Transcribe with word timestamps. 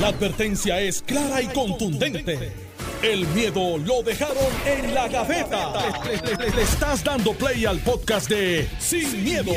La 0.00 0.08
advertencia 0.08 0.80
es 0.80 1.02
clara 1.02 1.40
y 1.40 1.46
contundente. 1.48 2.52
El 3.02 3.26
miedo 3.28 3.78
lo 3.78 4.02
dejaron 4.02 4.36
en 4.66 4.94
la 4.94 5.08
gaveta. 5.08 5.72
Le, 6.04 6.50
le 6.54 6.62
estás 6.62 7.04
dando 7.04 7.32
play 7.34 7.64
al 7.66 7.78
podcast 7.80 8.28
de 8.30 8.66
Sin, 8.78 9.22
miedo, 9.22 9.52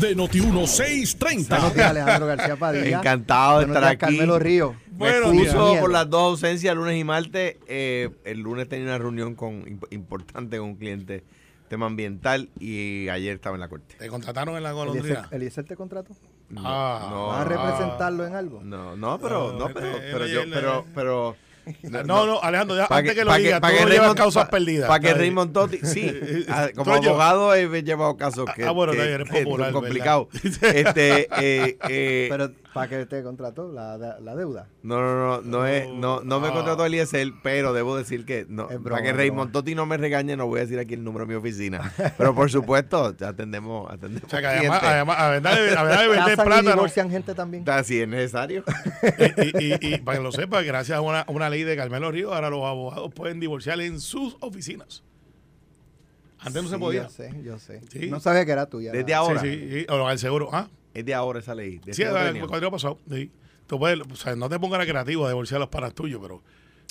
de 0.00 0.16
Noti1630. 0.16 1.48
Buenos 1.48 1.74
días, 1.74 1.90
Alejandro 1.90 2.26
García 2.28 2.56
Padilla. 2.56 2.98
Encantado 2.98 3.58
de 3.58 3.66
Buenos 3.66 3.76
estar 3.76 3.82
días, 3.82 4.02
aquí. 4.04 4.16
Carmelo 4.16 4.38
Río. 4.38 4.76
Me 4.92 4.96
Buenos 5.20 5.34
excuso 5.34 5.76
por 5.80 5.90
las 5.90 6.08
dos 6.08 6.22
ausencias, 6.32 6.74
lunes 6.76 6.98
y 6.98 7.04
martes. 7.04 7.56
Eh, 7.66 8.10
el 8.24 8.38
lunes 8.40 8.68
tenía 8.68 8.86
una 8.86 8.98
reunión 8.98 9.34
con, 9.34 9.64
imp- 9.66 9.88
importante 9.90 10.58
con 10.58 10.68
un 10.68 10.76
cliente, 10.76 11.24
tema 11.68 11.86
ambiental, 11.86 12.50
y 12.60 13.08
ayer 13.08 13.34
estaba 13.34 13.56
en 13.56 13.60
la 13.60 13.68
corte. 13.68 13.96
¿Te 13.98 14.06
contrataron 14.08 14.56
en 14.56 14.62
la 14.62 14.70
Eliezer, 14.70 14.86
golondrina? 14.92 15.28
Eliezer 15.32 15.64
te 15.64 15.76
contrató? 15.76 16.14
No, 16.52 16.60
Ah. 16.64 17.08
no, 17.10 17.26
¿Vas 17.28 17.40
a 17.40 17.44
representarlo 17.44 18.26
en 18.26 18.34
algo? 18.36 18.60
no, 18.62 18.94
no, 18.94 19.18
pero, 19.18 19.52
No, 19.52 19.58
no, 19.58 19.74
pero, 19.74 19.88
pero 20.12 20.26
yo, 20.26 20.40
pero, 20.52 20.84
pero. 20.94 21.36
No, 22.04 22.26
no, 22.26 22.40
Alejandro, 22.42 22.76
ya, 22.76 22.86
antes 22.90 23.14
que, 23.14 23.24
lo 23.24 23.32
digas, 23.34 23.60
pa' 23.60 23.68
tú 23.70 23.74
no 23.74 23.88
llevas 23.88 24.08
Raymond- 24.10 24.16
causas 24.16 24.48
perdidas. 24.48 24.88
Para 24.88 25.00
que. 25.00 25.14
Raymond 25.14 25.52
Totti, 25.52 25.78
sí, 25.78 26.12
ah, 26.48 26.68
como 26.74 26.92
abogado 26.92 27.54
he 27.54 27.82
llevado 27.82 28.16
casos 28.16 28.46
que, 28.54 28.64
Ah, 28.64 28.72
bueno, 28.72 28.92
que- 28.92 28.98
que 28.98 29.24
popular. 29.44 29.72
¿verdad? 29.72 30.26
Este, 30.62 31.28
eh, 31.40 31.78
eh, 31.88 32.26
Pero, 32.30 32.50
¿para 32.72 32.88
qué 32.88 33.06
te 33.06 33.22
contrató? 33.22 33.70
La, 33.70 33.96
la- 33.98 34.36
deuda. 34.36 34.68
No, 34.82 35.00
no, 35.00 35.14
no, 35.16 35.40
no, 35.42 35.66
es, 35.66 35.88
no, 35.88 36.20
no 36.22 36.40
me 36.40 36.48
Ah. 36.48 36.52
contrató 36.52 36.84
Eliezer, 36.86 37.28
pero 37.42 37.72
debo 37.72 37.96
decir 37.96 38.24
que 38.24 38.46
no, 38.48 38.66
broma, 38.66 38.82
para 38.90 39.02
que 39.02 39.12
Raymond. 39.12 39.52
Totti 39.52 39.74
no 39.74 39.86
me 39.86 39.96
regañe, 39.96 40.36
no 40.36 40.46
voy 40.46 40.58
a 40.58 40.62
decir 40.62 40.78
aquí 40.78 40.94
el 40.94 41.04
número 41.04 41.26
de 41.26 41.32
mi 41.32 41.34
oficina. 41.38 41.92
Pero 42.16 42.34
por 42.34 42.50
supuesto, 42.50 43.14
atendemos, 43.24 43.90
atendemos 43.90 44.24
O 44.26 44.30
sea, 44.30 44.40
que 44.40 44.46
además, 44.46 44.80
además, 44.82 45.16
a 45.18 45.28
verdad 45.30 45.54
de, 45.54 45.76
a 45.76 45.82
verdad 45.82 46.00
de 46.02 46.08
vender 46.08 46.24
¿Casan 46.36 46.44
y 46.46 46.48
plátano, 46.48 46.70
divorcian 46.72 47.10
gente 47.10 47.34
también? 47.34 47.60
Está, 47.62 47.84
si 47.84 48.00
es 48.00 48.08
necesario. 48.08 48.64
y, 49.58 49.64
y- 49.64 49.94
y 49.94 49.98
para 49.98 50.18
que 50.18 50.24
lo 50.24 50.32
sepa, 50.32 50.62
gracias 50.62 50.96
a 50.98 51.00
una, 51.00 51.24
una 51.28 51.50
ley 51.50 51.62
de 51.64 51.76
Carmelo 51.76 52.10
Río, 52.10 52.32
ahora 52.34 52.50
los 52.50 52.64
abogados 52.64 53.12
pueden 53.14 53.40
divorciar 53.40 53.80
en 53.80 54.00
sus 54.00 54.36
oficinas. 54.40 55.02
Antes 56.44 56.60
no 56.64 56.68
se 56.68 56.78
podía. 56.78 57.04
Yo 57.04 57.08
sé, 57.10 57.32
yo 57.44 57.58
sé. 57.58 57.80
Sí. 57.92 58.10
No 58.10 58.18
sabía 58.18 58.44
que 58.44 58.50
era 58.50 58.66
tuya. 58.66 58.90
Desde 58.90 59.14
ahora. 59.14 59.40
Sí, 59.40 59.48
sí, 59.52 59.70
sí, 59.80 59.86
o 59.88 60.10
el 60.10 60.18
seguro. 60.18 60.48
Ah, 60.52 60.68
Es 60.94 61.04
de 61.04 61.14
ahora 61.14 61.38
esa 61.40 61.54
ley. 61.54 61.78
de 61.78 61.94
sí, 61.94 62.02
este 62.02 62.10
el 62.14 62.16
año. 62.16 62.46
cuadro 62.48 62.70
pasado. 62.70 62.98
Sí. 63.10 63.30
Tú 63.66 63.78
puedes, 63.78 64.00
o 64.00 64.16
sea, 64.16 64.36
no 64.36 64.48
te 64.48 64.58
pongas 64.58 64.78
la 64.78 64.86
creativo 64.86 65.24
a 65.24 65.28
divorciar 65.28 65.58
los 65.60 65.68
panas 65.68 65.94
tuyos, 65.94 66.20
pero 66.22 66.42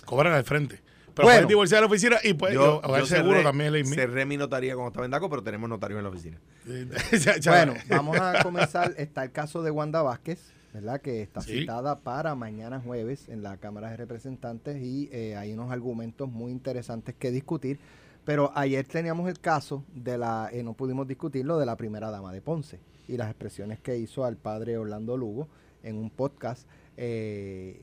cobran 0.06 0.34
al 0.34 0.44
frente. 0.44 0.80
Pero 1.14 1.26
Bueno. 1.28 1.40
puedes 1.40 1.48
divorciar 1.50 1.80
a 1.80 1.82
la 1.82 1.88
oficina 1.88 2.18
y 2.24 2.34
puedes, 2.34 2.56
Yo, 2.56 2.78
o 2.84 2.96
el 2.96 3.02
yo 3.02 3.06
seguro 3.06 3.32
cerré, 3.34 3.44
también 3.44 3.74
mía. 3.74 3.84
cerré 3.84 4.26
mi 4.26 4.38
notaría 4.38 4.74
cuando 4.76 4.88
estaba 4.90 5.06
en 5.06 5.12
DACO, 5.12 5.30
pero 5.30 5.44
tenemos 5.44 5.70
notarios 5.70 5.98
en 5.98 6.04
la 6.06 6.10
oficina. 6.10 6.38
Bueno, 7.46 7.74
vamos 7.90 8.18
a 8.18 8.42
comenzar. 8.44 8.94
Está 8.98 9.24
el 9.24 9.32
caso 9.32 9.62
de 9.62 9.72
Wanda 9.72 10.02
Vázquez, 10.02 10.52
¿verdad? 10.74 11.02
Que 11.02 11.22
está 11.22 11.42
Sí. 11.42 11.60
citada 11.60 12.00
para 12.00 12.34
mañana 12.36 12.80
jueves 12.80 13.28
en 13.30 13.44
la 13.44 13.58
Cámara 13.58 13.90
de 13.92 13.98
Representantes 13.98 14.82
y 14.82 15.10
eh, 15.12 15.36
hay 15.36 15.52
unos 15.54 15.70
argumentos 15.72 16.30
muy 16.30 16.52
interesantes 16.52 17.14
que 17.14 17.30
discutir. 17.32 17.80
Pero 18.24 18.52
ayer 18.56 18.86
teníamos 18.86 19.28
el 19.30 19.40
caso 19.40 19.84
de 19.94 20.18
la, 20.18 20.50
eh, 20.54 20.64
no 20.64 20.74
pudimos 20.74 21.08
discutirlo, 21.08 21.58
de 21.60 21.66
la 21.66 21.76
primera 21.76 22.10
dama 22.12 22.32
de 22.32 22.40
Ponce 22.42 22.80
y 23.12 23.18
las 23.18 23.30
expresiones 23.30 23.80
que 23.80 23.98
hizo 23.98 24.24
al 24.24 24.38
padre 24.38 24.78
Orlando 24.78 25.18
Lugo 25.18 25.50
en 25.84 25.98
un 25.98 26.10
podcast. 26.10 26.68
eh, 26.98 27.82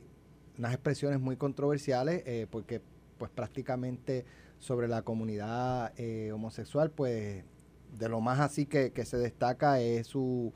unas 0.57 0.73
expresiones 0.73 1.21
muy 1.21 1.37
controversiales 1.37 2.23
eh, 2.27 2.47
porque 2.51 2.81
pues 3.17 3.31
prácticamente 3.31 4.25
sobre 4.59 4.89
la 4.89 5.03
comunidad 5.03 5.93
eh, 5.97 6.33
homosexual 6.33 6.91
pues 6.91 7.45
de 7.97 8.09
lo 8.09 8.21
más 8.21 8.41
así 8.41 8.67
que, 8.67 8.91
que 8.91 9.05
se 9.05 9.19
destaca 9.19 9.81
es 9.81 10.09
su 10.09 10.53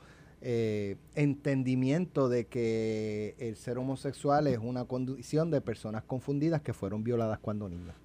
entendimiento 1.15 2.27
de 2.27 2.47
que 2.47 3.33
el 3.39 3.55
ser 3.55 3.77
homosexual 3.77 4.47
es 4.47 4.57
una 4.57 4.83
condición 4.83 5.51
de 5.51 5.61
personas 5.61 6.03
confundidas 6.03 6.61
que 6.61 6.73
fueron 6.73 7.01
violadas 7.01 7.39
cuando 7.39 7.69
niñas. 7.69 7.95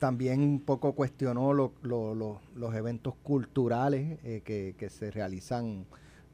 También 0.00 0.40
un 0.40 0.60
poco 0.60 0.94
cuestionó 0.94 1.52
lo- 1.52 1.72
lo- 1.82 2.14
lo- 2.16 2.40
los 2.56 2.74
eventos 2.74 3.14
culturales 3.22 4.18
eh, 4.24 4.40
que, 4.44 4.74
que 4.76 4.90
se 4.90 5.10
realizan 5.12 5.84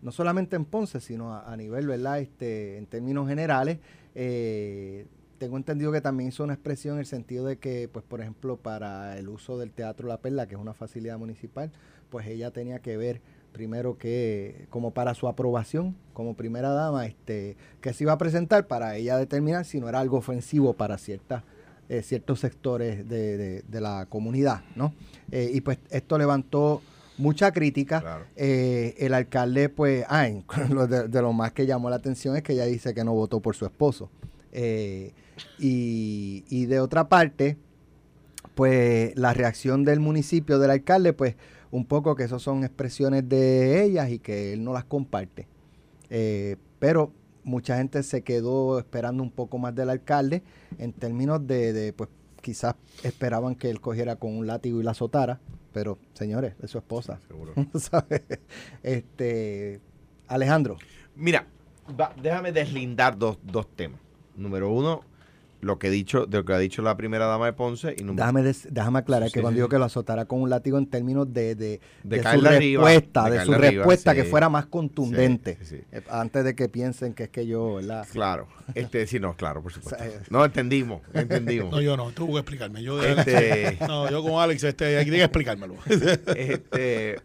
no 0.02 0.12
solamente 0.12 0.56
en 0.56 0.64
Ponce, 0.64 1.00
sino 1.00 1.34
a, 1.34 1.52
a 1.52 1.56
nivel, 1.56 1.86
¿verdad? 1.88 2.20
Este, 2.20 2.78
en 2.78 2.86
términos 2.86 3.28
generales. 3.28 3.78
Eh, 4.14 5.06
tengo 5.38 5.56
entendido 5.56 5.90
que 5.92 6.00
también 6.00 6.28
hizo 6.28 6.44
una 6.44 6.54
expresión 6.54 6.94
en 6.94 7.00
el 7.00 7.06
sentido 7.06 7.44
de 7.44 7.58
que, 7.58 7.88
pues, 7.92 8.04
por 8.04 8.20
ejemplo, 8.20 8.56
para 8.56 9.18
el 9.18 9.28
uso 9.28 9.58
del 9.58 9.72
Teatro 9.72 10.06
La 10.08 10.18
Perla, 10.18 10.46
que 10.46 10.54
es 10.54 10.60
una 10.60 10.72
facilidad 10.72 11.18
municipal, 11.18 11.70
pues 12.08 12.26
ella 12.28 12.52
tenía 12.52 12.78
que 12.78 12.96
ver 12.96 13.20
primero 13.52 13.98
que, 13.98 14.66
como 14.70 14.92
para 14.92 15.12
su 15.14 15.26
aprobación, 15.28 15.96
como 16.14 16.34
primera 16.34 16.70
dama, 16.70 17.04
este, 17.06 17.56
que 17.80 17.92
se 17.92 18.04
iba 18.04 18.12
a 18.12 18.18
presentar 18.18 18.66
para 18.68 18.96
ella 18.96 19.18
determinar 19.18 19.64
si 19.64 19.80
no 19.80 19.88
era 19.88 19.98
algo 20.00 20.18
ofensivo 20.18 20.74
para 20.74 20.98
ciertas 20.98 21.42
eh, 21.88 22.02
ciertos 22.02 22.40
sectores 22.40 23.08
de, 23.08 23.36
de- 23.36 23.62
de 23.62 23.80
la 23.80 24.06
comunidad, 24.08 24.62
¿no? 24.74 24.92
Eh, 25.30 25.50
y 25.52 25.60
pues 25.60 25.78
esto 25.90 26.18
levantó 26.18 26.82
mucha 27.18 27.52
crítica. 27.52 28.00
Claro. 28.00 28.24
Eh, 28.36 28.94
el 28.98 29.14
alcalde, 29.14 29.68
pues, 29.68 30.04
ay, 30.08 30.44
lo 30.70 30.86
de, 30.86 31.08
de 31.08 31.22
lo 31.22 31.32
más 31.32 31.52
que 31.52 31.66
llamó 31.66 31.88
la 31.90 31.96
atención 31.96 32.36
es 32.36 32.42
que 32.42 32.52
ella 32.52 32.64
dice 32.66 32.92
que 32.94 33.04
no 33.04 33.14
votó 33.14 33.40
por 33.40 33.54
su 33.56 33.64
esposo. 33.64 34.10
Y, 35.58 36.44
y 36.48 36.66
de 36.66 36.80
otra 36.80 37.08
parte, 37.08 37.56
pues 38.54 39.16
la 39.18 39.34
reacción 39.34 39.84
del 39.84 40.00
municipio, 40.00 40.58
del 40.58 40.70
alcalde, 40.70 41.12
pues 41.12 41.36
un 41.70 41.84
poco 41.84 42.14
que 42.16 42.24
esas 42.24 42.40
son 42.42 42.64
expresiones 42.64 43.28
de 43.28 43.82
ellas 43.84 44.10
y 44.10 44.18
que 44.18 44.52
él 44.54 44.64
no 44.64 44.72
las 44.72 44.84
comparte. 44.84 45.46
Pero 46.78 47.12
mucha 47.46 47.76
gente 47.78 48.02
se 48.02 48.22
quedó 48.22 48.78
esperando 48.78 49.22
un 49.22 49.30
poco 49.30 49.56
más 49.56 49.74
del 49.74 49.88
alcalde 49.88 50.42
en 50.78 50.92
términos 50.92 51.46
de, 51.46 51.72
de, 51.72 51.92
pues 51.94 52.10
quizás 52.42 52.74
esperaban 53.02 53.54
que 53.54 53.70
él 53.70 53.80
cogiera 53.80 54.16
con 54.16 54.36
un 54.36 54.46
látigo 54.46 54.80
y 54.80 54.82
la 54.84 54.90
azotara, 54.90 55.40
pero 55.72 55.98
señores, 56.12 56.54
es 56.62 56.70
su 56.70 56.78
esposa. 56.78 57.20
Seguro. 57.28 57.54
¿sabes? 57.78 58.22
Este, 58.82 59.80
Alejandro, 60.28 60.76
Mira, 61.14 61.46
va- 61.98 62.12
déjame 62.20 62.52
deslindar 62.52 63.16
dos, 63.16 63.38
dos 63.42 63.66
temas. 63.74 64.00
Número 64.36 64.70
uno, 64.70 65.02
lo 65.60 65.78
que 65.78 65.88
he 65.88 65.90
dicho, 65.90 66.26
de 66.26 66.38
lo 66.38 66.44
que 66.44 66.52
ha 66.52 66.58
dicho 66.58 66.82
la 66.82 66.96
primera 66.96 67.26
dama 67.26 67.46
de 67.46 67.52
Ponce. 67.52 67.94
Y 67.98 68.02
número 68.04 68.24
déjame, 68.24 68.42
des- 68.42 68.68
déjame 68.70 68.98
aclarar 69.00 69.28
Sí, 69.28 69.34
que 69.34 69.38
sí, 69.40 69.42
cuando 69.42 69.56
sí. 69.56 69.60
digo 69.60 69.68
que 69.68 69.78
lo 69.78 69.84
azotara 69.84 70.24
con 70.26 70.42
un 70.42 70.50
látigo 70.50 70.78
en 70.78 70.86
términos 70.86 71.32
de, 71.32 71.54
de, 71.54 71.80
De 72.04 72.16
de 72.18 72.22
su 72.22 72.28
arriba, 72.28 72.84
respuesta, 72.84 73.24
de 73.30 73.38
de, 73.38 73.44
su 73.44 73.52
arriba, 73.54 73.70
respuesta 73.70 74.10
sí. 74.12 74.16
que 74.18 74.24
fuera 74.24 74.48
más 74.48 74.66
contundente, 74.66 75.56
Sí, 75.60 75.64
sí, 75.66 75.76
sí. 75.78 75.82
eh, 75.92 76.02
antes 76.10 76.44
de 76.44 76.54
que 76.54 76.68
piensen 76.68 77.14
que 77.14 77.24
es 77.24 77.28
que 77.30 77.46
yo, 77.46 77.76
¿verdad? 77.76 78.06
Claro. 78.12 78.48
Este, 78.74 79.06
sí, 79.06 79.18
no, 79.18 79.34
claro, 79.36 79.62
por 79.62 79.72
supuesto. 79.72 79.96
Eh. 80.04 80.20
No, 80.30 80.44
entendimos, 80.44 81.00
entendimos. 81.14 81.70
No, 81.70 81.80
yo 81.80 81.96
no, 81.96 82.10
tú 82.12 82.26
que 82.32 82.38
explicarme. 82.38 82.82
Yo 82.82 83.02
Este- 83.02 83.78
No, 83.88 84.10
yo 84.10 84.22
con 84.22 84.40
Alex, 84.40 84.62
este, 84.64 84.98
hay 84.98 85.04
que 85.08 85.22
explicármelo. 85.22 85.74
Este, 86.36 87.18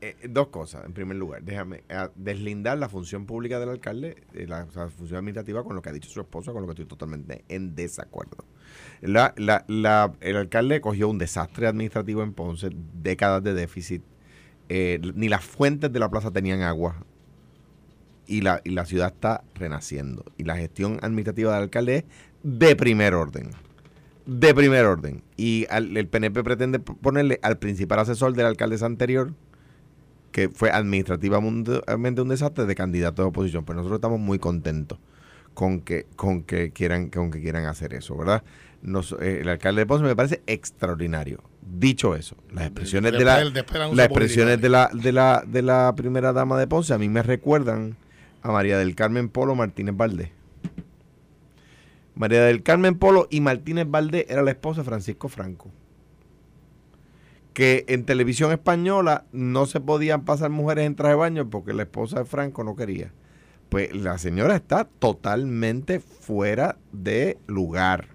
eh, 0.00 0.16
dos 0.28 0.48
cosas. 0.48 0.84
En 0.84 0.92
primer 0.92 1.16
lugar, 1.16 1.42
déjame 1.42 1.82
eh, 1.88 2.08
deslindar 2.14 2.78
la 2.78 2.88
función 2.88 3.26
pública 3.26 3.58
del 3.58 3.68
alcalde, 3.70 4.16
eh, 4.34 4.46
la, 4.46 4.66
función 4.66 5.18
administrativa 5.18 5.62
con 5.64 5.74
lo 5.76 5.82
que 5.82 5.88
ha 5.90 5.92
dicho 5.92 6.08
su 6.10 6.20
esposa, 6.20 6.52
con 6.52 6.62
lo 6.62 6.66
que 6.68 6.72
estoy 6.72 6.86
totalmente 6.86 7.44
en 7.48 7.74
desacuerdo. 7.74 8.44
El 9.00 9.16
alcalde 10.36 10.80
cogió 10.80 11.08
un 11.08 11.18
desastre 11.18 11.66
administrativo 11.66 12.22
en 12.22 12.32
Ponce, 12.32 12.70
décadas 13.02 13.42
de 13.42 13.54
déficit. 13.54 14.02
eh, 14.70 15.00
ni 15.14 15.28
las 15.28 15.44
fuentes 15.44 15.90
de 15.92 15.98
la 15.98 16.10
plaza 16.10 16.30
tenían 16.30 16.60
agua. 16.62 16.96
Y 18.26 18.42
la, 18.42 18.60
y 18.64 18.70
la 18.70 18.84
ciudad 18.84 19.14
está 19.14 19.42
renaciendo. 19.54 20.24
Y 20.36 20.44
la 20.44 20.56
gestión 20.56 20.98
administrativa 21.00 21.54
del 21.54 21.62
alcalde 21.62 21.96
es 21.96 22.04
de 22.42 22.76
primer 22.76 23.14
orden 23.14 23.50
de 24.26 24.54
primer 24.54 24.84
orden. 24.84 25.22
Y 25.38 25.64
al- 25.70 25.96
el 25.96 26.06
PNP 26.06 26.44
pretende 26.44 26.78
ponerle 26.80 27.38
al 27.42 27.56
principal 27.58 28.00
asesor 28.00 28.34
del 28.34 28.44
alcalde 28.44 28.76
anterior, 28.84 29.32
que 30.38 30.48
fue 30.54 30.70
administrativamente 30.70 32.20
un 32.22 32.28
desastre, 32.28 32.66
de 32.66 32.74
candidato 32.74 33.22
de 33.22 33.28
oposición. 33.28 33.64
Pero 33.64 33.78
nosotros 33.78 33.98
estamos 33.98 34.20
muy 34.20 34.38
contentos 34.38 34.98
con 35.54 35.80
que, 35.80 36.06
con 36.14 36.42
que 36.44 36.70
quieran, 36.70 37.08
con 37.10 37.30
que 37.32 37.40
quieran 37.40 37.66
hacer 37.66 37.92
eso, 37.94 38.16
¿verdad? 38.16 38.44
Nos- 38.80 39.16
eh, 39.20 39.40
el 39.40 39.48
alcalde 39.48 39.80
de 39.80 39.86
Ponce 39.86 40.04
me 40.04 40.14
parece 40.14 40.40
extraordinario. 40.46 41.42
Dicho 41.60 42.14
eso, 42.14 42.36
las 42.52 42.66
expresiones 42.66 43.10
de 43.12 43.18
después 43.18 43.34
la 43.36 43.40
las 43.96 44.06
expresiones 44.06 44.60
de 44.60 44.68
la, 44.68 44.90
de 44.94 45.12
la, 45.12 45.44
de 45.46 45.62
la 45.62 45.92
primera 45.96 46.32
dama 46.32 46.58
de 46.58 46.66
Ponce 46.68 46.94
a 46.94 46.98
mí 46.98 47.08
me 47.08 47.22
recuerdan 47.22 47.96
a 48.42 48.52
María 48.52 48.78
del 48.78 48.94
Carmen 48.94 49.28
Polo 49.28 49.56
Martínez 49.56 49.96
Valdés. 49.96 50.30
María 52.14 52.42
del 52.44 52.62
Carmen 52.62 52.96
Polo 52.98 53.26
y 53.30 53.40
Martínez 53.40 53.86
Valdés 53.88 54.26
era 54.28 54.42
la 54.42 54.50
esposa 54.52 54.80
de 54.82 54.84
Francisco 54.84 55.28
Franco. 55.28 55.70
Que 57.58 57.84
en 57.88 58.04
televisión 58.04 58.52
española 58.52 59.24
no 59.32 59.66
se 59.66 59.80
podían 59.80 60.24
pasar 60.24 60.48
mujeres 60.48 60.86
en 60.86 60.94
traje 60.94 61.14
de 61.14 61.18
baño 61.18 61.50
porque 61.50 61.72
la 61.72 61.82
esposa 61.82 62.20
de 62.20 62.24
Franco 62.24 62.62
no 62.62 62.76
quería. 62.76 63.12
Pues 63.68 63.92
la 63.96 64.16
señora 64.18 64.54
está 64.54 64.84
totalmente 64.84 65.98
fuera 65.98 66.78
de 66.92 67.36
lugar. 67.48 68.10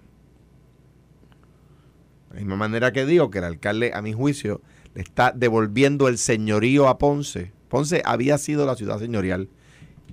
De 2.30 2.36
la 2.36 2.40
misma 2.40 2.56
manera 2.56 2.90
que 2.90 3.04
digo 3.04 3.28
que 3.28 3.36
el 3.40 3.44
alcalde, 3.44 3.92
a 3.92 4.00
mi 4.00 4.14
juicio, 4.14 4.62
le 4.94 5.02
está 5.02 5.30
devolviendo 5.30 6.08
el 6.08 6.16
señorío 6.16 6.88
a 6.88 6.96
Ponce. 6.96 7.52
Ponce 7.68 8.00
había 8.06 8.38
sido 8.38 8.64
la 8.64 8.76
ciudad 8.76 8.98
señorial 8.98 9.50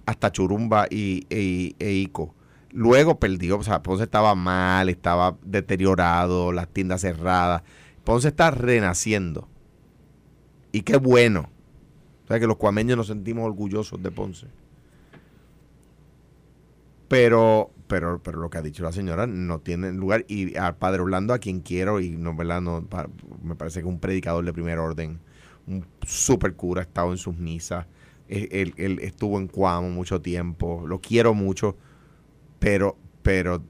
hasta 0.06 0.34
Churumba 0.34 0.88
y, 0.90 1.26
e, 1.30 1.74
e 1.80 1.92
Ico. 1.94 2.36
Luego 2.72 3.18
perdió, 3.18 3.60
o 3.60 3.64
sea, 3.64 3.82
Ponce 3.82 4.04
estaba 4.04 4.36
mal, 4.36 4.90
estaba 4.90 5.38
deteriorado, 5.42 6.52
las 6.52 6.68
tiendas 6.68 7.00
cerradas. 7.00 7.64
Ponce 8.04 8.30
está 8.30 8.52
renaciendo. 8.52 9.48
Y 10.72 10.82
qué 10.82 10.98
bueno. 10.98 11.50
O 12.24 12.28
sea, 12.28 12.40
que 12.40 12.48
los 12.48 12.58
cuameños 12.58 12.98
nos 12.98 13.08
sentimos 13.08 13.46
orgullosos 13.46 14.02
de 14.02 14.12
Ponce. 14.12 14.48
Pero, 17.08 17.72
pero, 17.88 18.22
pero 18.24 18.40
lo 18.40 18.50
que 18.50 18.58
ha 18.58 18.62
dicho 18.62 18.84
la 18.84 18.92
señora 18.92 19.28
no 19.28 19.60
tiene 19.60 19.92
lugar. 19.92 20.26
Y 20.28 20.56
al 20.58 20.78
padre 20.78 21.02
Orlando, 21.02 21.34
a 21.34 21.40
quien 21.40 21.60
quiero, 21.60 22.00
y 22.00 22.12
no, 22.12 22.36
¿verdad? 22.36 22.62
No, 22.62 22.88
me 23.44 23.56
parece 23.56 23.82
que 23.82 23.88
un 23.88 24.00
predicador 24.00 24.46
de 24.46 24.54
primer 24.54 24.80
orden, 24.80 25.20
un 25.68 25.86
super 26.06 26.56
cura, 26.56 26.82
ha 26.82 26.84
estado 26.84 27.12
en 27.12 27.18
sus 27.18 27.36
misas. 27.36 27.86
Él, 28.30 28.48
él- 28.52 28.74
él 28.78 29.00
estuvo 29.02 29.38
en 29.40 29.48
Cuamo 29.48 29.90
mucho 29.90 30.22
tiempo, 30.22 30.86
lo 30.88 31.02
quiero 31.02 31.34
mucho, 31.34 31.76
pero, 32.60 32.96
pero, 33.24 33.62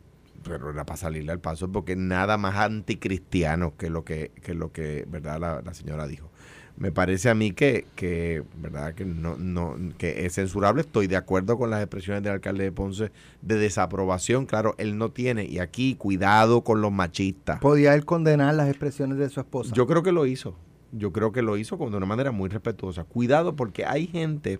pero 0.43 0.71
era 0.71 0.85
para 0.85 0.97
salirle 0.97 1.31
al 1.31 1.39
paso, 1.39 1.71
porque 1.71 1.95
nada 1.95 2.37
más 2.37 2.55
anticristiano 2.55 3.75
que 3.77 3.89
lo 3.89 4.03
que, 4.03 4.31
que 4.41 4.53
lo 4.53 4.71
que, 4.71 5.05
¿verdad? 5.09 5.39
La, 5.39 5.61
la 5.61 5.73
señora 5.73 6.07
dijo. 6.07 6.29
Me 6.77 6.91
parece 6.91 7.29
a 7.29 7.35
mí 7.35 7.51
que, 7.51 7.85
que 7.95 8.43
verdad 8.55 8.95
que 8.95 9.05
no, 9.05 9.35
no, 9.37 9.75
que 9.99 10.25
es 10.25 10.33
censurable. 10.33 10.81
Estoy 10.81 11.05
de 11.05 11.15
acuerdo 11.15 11.57
con 11.57 11.69
las 11.69 11.79
expresiones 11.81 12.23
del 12.23 12.33
alcalde 12.33 12.63
de 12.63 12.71
Ponce 12.71 13.11
de 13.41 13.55
desaprobación. 13.55 14.45
Claro, 14.47 14.73
él 14.79 14.97
no 14.97 15.11
tiene, 15.11 15.45
y 15.45 15.59
aquí 15.59 15.95
cuidado 15.95 16.63
con 16.63 16.81
los 16.81 16.91
machistas. 16.91 17.59
¿Podía 17.59 17.93
él 17.93 18.05
condenar 18.05 18.55
las 18.55 18.67
expresiones 18.67 19.19
de 19.19 19.29
su 19.29 19.41
esposa? 19.41 19.73
Yo 19.75 19.85
creo 19.85 20.01
que 20.01 20.11
lo 20.11 20.25
hizo. 20.25 20.55
Yo 20.91 21.11
creo 21.11 21.31
que 21.31 21.41
lo 21.41 21.55
hizo 21.57 21.77
de 21.77 21.97
una 21.97 22.05
manera 22.05 22.31
muy 22.31 22.49
respetuosa. 22.49 23.03
Cuidado 23.03 23.55
porque 23.55 23.85
hay 23.85 24.07
gente, 24.07 24.59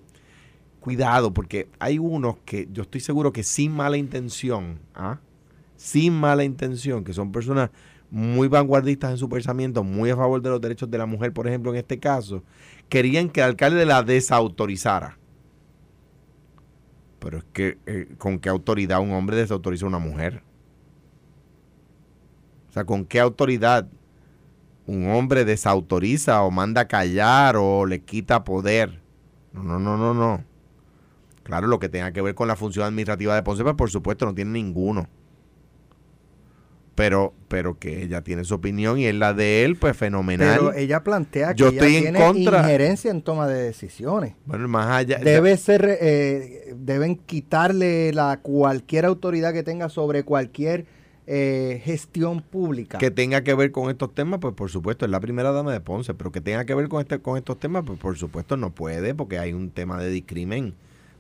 cuidado 0.80 1.34
porque 1.34 1.70
hay 1.80 1.98
unos 1.98 2.38
que 2.46 2.68
yo 2.72 2.84
estoy 2.84 3.02
seguro 3.02 3.34
que 3.34 3.42
sin 3.44 3.72
mala 3.72 3.98
intención, 3.98 4.80
¿ah? 4.94 5.20
Sin 5.82 6.14
mala 6.14 6.44
intención, 6.44 7.04
que 7.04 7.12
son 7.12 7.32
personas 7.32 7.72
muy 8.12 8.48
vanguardistas 8.48 9.10
en 9.10 9.18
su 9.18 9.28
pensamiento, 9.28 9.84
muy 9.84 10.12
a 10.12 10.16
favor 10.16 10.40
de 10.40 10.52
los 10.52 10.62
derechos 10.62 10.92
de 10.92 10.98
la 11.00 11.08
mujer, 11.08 11.34
por 11.34 11.48
ejemplo, 11.48 11.72
en 11.72 11.78
este 11.78 12.00
caso, 12.00 12.44
querían 12.88 13.30
que 13.30 13.40
el 13.40 13.48
alcalde 13.48 13.84
la 13.84 14.04
desautorizara. 14.04 15.18
Pero 17.18 17.40
es 17.40 17.46
que, 17.52 17.80
eh, 17.88 18.14
¿con 18.20 18.38
qué 18.38 18.50
autoridad 18.50 19.02
un 19.02 19.12
hombre 19.12 19.38
desautoriza 19.38 19.86
a 19.86 19.90
una 19.90 19.98
mujer? 19.98 20.44
O 22.70 22.74
sea, 22.74 22.86
¿con 22.86 23.04
qué 23.04 23.20
autoridad 23.20 23.88
un 24.86 25.10
hombre 25.10 25.46
desautoriza 25.46 26.44
o 26.44 26.52
manda 26.52 26.88
callar 26.88 27.56
o 27.58 27.88
le 27.88 28.02
quita 28.02 28.44
poder? 28.44 29.02
No, 29.52 29.64
no, 29.64 29.80
no, 29.80 29.98
no, 29.98 30.14
no. 30.14 30.44
Claro, 31.42 31.66
lo 31.66 31.80
que 31.80 31.90
tenga 31.90 32.12
que 32.12 32.22
ver 32.22 32.36
con 32.36 32.48
la 32.48 32.56
función 32.56 32.86
administrativa 32.86 33.34
de 33.34 33.42
Ponce, 33.42 33.64
pues 33.64 33.76
por 33.76 33.90
supuesto 33.90 34.28
no 34.28 34.36
tiene 34.36 34.52
ninguno. 34.52 35.10
Pero, 37.02 37.34
pero 37.48 37.80
que 37.80 38.04
ella 38.04 38.22
tiene 38.22 38.44
su 38.44 38.54
opinión 38.54 39.00
y 39.00 39.08
es 39.08 39.16
la 39.16 39.34
de 39.34 39.66
él, 39.66 39.76
pues 39.76 39.98
fenomenal. 39.98 40.60
Pero 40.60 40.74
ella 40.74 41.04
plantea 41.04 41.56
que 41.56 41.58
Yo 41.58 41.70
ella 41.70 41.78
estoy 41.78 41.96
en 41.96 42.02
tiene 42.04 42.20
contra. 42.20 42.60
injerencia 42.60 43.10
en 43.10 43.24
toma 43.24 43.48
de 43.48 43.60
decisiones. 43.64 44.36
bueno, 44.46 44.68
más 44.68 44.86
allá. 44.86 45.18
Debe 45.18 45.58
ser, 45.58 45.98
eh, 46.00 46.76
deben 46.78 47.16
quitarle 47.16 48.14
la 48.14 48.40
cualquier 48.44 49.06
autoridad 49.06 49.52
que 49.52 49.64
tenga 49.64 49.90
sobre 49.90 50.24
cualquier 50.24 50.86
eh, 51.26 51.82
gestión 51.84 52.42
pública. 52.44 53.00
que 53.00 53.10
tenga 53.10 53.42
que 53.44 53.56
ver 53.56 53.72
con 53.72 53.90
estos 53.90 54.14
temas, 54.14 54.40
pues 54.40 54.54
por 54.54 54.70
supuesto, 54.70 55.06
es 55.06 55.10
la 55.10 55.20
primera 55.20 55.52
dama 55.52 55.74
de 55.74 55.80
Ponce, 55.82 56.14
pero 56.14 56.32
que 56.32 56.40
tenga 56.40 56.66
que 56.66 56.76
ver 56.76 56.88
con 56.88 57.02
este 57.02 57.18
con 57.18 57.36
estos 57.36 57.60
temas, 57.60 57.84
pues 57.84 57.98
por 57.98 58.16
supuesto 58.16 58.58
no 58.58 58.76
puede, 58.76 59.16
porque 59.16 59.40
hay 59.40 59.54
un 59.54 59.72
tema 59.72 60.00
de 60.00 60.12
discrimen 60.12 60.76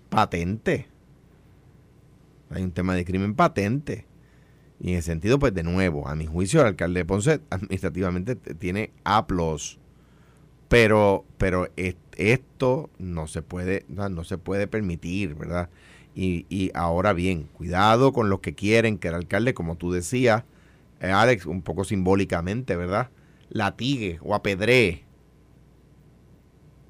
patente. 0.10 0.86
Hay 2.52 2.62
un 2.62 2.72
tema 2.72 2.94
de 2.94 3.00
discrimen 3.00 3.34
patente. 3.34 4.11
Y 4.82 4.94
en 4.94 5.00
ese 5.00 5.12
sentido, 5.12 5.40
pues 5.40 5.54
de 5.54 5.64
nuevo, 5.64 6.08
a 6.08 6.16
mi 6.16 6.26
juicio, 6.26 6.62
el 6.62 6.68
alcalde 6.68 7.02
de 7.02 7.06
Ponce 7.06 7.42
administrativamente 7.52 8.36
tiene 8.36 8.92
aplos. 9.04 9.80
Pero, 10.70 11.26
pero 11.38 11.70
es- 11.76 11.96
esto 12.18 12.90
no 12.98 13.28
se 13.28 13.42
puede, 13.42 13.86
se 14.24 14.38
puede 14.38 14.68
permitir, 14.68 15.36
¿verdad? 15.36 15.70
Y, 16.16 16.46
y 16.50 16.72
ahora 16.74 17.14
bien, 17.14 17.44
cuidado 17.54 18.14
con 18.14 18.30
los 18.30 18.40
que 18.40 18.54
quieren 18.56 18.98
que 18.98 19.10
el 19.10 19.16
alcalde, 19.16 19.54
como 19.54 19.76
tú 19.76 19.92
decías, 19.92 20.44
eh, 21.02 21.12
Alex, 21.12 21.46
un 21.46 21.62
poco 21.62 21.84
simbólicamente, 21.84 22.76
¿verdad? 22.76 23.10
Latigue 23.50 24.20
o 24.24 24.36
apedree. 24.36 25.04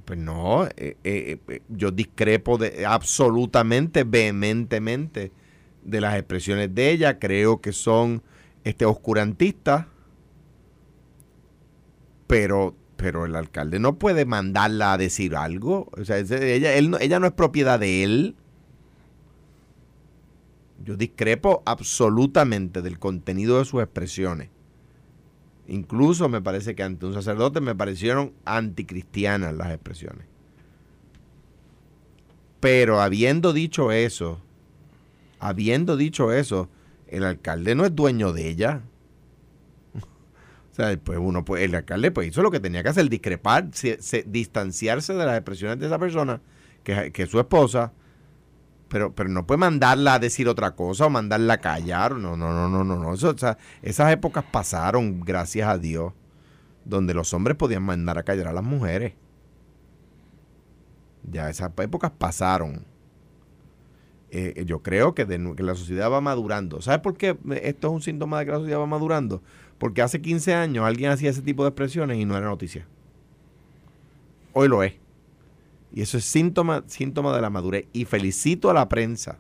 Pues 0.05 0.19
no, 0.19 0.65
eh, 0.75 0.97
eh, 1.03 1.61
yo 1.69 1.91
discrepo 1.91 2.57
de, 2.57 2.85
absolutamente, 2.85 4.03
vehementemente 4.03 5.31
de 5.83 6.01
las 6.01 6.15
expresiones 6.15 6.73
de 6.73 6.91
ella. 6.91 7.19
Creo 7.19 7.61
que 7.61 7.71
son 7.71 8.23
este, 8.63 8.85
oscurantistas. 8.85 9.87
Pero, 12.27 12.75
pero 12.95 13.25
el 13.25 13.35
alcalde 13.35 13.79
no 13.79 13.95
puede 13.95 14.25
mandarla 14.25 14.93
a 14.93 14.97
decir 14.97 15.35
algo. 15.35 15.89
O 15.91 16.05
sea, 16.05 16.17
ella, 16.17 16.73
él 16.73 16.95
ella 16.99 17.19
no 17.19 17.27
es 17.27 17.33
propiedad 17.33 17.79
de 17.79 18.03
él. 18.03 18.35
Yo 20.83 20.95
discrepo 20.97 21.61
absolutamente 21.65 22.81
del 22.81 22.99
contenido 22.99 23.59
de 23.59 23.65
sus 23.65 23.81
expresiones. 23.81 24.49
Incluso 25.67 26.27
me 26.27 26.41
parece 26.41 26.75
que 26.75 26.83
ante 26.83 27.05
un 27.05 27.13
sacerdote 27.13 27.61
me 27.61 27.75
parecieron 27.75 28.33
anticristianas 28.45 29.53
las 29.53 29.71
expresiones. 29.71 30.25
Pero 32.59 33.01
habiendo 33.01 33.53
dicho 33.53 33.91
eso, 33.91 34.41
habiendo 35.41 35.97
dicho 35.97 36.31
eso, 36.31 36.69
el 37.07 37.23
alcalde 37.25 37.75
no 37.75 37.85
es 37.85 37.93
dueño 37.95 38.31
de 38.31 38.47
ella. 38.49 38.81
O 40.71 40.73
sea, 40.73 40.97
pues 41.03 41.19
uno 41.21 41.43
pues, 41.43 41.63
el 41.63 41.75
alcalde 41.75 42.11
pues 42.11 42.29
hizo 42.29 42.41
lo 42.41 42.49
que 42.49 42.61
tenía 42.61 42.81
que 42.81 42.89
hacer, 42.89 43.09
discrepar, 43.09 43.67
se- 43.73 44.01
se- 44.01 44.23
distanciarse 44.25 45.13
de 45.13 45.25
las 45.25 45.35
expresiones 45.35 45.79
de 45.79 45.87
esa 45.87 45.99
persona, 45.99 46.41
que, 46.85 47.11
que 47.11 47.23
es 47.23 47.29
su 47.29 47.39
esposa, 47.41 47.91
pero, 48.87 49.13
pero 49.13 49.27
no 49.29 49.45
puede 49.45 49.57
mandarla 49.57 50.13
a 50.15 50.19
decir 50.19 50.47
otra 50.47 50.71
cosa 50.75 51.07
o 51.07 51.09
mandarla 51.09 51.55
a 51.55 51.57
callar. 51.57 52.15
No, 52.15 52.37
no, 52.37 52.53
no, 52.53 52.69
no, 52.69 52.83
no. 52.85 52.95
no. 52.97 53.13
Esas 53.81 54.11
épocas 54.13 54.45
pasaron, 54.49 55.19
gracias 55.21 55.67
a 55.67 55.77
Dios, 55.77 56.13
donde 56.85 57.13
los 57.13 57.33
hombres 57.33 57.57
podían 57.57 57.83
mandar 57.83 58.17
a 58.17 58.23
callar 58.23 58.47
a 58.47 58.53
las 58.53 58.63
mujeres. 58.63 59.13
Ya 61.29 61.49
esas 61.49 61.71
épocas 61.77 62.11
pasaron. 62.17 62.85
Eh, 64.33 64.63
yo 64.65 64.79
creo 64.81 65.13
que, 65.13 65.25
de 65.25 65.37
nu- 65.37 65.55
que 65.55 65.63
la 65.63 65.75
sociedad 65.75 66.09
va 66.09 66.21
madurando. 66.21 66.81
¿Sabes 66.81 67.01
por 67.01 67.17
qué 67.17 67.37
esto 67.63 67.87
es 67.89 67.93
un 67.93 68.01
síntoma 68.01 68.39
de 68.39 68.45
que 68.45 68.51
la 68.51 68.57
sociedad 68.59 68.79
va 68.79 68.85
madurando? 68.85 69.41
Porque 69.77 70.01
hace 70.01 70.21
15 70.21 70.53
años 70.53 70.85
alguien 70.85 71.11
hacía 71.11 71.29
ese 71.29 71.41
tipo 71.41 71.63
de 71.63 71.69
expresiones 71.69 72.17
y 72.17 72.23
no 72.25 72.37
era 72.37 72.45
noticia. 72.47 72.87
Hoy 74.53 74.67
lo 74.69 74.83
es. 74.83 74.93
Y 75.93 76.01
eso 76.01 76.17
es 76.17 76.23
síntoma, 76.23 76.83
síntoma 76.87 77.35
de 77.35 77.41
la 77.41 77.49
madurez. 77.49 77.85
Y 77.91 78.05
felicito 78.05 78.69
a 78.69 78.73
la 78.73 78.87
prensa 78.87 79.37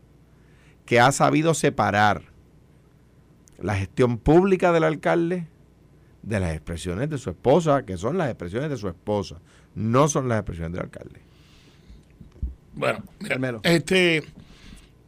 que 0.85 0.99
ha 0.99 1.11
sabido 1.13 1.53
separar 1.53 2.23
la 3.59 3.75
gestión 3.75 4.17
pública 4.17 4.71
del 4.73 4.83
alcalde 4.83 5.47
de 6.23 6.39
las 6.39 6.51
expresiones 6.53 7.09
de 7.09 7.17
su 7.17 7.29
esposa, 7.29 7.85
que 7.85 7.95
son 7.97 8.17
las 8.17 8.27
expresiones 8.27 8.69
de 8.69 8.77
su 8.77 8.87
esposa, 8.89 9.37
no 9.75 10.07
son 10.09 10.27
las 10.27 10.39
expresiones 10.39 10.73
del 10.73 10.81
alcalde. 10.81 11.21
Bueno, 12.73 13.03
mira, 13.19 13.29
Carmelo. 13.29 13.59
este, 13.63 14.23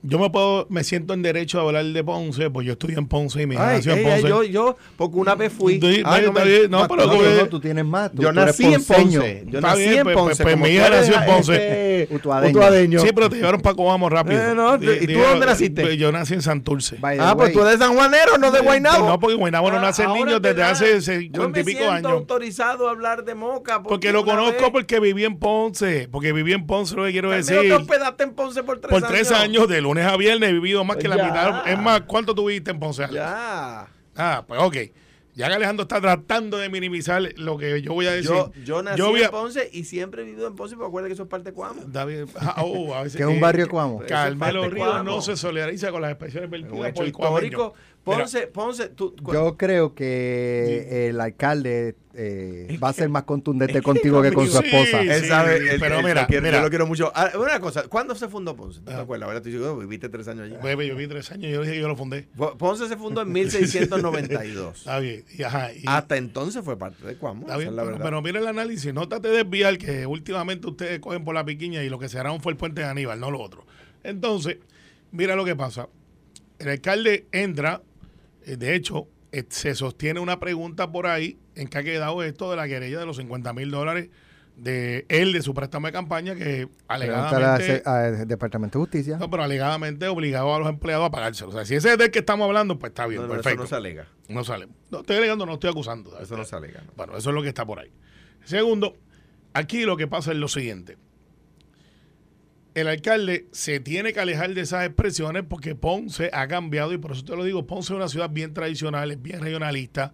yo 0.06 0.20
me 0.20 0.30
puedo, 0.30 0.68
me 0.70 0.84
siento 0.84 1.14
en 1.14 1.22
derecho 1.22 1.60
a 1.60 1.64
hablar 1.64 1.86
de 1.86 2.04
Ponce, 2.04 2.50
pues 2.50 2.68
yo 2.68 2.74
estudié 2.74 2.98
en 2.98 3.08
Ponce 3.08 3.42
y 3.42 3.48
mi 3.48 3.56
hija 3.56 3.70
Ay, 3.70 3.78
nació 3.78 3.94
en 3.94 4.00
ey, 4.00 4.06
Ponce. 4.06 4.28
yo, 4.28 4.44
yo, 4.44 4.78
porque 4.98 5.16
una 5.18 5.36
vez 5.36 5.52
fui. 5.54 5.80
Sí, 5.82 6.02
Ay, 6.06 6.26
está 6.26 6.32
me- 6.44 6.46
bien, 6.46 6.70
no, 6.72 6.88
pero 6.88 7.06
No, 7.08 7.22
no, 7.42 7.48
tú 7.48 7.60
tienes 7.60 7.86
más. 7.86 8.12
tú- 8.12 8.22
yo 8.22 8.30
tú 8.30 8.36
nací 8.36 8.66
en. 8.66 8.84
Ponce. 8.84 9.44
Yo 9.48 9.60
Está 9.60 9.62
nací 9.70 9.80
bien, 9.82 9.98
en 10.00 10.04
pues, 10.04 10.16
Ponce. 10.18 10.44
pues, 10.44 10.58
mi 10.58 10.64
tú 10.64 10.70
hija 10.70 10.90
nació 10.90 11.16
en 11.16 11.26
Ponce. 11.26 11.54
este, 11.54 12.16
Utuadeño. 12.16 12.52
utuadeño. 12.60 13.00
Sí, 13.00 13.10
pero 13.16 13.30
te 13.30 13.38
llevaron 13.38 13.62
para 13.62 13.76
Coamo 13.76 14.10
rápido. 14.10 14.42
Eh, 14.42 14.54
no, 14.56 14.76
¿y 14.76 14.80
tú 14.80 14.86
dijeron- 15.08 15.30
dónde 15.32 15.46
naciste? 15.46 15.98
Yo 15.98 16.12
nací 16.12 16.34
en 16.34 16.42
Santurce. 16.42 16.98
Ah, 17.20 17.34
pues 17.38 17.54
tú 17.54 17.62
eres 17.62 17.80
de 17.80 17.86
San 17.86 17.96
Juanero, 17.96 18.38
no 18.38 18.52
de 18.52 18.60
Guaynabo. 18.60 19.08
No, 19.08 19.20
porque 19.20 19.36
Guaynabo 19.38 19.72
no 19.72 19.78
Ah, 19.78 19.92
ahora 19.98 20.14
niños 20.14 20.42
desde 20.42 20.64
hace 20.64 20.86
Yo 20.92 20.96
me 20.96 21.02
cincuenta 21.22 21.60
y 21.60 21.64
pico 21.64 21.80
siento 21.80 21.94
años. 21.94 22.12
autorizado 22.12 22.88
a 22.88 22.92
hablar 22.92 23.24
de 23.24 23.36
Moca. 23.36 23.82
Porque 23.84 24.12
lo 24.12 24.26
conozco 24.26 24.72
porque 24.72 25.00
viví 25.00 25.24
en 25.24 25.38
Ponce. 25.40 26.10
Porque 26.12 26.34
viví 26.34 26.52
en 26.54 26.66
Ponce, 26.68 26.96
lo 26.96 27.06
que 27.06 27.12
quiero 27.12 27.32
decir. 27.32 27.58
te 27.62 27.74
hospedaste 27.74 28.24
en 28.24 28.34
Ponce 28.34 28.64
por 28.64 28.80
tres 28.80 28.90
Por 28.90 28.98
años. 29.06 29.10
tres 29.10 29.32
años, 29.32 29.68
de 29.70 29.80
lunes 29.82 29.93
a 30.02 30.18
viernes, 30.18 30.50
he 30.50 30.54
vivido 30.54 30.84
más 30.84 30.98
que 30.98 31.08
la 31.08 31.16
mitad. 31.18 31.68
Es 31.68 31.80
más, 31.80 32.02
¿cuánto 32.02 32.34
tuviste 32.34 32.72
en 32.72 32.80
Ponce? 32.80 33.04
Alex? 33.04 33.16
Ya. 33.16 33.88
Ah, 34.16 34.44
pues 34.48 34.60
ok. 34.62 34.78
Ya 35.36 35.48
que 35.48 35.56
Alejandro 35.56 35.82
está 35.84 36.00
tratando 36.00 36.58
de 36.60 36.70
minimizar 36.70 37.20
lo 37.38 37.58
que 37.58 37.82
yo 37.82 37.94
voy 37.96 38.06
a 38.06 38.12
decir. 38.12 38.30
Yo, 38.30 38.52
yo 38.64 38.84
nací 38.84 39.02
a- 39.02 39.26
en 39.26 39.32
Ponce 39.32 39.68
y 39.74 39.84
siempre 39.86 40.22
he 40.22 40.26
vivido 40.26 40.46
en 40.48 40.56
Ponce, 40.56 40.76
pero 40.76 40.86
acuérdate 40.88 41.10
que 41.10 41.14
eso 41.16 41.24
es 41.24 41.30
parte 41.30 41.50
de 41.50 41.54
Cuamo. 41.56 41.82
David, 41.88 42.26
ah, 42.40 42.62
oh, 42.64 42.94
a 42.94 43.02
veces- 43.02 43.18
Que 43.18 43.24
es 43.24 43.30
un 43.30 43.40
barrio 43.40 43.68
Cuamo. 43.68 44.04
Carmelo 44.08 44.70
Ríos 44.70 44.88
Cuamo. 44.88 45.04
no 45.04 45.22
se 45.22 45.36
solidariza 45.36 45.90
con 45.92 46.04
las 46.04 46.12
expresiones 46.12 46.52
vertidas 46.52 46.92
por 46.94 47.06
el 47.06 47.12
cuameño. 47.14 47.74
Ponce, 48.04 48.48
Ponce, 48.48 48.90
tú, 48.90 49.16
Yo 49.32 49.56
creo 49.56 49.96
que 49.96 51.08
el 51.10 51.22
alcalde 51.22 51.96
eh, 52.14 52.78
va 52.84 52.90
a 52.90 52.94
ser 52.94 53.08
más 53.08 53.24
contundente 53.24 53.82
contigo 53.82 54.22
que 54.22 54.34
con 54.34 54.46
su 54.48 54.58
esposa. 54.60 55.02
Sí, 55.02 55.08
él 55.10 55.26
sabe, 55.26 55.56
él- 55.56 55.78
pero 55.80 56.00
él- 56.00 56.06
mira, 56.06 56.28
mira. 56.30 56.52
yo 56.52 56.62
lo 56.62 56.70
quiero 56.70 56.86
mucho. 56.86 57.12
Ah, 57.16 57.32
una 57.40 57.60
cosa, 57.62 57.84
¿cuándo 57.88 58.14
se 58.14 58.28
fundó 58.28 58.56
Ponce? 58.58 58.80
¿Tú 58.80 58.86
te 58.88 58.94
Ah. 58.94 59.00
acuerdas? 59.02 59.28
¿Verdad? 59.30 59.42
Tú 59.42 59.50
dices, 59.50 59.64
oh, 59.64 59.78
viviste 59.78 60.10
tres 60.10 60.28
años 60.28 60.44
allí. 60.46 60.56
Bebe, 60.62 60.86
yo 60.86 60.96
vi 60.98 61.08
tres 61.08 61.32
años 61.32 61.46
y 61.46 61.52
yo 61.54 61.62
dije 61.62 61.76
que 61.76 61.80
yo 61.80 61.88
lo 61.88 61.96
fundé. 61.96 62.28
Po- 62.36 62.58
Ponce 62.58 62.88
se 62.90 62.98
fundó 62.98 63.22
en 63.22 63.32
1692. 63.32 64.78
Está 64.80 65.00
bien. 65.00 65.24
Y, 65.38 65.44
ajá, 65.44 65.74
y- 65.74 65.84
Hasta 65.88 66.18
entonces 66.18 66.64
fue 66.64 66.78
parte 66.78 67.06
de 67.06 67.16
Cuamo. 67.16 67.44
Está 67.44 67.56
bien, 67.58 67.70
es 67.70 67.76
la 67.76 67.84
pero, 67.84 67.92
verdad. 67.94 68.06
pero 68.06 68.22
mira 68.22 68.40
el 68.40 68.48
análisis, 68.48 68.94
no 68.94 69.06
de 69.06 69.20
desviar 69.30 69.78
que 69.78 70.06
últimamente 70.06 70.68
ustedes 70.68 71.00
cogen 71.00 71.24
por 71.24 71.34
la 71.36 71.46
piquiña 71.46 71.84
y 71.84 71.90
lo 71.90 72.00
que 72.00 72.10
se 72.10 72.20
harán 72.20 72.42
fue 72.42 72.52
el 72.52 72.58
puente 72.58 72.82
de 72.82 72.88
Aníbal, 72.88 73.20
no 73.20 73.32
lo 73.32 73.40
otro. 73.40 73.66
Entonces, 74.04 74.58
mira 75.12 75.36
lo 75.38 75.46
que 75.46 75.56
pasa. 75.56 75.88
El 76.60 76.70
alcalde 76.70 77.26
entra, 77.32 77.82
de 78.46 78.76
hecho, 78.76 79.08
eh, 79.32 79.44
se 79.50 79.76
sostiene 79.76 80.20
una 80.20 80.40
pregunta 80.40 80.92
por 80.92 81.08
ahí 81.08 81.38
en 81.56 81.68
que 81.68 81.78
ha 81.78 81.84
quedado 81.84 82.22
esto 82.24 82.50
de 82.50 82.58
la 82.58 82.68
querella 82.68 83.00
de 83.00 83.06
los 83.06 83.18
50 83.18 83.54
mil 83.54 83.72
dólares 83.72 84.10
de 84.56 85.06
él, 85.10 85.34
de 85.34 85.42
su 85.42 85.54
préstamo 85.54 85.88
de 85.88 85.94
campaña, 85.94 86.36
que 86.36 86.68
alegadamente... 86.88 87.82
al 87.86 88.20
al 88.20 88.28
Departamento 88.28 88.78
de 88.78 88.84
Justicia. 88.84 89.18
No, 89.18 89.30
pero 89.30 89.44
alegadamente 89.44 90.08
obligado 90.08 90.54
a 90.54 90.60
los 90.60 90.70
empleados 90.70 91.08
a 91.08 91.12
pagárselo. 91.12 91.50
O 91.50 91.54
sea, 91.54 91.66
si 91.66 91.76
ese 91.76 91.94
es 91.94 91.98
del 91.98 92.12
que 92.12 92.20
estamos 92.20 92.46
hablando, 92.46 92.78
pues 92.78 92.92
está 92.92 93.08
bien, 93.08 93.22
No, 93.22 93.28
no, 93.28 93.34
eso 93.34 93.42
perfecto. 93.42 93.64
no 93.64 93.68
se 93.70 93.76
alega. 93.76 94.08
No 94.30 94.44
sale. 94.44 94.68
No 94.92 95.00
estoy 95.00 95.18
alegando, 95.18 95.46
no 95.46 95.54
estoy 95.54 95.72
acusando. 95.72 96.20
Eso 96.20 96.38
no 96.38 96.46
se 96.46 96.56
alega. 96.56 96.82
¿no? 96.86 96.92
Bueno, 96.96 97.18
eso 97.18 97.30
es 97.30 97.34
lo 97.36 97.42
que 97.42 97.50
está 97.50 97.66
por 97.66 97.80
ahí. 97.80 97.92
Segundo, 98.44 98.96
aquí 99.54 99.84
lo 99.86 99.98
que 99.98 100.08
pasa 100.08 100.32
es 100.32 100.38
lo 100.38 100.48
siguiente. 100.48 100.98
El 102.74 102.88
alcalde 102.88 103.48
se 103.52 103.80
tiene 103.80 104.14
que 104.14 104.20
alejar 104.20 104.54
de 104.54 104.62
esas 104.62 104.86
expresiones 104.86 105.44
porque 105.48 105.76
Ponce 105.76 106.32
ha 106.34 106.48
cambiado 106.48 106.92
y 106.92 106.98
por 106.98 107.12
eso 107.12 107.24
te 107.24 107.36
lo 107.36 107.44
digo, 107.44 107.68
Ponce 107.68 107.94
es 107.94 107.98
una 107.98 108.08
ciudad 108.08 108.32
bien 108.32 108.54
tradicional, 108.54 109.12
es 109.12 109.22
bien 109.22 109.42
regionalista. 109.42 110.12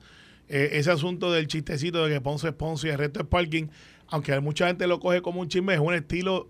Eh, 0.50 0.72
ese 0.74 0.92
asunto 0.92 1.32
del 1.32 1.48
chistecito 1.48 2.04
de 2.06 2.16
que 2.16 2.22
Ponce 2.22 2.50
es 2.50 2.54
Ponce 2.54 2.88
y 2.88 2.92
el 2.92 2.98
resto 2.98 3.22
es 3.22 3.28
parking, 3.28 3.68
aunque 4.08 4.38
mucha 4.42 4.68
gente 4.68 4.88
lo 4.88 5.00
coge 5.00 5.22
como 5.22 5.40
un 5.40 5.48
chisme, 5.48 5.74
es 5.74 5.80
un 5.80 5.94
estilo, 5.94 6.50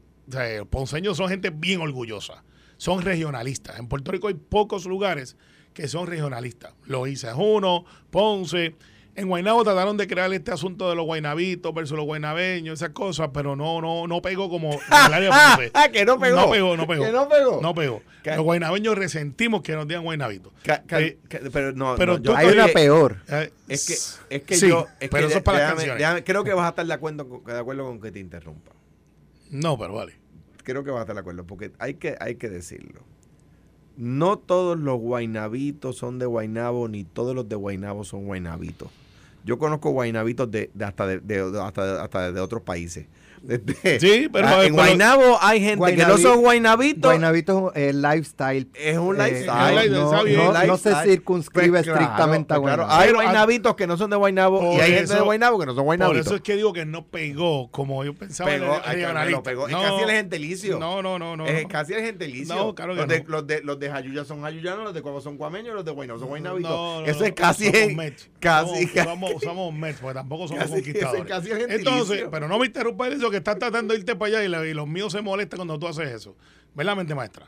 ponceños 0.70 1.18
son 1.18 1.30
gente 1.30 1.52
bien 1.52 1.82
orgullosa, 1.82 2.44
son 2.78 3.02
regionalistas. 3.04 3.78
En 3.78 3.88
Puerto 3.88 4.12
Rico 4.12 4.30
hay 4.30 4.36
pocos 4.36 4.86
lugares 4.86 5.36
que 5.74 5.88
son 5.88 6.08
regionalistas. 6.08 6.74
Loíza 6.86 7.32
es 7.32 7.38
uno, 7.38 7.86
Ponce. 8.10 8.76
En 9.16 9.28
Guaynabo 9.28 9.64
trataron 9.66 9.98
de 9.98 10.08
crear 10.08 10.32
este 10.34 10.52
asunto 10.52 10.90
de 10.90 10.96
los 10.96 11.04
guaynabitos 11.06 11.74
versus 11.74 11.98
los 11.98 12.06
guaynabeños, 12.06 12.80
esas 12.80 12.92
cosas, 12.92 13.32
pero 13.34 13.56
no, 13.56 13.82
no, 13.82 14.08
no 14.08 14.22
pegó 14.22 14.50
como 14.50 14.72
en 14.74 14.80
el 15.08 15.14
área 15.14 15.30
de. 15.58 15.72
Ah, 15.74 15.90
que 15.92 16.06
no 16.06 16.18
pegó. 16.20 16.36
No 16.38 16.50
pegó, 16.50 16.78
no 16.78 16.88
pegó. 16.88 17.04
Que 17.06 17.12
no 17.12 17.28
pegó. 17.28 17.62
No 17.62 17.76
pegó. 17.76 18.02
Los 18.24 18.42
guaynabeños 18.46 18.98
resentimos 18.98 19.62
que 19.62 19.74
nos 19.74 19.88
digan 19.88 20.04
ca- 20.88 21.02
Eh, 21.02 21.18
pero 21.52 21.74
no, 21.74 21.96
pero 21.98 22.18
no, 22.18 22.24
yo 22.24 22.36
Hay 22.36 22.48
una 22.48 22.68
peor. 22.68 23.18
eh, 23.28 23.52
Es 23.68 23.88
que, 23.88 24.36
es 24.38 24.44
que 24.44 24.56
sí, 24.56 24.70
yo. 24.70 24.88
Es 25.00 25.10
pero 25.10 25.28
que 25.28 25.32
eso 25.32 25.38
es 25.40 25.44
para 25.44 25.58
las 25.60 25.68
déjame- 25.72 25.76
canciones. 25.76 26.00
déjame- 26.04 26.24
creo 26.24 26.44
que 26.44 26.54
vas 26.54 26.66
a 26.68 26.70
estar 26.70 26.86
de 26.86 26.94
acuerdo, 26.94 27.28
con, 27.28 27.44
de 27.44 27.58
acuerdo 27.60 27.86
con 27.86 28.00
que 28.00 28.12
te 28.12 28.20
interrumpa. 28.20 28.72
No, 29.50 29.78
pero 29.78 29.96
vale. 29.96 30.14
Creo 30.64 30.84
que 30.84 30.92
vas 30.92 31.00
a 31.00 31.02
estar 31.04 31.16
de 31.16 31.22
acuerdo, 31.22 31.46
porque 31.46 31.72
hay 31.80 31.96
que, 31.96 32.16
hay 32.20 32.36
que 32.36 32.50
decirlo. 32.50 33.02
No 34.00 34.38
todos 34.40 34.80
los 34.80 34.98
guainabitos 34.98 35.98
son 35.98 36.20
de 36.20 36.26
Guainabo, 36.26 36.88
ni 36.88 37.04
todos 37.04 37.36
los 37.36 37.50
de 37.50 37.58
Guainabo 37.58 38.06
son 38.06 38.26
guainabitos. 38.28 38.88
Yo 39.44 39.60
conozco 39.60 39.90
guainabitos 39.90 40.50
de, 40.50 40.72
de 40.74 40.86
hasta, 40.86 41.06
de, 41.06 41.20
de- 41.20 41.62
hasta, 41.62 42.02
hasta 42.02 42.32
de 42.32 42.40
otros 42.40 42.62
países. 42.62 43.08
Sí, 44.00 44.30
pero- 44.32 44.48
Ah, 44.48 44.66
en 44.66 44.74
Guainabo 44.74 45.38
hay 45.42 45.62
gente 45.62 45.96
que 45.96 46.06
no 46.06 46.18
son 46.18 46.42
guainabitos. 46.42 47.04
Guaynabito 47.12 47.74
es 47.74 47.90
el 47.90 48.02
lifestyle. 48.02 48.68
es 48.74 48.98
un 48.98 49.20
eh, 49.20 49.26
lifestyle. 49.26 49.92
no, 50.68 50.78
se 50.78 50.94
circunscribe 51.04 51.70
Pues 51.70 51.84
claro, 51.84 52.00
estrictamente 52.02 52.54
a 52.54 52.58
pues 52.58 52.66
claro. 52.68 52.84
Guaynabo. 52.86 53.02
Hay 53.02 53.08
Pero- 53.10 53.22
guainabitos 53.22 53.76
que 53.76 53.88
no 53.88 53.98
son 53.98 54.10
de 54.10 54.16
Guainabo 54.18 54.58
y 54.58 54.76
Por 54.76 54.82
hay 54.84 54.94
gente 54.94 55.14
de 55.14 55.22
Guainabo 55.22 55.60
que 55.60 55.66
no 55.66 55.72
son 55.72 55.78
Por 55.78 55.86
guainabitos. 55.86 56.26
eso 56.26 56.36
es 56.36 56.42
que 56.42 56.56
digo 56.56 56.74
que 56.74 56.86
no 56.86 57.06
pegó 57.08 57.70
como 57.72 58.04
yo 58.04 58.14
pensaba. 58.16 58.54
en 58.54 58.62
Pegó, 58.62 58.76
el 58.76 59.42
pegó. 59.42 59.68
Es 59.68 59.76
casi 59.76 60.04
el 60.04 60.10
gentilicio. 60.12 60.80
No, 60.80 61.02
no, 61.02 61.20
no, 61.20 61.36
no. 61.38 61.46
es 61.46 61.66
casi 61.68 61.94
el 61.94 62.02
gentilicio. 62.02 62.56
No, 62.56 62.76
claro 62.76 62.94
que 62.94 63.00
los, 63.02 63.08
de, 63.08 63.24
no. 63.24 63.30
los, 63.30 63.48
de, 63.48 63.62
los 63.62 63.80
de 63.80 63.90
Jayuya 63.90 64.26
son 64.26 64.42
jayuyanos, 64.42 64.84
los 64.84 64.94
de 64.94 65.02
Cuavo 65.02 65.22
son 65.22 65.38
cuameños, 65.38 65.76
los 65.76 65.86
de 65.86 65.92
Guaynabo 65.92 66.20
son 66.20 66.30
guaynabitos. 66.30 66.70
No, 66.72 67.02
no, 67.02 67.06
eso 67.06 67.24
es 67.26 67.34
casi. 67.34 67.72
casi 68.40 68.88
Somos, 69.42 69.74
Mets, 69.74 70.00
porque 70.00 70.14
tampoco 70.16 70.48
somos 70.48 70.66
conquistadores. 70.70 71.26
Entonces, 71.70 72.26
pero 72.32 72.48
no 72.48 72.58
me 72.60 72.66
interrumpas 72.68 73.12
eso, 73.14 73.29
que 73.30 73.38
estás 73.38 73.58
tratando 73.60 73.94
de 73.94 74.00
irte 74.00 74.16
para 74.16 74.38
allá 74.38 74.46
y, 74.46 74.48
la- 74.50 74.66
y 74.68 74.74
los 74.74 74.88
míos 74.88 75.12
se 75.14 75.22
molestan 75.22 75.58
cuando 75.58 75.78
tú 75.80 75.88
haces 75.88 76.10
eso. 76.10 76.36
¿Verdad, 76.76 76.96
mente 76.96 77.16
maestra? 77.16 77.48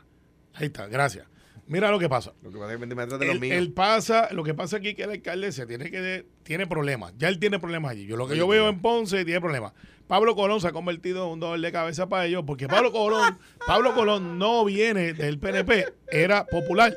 Ahí 0.54 0.66
está, 0.66 0.86
gracias. 0.86 1.26
Mira 1.66 1.90
lo 1.90 1.98
que 1.98 2.08
pasa. 2.08 2.32
Lo 2.42 2.50
que 2.50 2.58
pasa 2.58 2.72
es 2.74 2.80
que 2.80 2.86
me 2.86 3.06
de 3.06 3.30
Él, 3.30 3.40
míos. 3.40 3.56
él 3.56 3.72
pasa, 3.72 4.28
lo 4.32 4.42
que 4.42 4.52
pasa 4.52 4.78
aquí 4.78 4.88
es 4.90 4.94
que 4.96 5.04
el 5.04 5.10
alcalde 5.10 5.52
se 5.52 5.64
tiene 5.66 5.90
que 5.90 6.00
de- 6.00 6.26
tiene 6.42 6.66
problemas. 6.66 7.14
Ya 7.18 7.28
él 7.28 7.38
tiene 7.38 7.58
problemas 7.60 7.92
allí. 7.92 8.04
Yo 8.06 8.16
lo 8.16 8.26
que 8.28 8.36
yo 8.36 8.46
veo 8.48 8.68
en 8.68 8.80
Ponce 8.82 9.24
tiene 9.24 9.40
problemas. 9.40 9.72
Pablo 10.08 10.34
Colón 10.34 10.60
se 10.60 10.66
ha 10.68 10.72
convertido 10.72 11.24
en 11.26 11.32
un 11.34 11.40
dolor 11.40 11.60
de 11.60 11.72
cabeza 11.72 12.08
para 12.08 12.26
ellos 12.26 12.42
porque 12.46 12.66
Pablo 12.68 12.90
Colón, 12.92 13.38
Pablo 13.66 13.94
Colón 13.94 14.38
no 14.38 14.64
viene 14.64 15.14
del 15.14 15.38
PNP, 15.38 15.86
era 16.10 16.44
popular. 16.44 16.94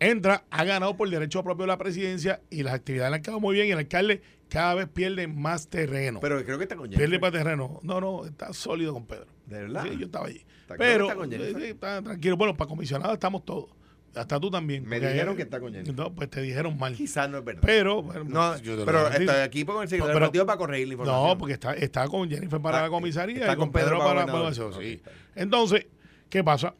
Entra, 0.00 0.44
ha 0.50 0.64
ganado 0.64 0.96
por 0.96 1.08
derecho 1.08 1.42
propio 1.42 1.66
la 1.66 1.78
presidencia 1.78 2.40
y 2.50 2.62
las 2.62 2.74
actividades 2.74 3.10
le 3.10 3.16
han 3.16 3.22
quedado 3.22 3.40
muy 3.40 3.54
bien 3.54 3.68
y 3.68 3.70
el 3.70 3.78
alcalde 3.78 4.20
cada 4.48 4.74
vez 4.74 4.88
pierde 4.88 5.26
más 5.26 5.68
terreno. 5.68 6.20
pero 6.20 6.42
creo 6.44 6.58
que 6.58 6.64
está 6.64 6.76
con 6.76 6.88
pierde 6.88 7.04
Jennifer. 7.04 7.20
más 7.20 7.32
terreno. 7.32 7.80
No, 7.82 8.00
no, 8.00 8.24
está 8.24 8.52
sólido 8.52 8.92
con 8.92 9.06
Pedro. 9.06 9.26
¿De 9.46 9.60
verdad? 9.62 9.84
Sí, 9.84 9.96
yo 9.98 10.06
estaba 10.06 10.26
allí. 10.26 10.44
Está- 10.62 10.76
Pero 10.76 11.04
está 11.04 11.16
con 11.16 11.30
Jennifer. 11.30 11.62
eh, 11.62 11.70
está 11.70 12.02
tranquilo. 12.02 12.36
Bueno, 12.36 12.56
para 12.56 12.68
comisionado 12.68 13.12
estamos 13.12 13.44
todos. 13.44 13.70
Hasta 14.14 14.38
tú 14.38 14.48
también. 14.48 14.86
Me 14.86 15.00
dijeron 15.00 15.34
que 15.34 15.42
está 15.42 15.58
con 15.58 15.72
Jennifer. 15.72 15.94
No, 15.96 16.14
pues 16.14 16.30
te 16.30 16.40
dijeron 16.40 16.78
mal. 16.78 16.94
Quizás 16.94 17.28
no 17.28 17.38
es 17.38 17.44
verdad. 17.44 17.62
Pero, 17.64 18.00
bueno, 18.02 18.24
no, 18.24 18.56
yo 18.58 18.84
pero 18.84 19.08
estoy 19.08 19.26
aquí 19.42 19.64
con 19.64 19.82
el 19.82 19.88
secretario 19.88 20.06
Pero- 20.06 20.12
del 20.20 20.20
partido 20.28 20.46
para 20.46 20.56
corregir 20.58 20.86
la 20.86 20.94
información. 20.94 21.28
No, 21.28 21.36
porque 21.38 21.54
está, 21.54 21.74
está 21.74 22.06
con 22.06 22.30
Jennifer 22.30 22.60
para 22.60 22.76
Está- 22.78 22.82
la 22.86 22.90
comisaría 22.90 23.38
está 23.40 23.52
y 23.54 23.56
con 23.56 23.66
con 23.66 23.72
Pedro 23.72 23.98
Pedro 23.98 23.98
para 23.98 24.54
sí. 24.54 24.60
Está 24.62 24.78
bien. 24.78 25.00
Entonces, 25.34 25.86
¿qué 26.30 26.44
pasa? 26.44 26.74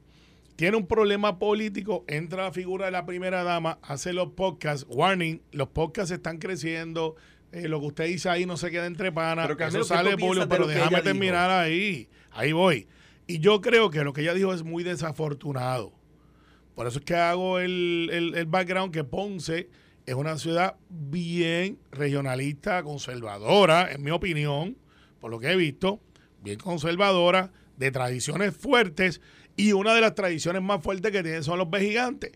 Tiene 0.54 0.76
un 0.76 0.86
problema 0.86 1.40
político, 1.40 2.04
entra 2.06 2.44
la 2.44 2.52
figura 2.52 2.84
de 2.86 2.92
la 2.92 3.04
primera 3.04 3.42
dama, 3.42 3.80
hace 3.82 4.12
los 4.12 4.28
podcasts, 4.34 4.86
warning, 4.88 5.42
los 5.50 5.66
podcasts 5.70 6.12
están 6.12 6.38
creciendo, 6.38 7.16
eh, 7.54 7.68
lo 7.68 7.80
que 7.80 7.86
usted 7.86 8.04
dice 8.06 8.28
ahí 8.28 8.46
no 8.46 8.56
se 8.56 8.70
queda 8.70 8.86
entre 8.86 9.10
panas, 9.12 9.46
Pero, 9.46 9.56
Carmelo, 9.56 9.84
eso 9.84 9.94
¿qué 9.94 10.00
tú 10.00 10.04
sale 10.04 10.16
público, 10.16 10.48
pero 10.48 10.66
que 10.66 10.74
déjame 10.74 10.90
dijo? 10.96 11.02
terminar 11.02 11.50
ahí, 11.50 12.08
ahí 12.30 12.52
voy. 12.52 12.86
Y 13.26 13.38
yo 13.38 13.60
creo 13.60 13.90
que 13.90 14.04
lo 14.04 14.12
que 14.12 14.20
ella 14.22 14.34
dijo 14.34 14.52
es 14.52 14.62
muy 14.62 14.82
desafortunado. 14.84 15.92
Por 16.74 16.86
eso 16.86 16.98
es 16.98 17.04
que 17.04 17.14
hago 17.14 17.58
el, 17.60 18.10
el- 18.12 18.34
el 18.34 18.46
background 18.46 18.92
que 18.92 19.04
Ponce 19.04 19.68
es 20.06 20.14
una 20.14 20.36
ciudad 20.36 20.76
bien 20.90 21.78
regionalista, 21.92 22.82
conservadora, 22.82 23.90
en 23.92 24.02
mi 24.02 24.10
opinión, 24.10 24.76
por 25.20 25.30
lo 25.30 25.38
que 25.38 25.50
he 25.52 25.56
visto, 25.56 26.00
bien 26.42 26.58
conservadora, 26.58 27.52
de 27.76 27.90
tradiciones 27.90 28.54
fuertes, 28.56 29.20
y 29.56 29.72
una 29.72 29.94
de 29.94 30.00
las 30.00 30.14
tradiciones 30.14 30.62
más 30.62 30.82
fuertes 30.82 31.10
que 31.12 31.22
tienen 31.22 31.42
son 31.44 31.58
los 31.58 31.70
vejigantes. 31.70 32.32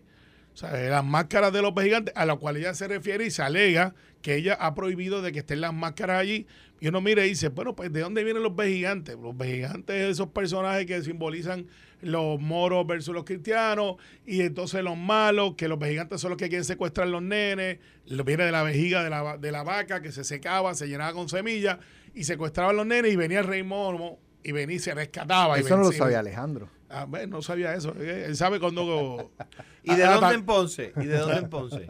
O 0.53 0.57
sea, 0.57 0.71
las 0.73 1.05
máscaras 1.05 1.53
de 1.53 1.61
los 1.61 1.73
vejigantes, 1.73 2.13
a 2.17 2.25
la 2.25 2.35
cual 2.35 2.57
ella 2.57 2.73
se 2.73 2.87
refiere 2.87 3.25
y 3.25 3.31
se 3.31 3.41
alega 3.41 3.93
que 4.21 4.35
ella 4.35 4.55
ha 4.59 4.75
prohibido 4.75 5.21
de 5.21 5.31
que 5.31 5.39
estén 5.39 5.61
las 5.61 5.73
máscaras 5.73 6.19
allí. 6.19 6.47
Y 6.81 6.87
uno 6.87 7.01
mira 7.01 7.25
y 7.25 7.29
dice, 7.29 7.49
bueno, 7.49 7.75
pues 7.75 7.91
¿de 7.91 8.01
dónde 8.01 8.23
vienen 8.23 8.43
los 8.43 8.55
vejigantes? 8.55 9.17
Los 9.21 9.37
vejigantes 9.37 9.95
es 9.95 10.11
esos 10.11 10.27
personajes 10.29 10.85
que 10.85 11.01
simbolizan 11.01 11.67
los 12.01 12.39
moros 12.39 12.87
versus 12.87 13.13
los 13.13 13.25
cristianos, 13.25 13.97
y 14.25 14.41
entonces 14.41 14.83
los 14.83 14.97
malos, 14.97 15.55
que 15.55 15.67
los 15.67 15.77
vejigantes 15.77 16.21
son 16.21 16.29
los 16.29 16.37
que 16.37 16.47
quieren 16.47 16.63
secuestrar 16.63 17.07
a 17.07 17.09
los 17.09 17.21
nenes, 17.21 17.79
viene 18.05 18.45
de 18.45 18.51
la 18.51 18.63
vejiga 18.63 19.03
de 19.03 19.09
la, 19.09 19.37
de 19.37 19.51
la 19.51 19.63
vaca 19.63 20.01
que 20.01 20.13
se 20.13 20.23
secaba, 20.23 20.73
se 20.75 20.87
llenaba 20.87 21.13
con 21.13 21.27
semillas, 21.27 21.77
y 22.13 22.23
secuestraban 22.23 22.75
a 22.75 22.77
los 22.77 22.85
nenes, 22.85 23.11
y 23.11 23.15
venía 23.17 23.39
el 23.39 23.47
rey 23.47 23.63
mono, 23.63 24.17
y 24.43 24.53
venía 24.53 24.77
y 24.77 24.79
se 24.79 24.93
rescataba. 24.93 25.57
y 25.57 25.61
Eso 25.61 25.75
no 25.75 25.83
lo 25.83 25.91
sabía 25.91 26.19
Alejandro. 26.19 26.69
Ah, 26.89 27.05
bueno, 27.05 27.37
no 27.37 27.41
sabía 27.41 27.73
eso. 27.75 27.93
eh, 27.99 28.25
Él 28.27 28.35
sabe 28.35 28.59
cuando... 28.59 29.31
¿Y 29.83 29.95
de 29.95 30.03
Ah, 30.03 30.13
dónde 30.13 30.27
ta- 30.27 30.33
en 30.33 30.45
Ponce? 30.45 30.91
¿Y 30.99 31.05
de 31.05 31.17
dónde 31.17 31.37
en 31.37 31.49
Ponce? 31.49 31.87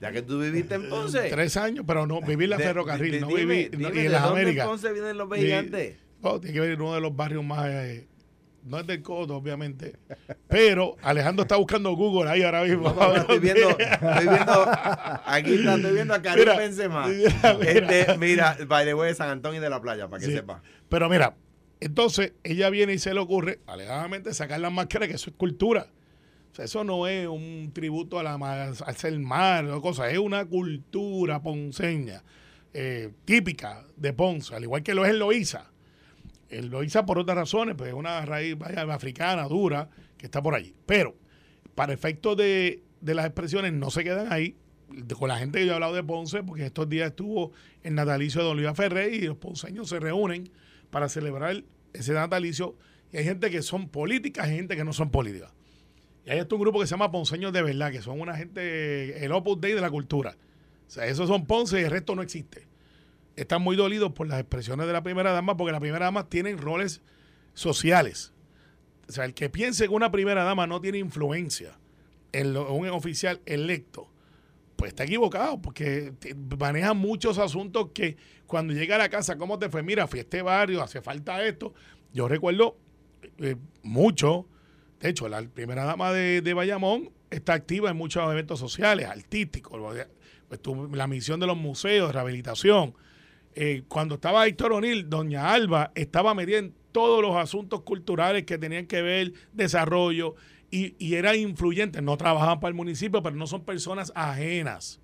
Ya 0.00 0.12
que 0.12 0.22
tú 0.22 0.40
viviste 0.40 0.76
en 0.76 0.88
Ponce. 0.88 1.28
Tres 1.30 1.56
años, 1.56 1.84
pero 1.86 2.06
no, 2.06 2.20
viví 2.20 2.44
en 2.44 2.50
la 2.50 2.56
De- 2.56 2.64
ferrocarril, 2.64 3.12
de- 3.12 3.20
no 3.20 3.26
dime, 3.28 3.40
viví 3.44 3.68
dime, 3.70 3.82
no, 3.82 3.88
y 3.90 3.92
¿de 3.98 4.06
en 4.06 4.12
las 4.12 4.22
dónde 4.22 4.40
Américas. 4.42 4.64
en 4.64 4.70
Ponce 4.70 4.92
vienen 4.92 5.18
los 5.18 5.28
Sí. 5.34 5.40
gigantes? 5.42 5.96
Oh, 6.22 6.40
tiene 6.40 6.54
que 6.54 6.60
venir 6.60 6.80
uno 6.80 6.94
de 6.94 7.00
los 7.00 7.14
barrios 7.14 7.44
más. 7.44 7.66
eh, 7.68 8.06
no 8.64 8.80
es 8.80 8.86
del 8.86 9.00
Coto, 9.02 9.36
obviamente. 9.36 9.96
Pero 10.48 10.96
Alejandro 11.02 11.42
está 11.42 11.54
buscando 11.56 11.92
Google 11.92 12.28
ahí 12.28 12.42
ahora 12.42 12.62
mismo. 12.64 12.92
No, 12.92 13.08
no, 13.08 13.14
estoy 13.16 13.38
viendo, 13.38 13.68
estoy 13.70 14.28
viendo, 14.28 14.70
aquí 15.24 15.54
está, 15.54 15.74
estoy 15.76 15.92
viendo 15.92 16.14
a 16.14 16.22
Karim 16.22 16.40
Mira, 16.44 16.56
Benzema. 16.56 17.06
mira, 17.06 17.54
mira. 17.60 17.70
Este, 18.00 18.18
mira, 18.18 18.56
by 18.66 18.84
the 18.84 18.94
way, 18.94 19.10
de 19.10 19.14
San 19.14 19.28
Antonio 19.28 19.60
y 19.60 19.62
de 19.62 19.70
la 19.70 19.80
playa, 19.80 20.08
para 20.08 20.18
que 20.20 20.26
Sí. 20.26 20.32
sepa. 20.32 20.62
Pero 20.88 21.08
mira, 21.08 21.36
entonces 21.80 22.32
ella 22.44 22.70
viene 22.70 22.94
y 22.94 22.98
se 22.98 23.12
le 23.12 23.20
ocurre, 23.20 23.60
alegadamente, 23.66 24.32
sacar 24.34 24.60
las 24.60 24.72
máscaras, 24.72 25.08
que 25.08 25.14
eso 25.14 25.30
es 25.30 25.36
cultura. 25.36 25.88
O 26.52 26.54
sea, 26.54 26.64
eso 26.64 26.84
no 26.84 27.06
es 27.06 27.26
un 27.26 27.70
tributo 27.74 28.18
a 28.18 28.22
la 28.22 28.34
al 28.34 29.20
mar 29.20 29.66
o 29.66 29.82
cosa, 29.82 30.10
es 30.10 30.18
una 30.18 30.46
cultura 30.46 31.42
ponceña 31.42 32.22
eh, 32.78 33.10
típica 33.24 33.86
de 33.96 34.12
Ponce, 34.12 34.54
al 34.54 34.62
igual 34.62 34.82
que 34.82 34.94
lo 34.94 35.06
es 35.06 35.10
el 35.10 35.18
Loíza. 35.18 35.70
El 36.50 36.68
Loíza 36.68 37.06
por 37.06 37.18
otras 37.18 37.34
razones, 37.34 37.74
pues 37.74 37.88
es 37.88 37.94
una 37.94 38.22
raíz 38.26 38.54
africana, 38.60 39.44
dura, 39.44 39.88
que 40.18 40.26
está 40.26 40.42
por 40.42 40.54
allí. 40.54 40.74
Pero, 40.84 41.14
para 41.74 41.94
efectos 41.94 42.36
de, 42.36 42.82
las 43.00 43.24
expresiones, 43.24 43.72
no 43.72 43.90
se 43.90 44.04
quedan 44.04 44.30
ahí. 44.30 44.56
con 45.18 45.28
la 45.28 45.38
gente 45.38 45.58
que 45.58 45.64
yo 45.64 45.72
he 45.72 45.74
hablado 45.74 45.94
de 45.94 46.02
Ponce, 46.02 46.42
porque 46.42 46.66
estos 46.66 46.86
días 46.86 47.08
estuvo 47.08 47.52
el 47.82 47.94
natalicio 47.94 48.42
de 48.42 48.48
Don 48.48 48.56
Luis 48.62 48.76
Ferrer 48.76 49.14
y 49.14 49.22
los 49.22 49.38
ponceños 49.38 49.88
se 49.88 49.98
reúnen 49.98 50.50
para 50.90 51.08
celebrar 51.08 51.64
ese 51.92 52.12
natalicio. 52.12 52.76
Y 53.12 53.18
hay 53.18 53.24
gente 53.24 53.50
que 53.50 53.62
son 53.62 53.88
políticas 53.88 54.48
y 54.48 54.56
gente 54.56 54.76
que 54.76 54.84
no 54.84 54.92
son 54.92 55.10
políticas. 55.10 55.52
Y 56.24 56.30
hay 56.30 56.38
hasta 56.40 56.54
un 56.54 56.60
grupo 56.60 56.80
que 56.80 56.86
se 56.86 56.90
llama 56.90 57.10
Ponceños 57.10 57.52
de 57.52 57.62
Verdad, 57.62 57.92
que 57.92 58.02
son 58.02 58.20
una 58.20 58.36
gente, 58.36 59.24
el 59.24 59.32
Opus 59.32 59.60
Dei 59.60 59.74
de 59.74 59.80
la 59.80 59.90
cultura. 59.90 60.36
O 60.86 60.90
sea, 60.90 61.06
esos 61.06 61.28
son 61.28 61.46
Ponce 61.46 61.80
y 61.80 61.84
el 61.84 61.90
resto 61.90 62.14
no 62.14 62.22
existe. 62.22 62.66
Están 63.36 63.62
muy 63.62 63.76
dolidos 63.76 64.12
por 64.12 64.26
las 64.26 64.40
expresiones 64.40 64.86
de 64.86 64.92
la 64.92 65.02
primera 65.02 65.32
dama, 65.32 65.56
porque 65.56 65.72
la 65.72 65.80
primera 65.80 66.06
dama 66.06 66.28
tienen 66.28 66.58
roles 66.58 67.02
sociales. 67.54 68.32
O 69.08 69.12
sea, 69.12 69.24
el 69.24 69.34
que 69.34 69.48
piense 69.48 69.84
que 69.84 69.94
una 69.94 70.10
primera 70.10 70.42
dama 70.42 70.66
no 70.66 70.80
tiene 70.80 70.98
influencia 70.98 71.78
en 72.32 72.56
un 72.56 72.88
oficial 72.88 73.40
electo, 73.46 74.10
pues 74.76 74.90
está 74.90 75.04
equivocado, 75.04 75.60
porque 75.60 76.12
maneja 76.58 76.92
muchos 76.94 77.38
asuntos 77.38 77.88
que 77.94 78.16
cuando 78.46 78.74
llega 78.74 78.96
a 78.96 78.98
la 78.98 79.08
casa, 79.08 79.36
¿cómo 79.38 79.58
te 79.58 79.68
fue? 79.70 79.82
Mira, 79.82 80.06
fui 80.06 80.18
a 80.20 80.22
este 80.22 80.42
barrio, 80.42 80.82
hace 80.82 81.00
falta 81.00 81.42
esto. 81.44 81.72
Yo 82.12 82.28
recuerdo 82.28 82.76
eh, 83.38 83.56
mucho, 83.82 84.46
de 85.00 85.08
hecho, 85.08 85.28
la 85.28 85.42
primera 85.42 85.84
dama 85.84 86.12
de, 86.12 86.42
de 86.42 86.54
Bayamón 86.54 87.10
está 87.30 87.54
activa 87.54 87.90
en 87.90 87.96
muchos 87.96 88.30
eventos 88.30 88.60
sociales, 88.60 89.06
artísticos, 89.08 89.80
pues, 90.48 90.60
tu- 90.62 90.94
la 90.94 91.06
misión 91.06 91.40
de 91.40 91.46
los 91.46 91.56
museos, 91.56 92.12
rehabilitación. 92.14 92.94
Eh, 93.54 93.82
cuando 93.88 94.16
estaba 94.16 94.46
Héctor 94.46 94.74
O'Neill, 94.74 95.08
doña 95.08 95.52
Alba 95.52 95.90
estaba 95.94 96.34
metida 96.34 96.58
en 96.58 96.74
todos 96.92 97.22
los 97.22 97.34
asuntos 97.36 97.82
culturales 97.82 98.44
que 98.44 98.58
tenían 98.58 98.86
que 98.86 99.02
ver 99.02 99.32
desarrollo 99.52 100.34
y, 100.76 100.96
y 100.98 101.14
era 101.14 101.34
influyente. 101.36 102.02
No 102.02 102.16
trabajaban 102.16 102.60
para 102.60 102.68
el 102.68 102.74
municipio, 102.74 103.22
pero 103.22 103.34
no 103.36 103.46
son 103.46 103.64
personas 103.64 104.12
ajenas. 104.14 105.00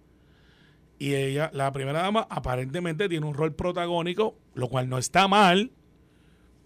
Y 0.98 1.14
ella, 1.14 1.50
la 1.52 1.72
primera 1.72 2.02
dama, 2.02 2.26
aparentemente 2.30 3.08
tiene 3.08 3.26
un 3.26 3.34
rol 3.34 3.54
protagónico, 3.54 4.36
lo 4.54 4.68
cual 4.68 4.88
no 4.88 4.98
está 4.98 5.26
mal. 5.28 5.72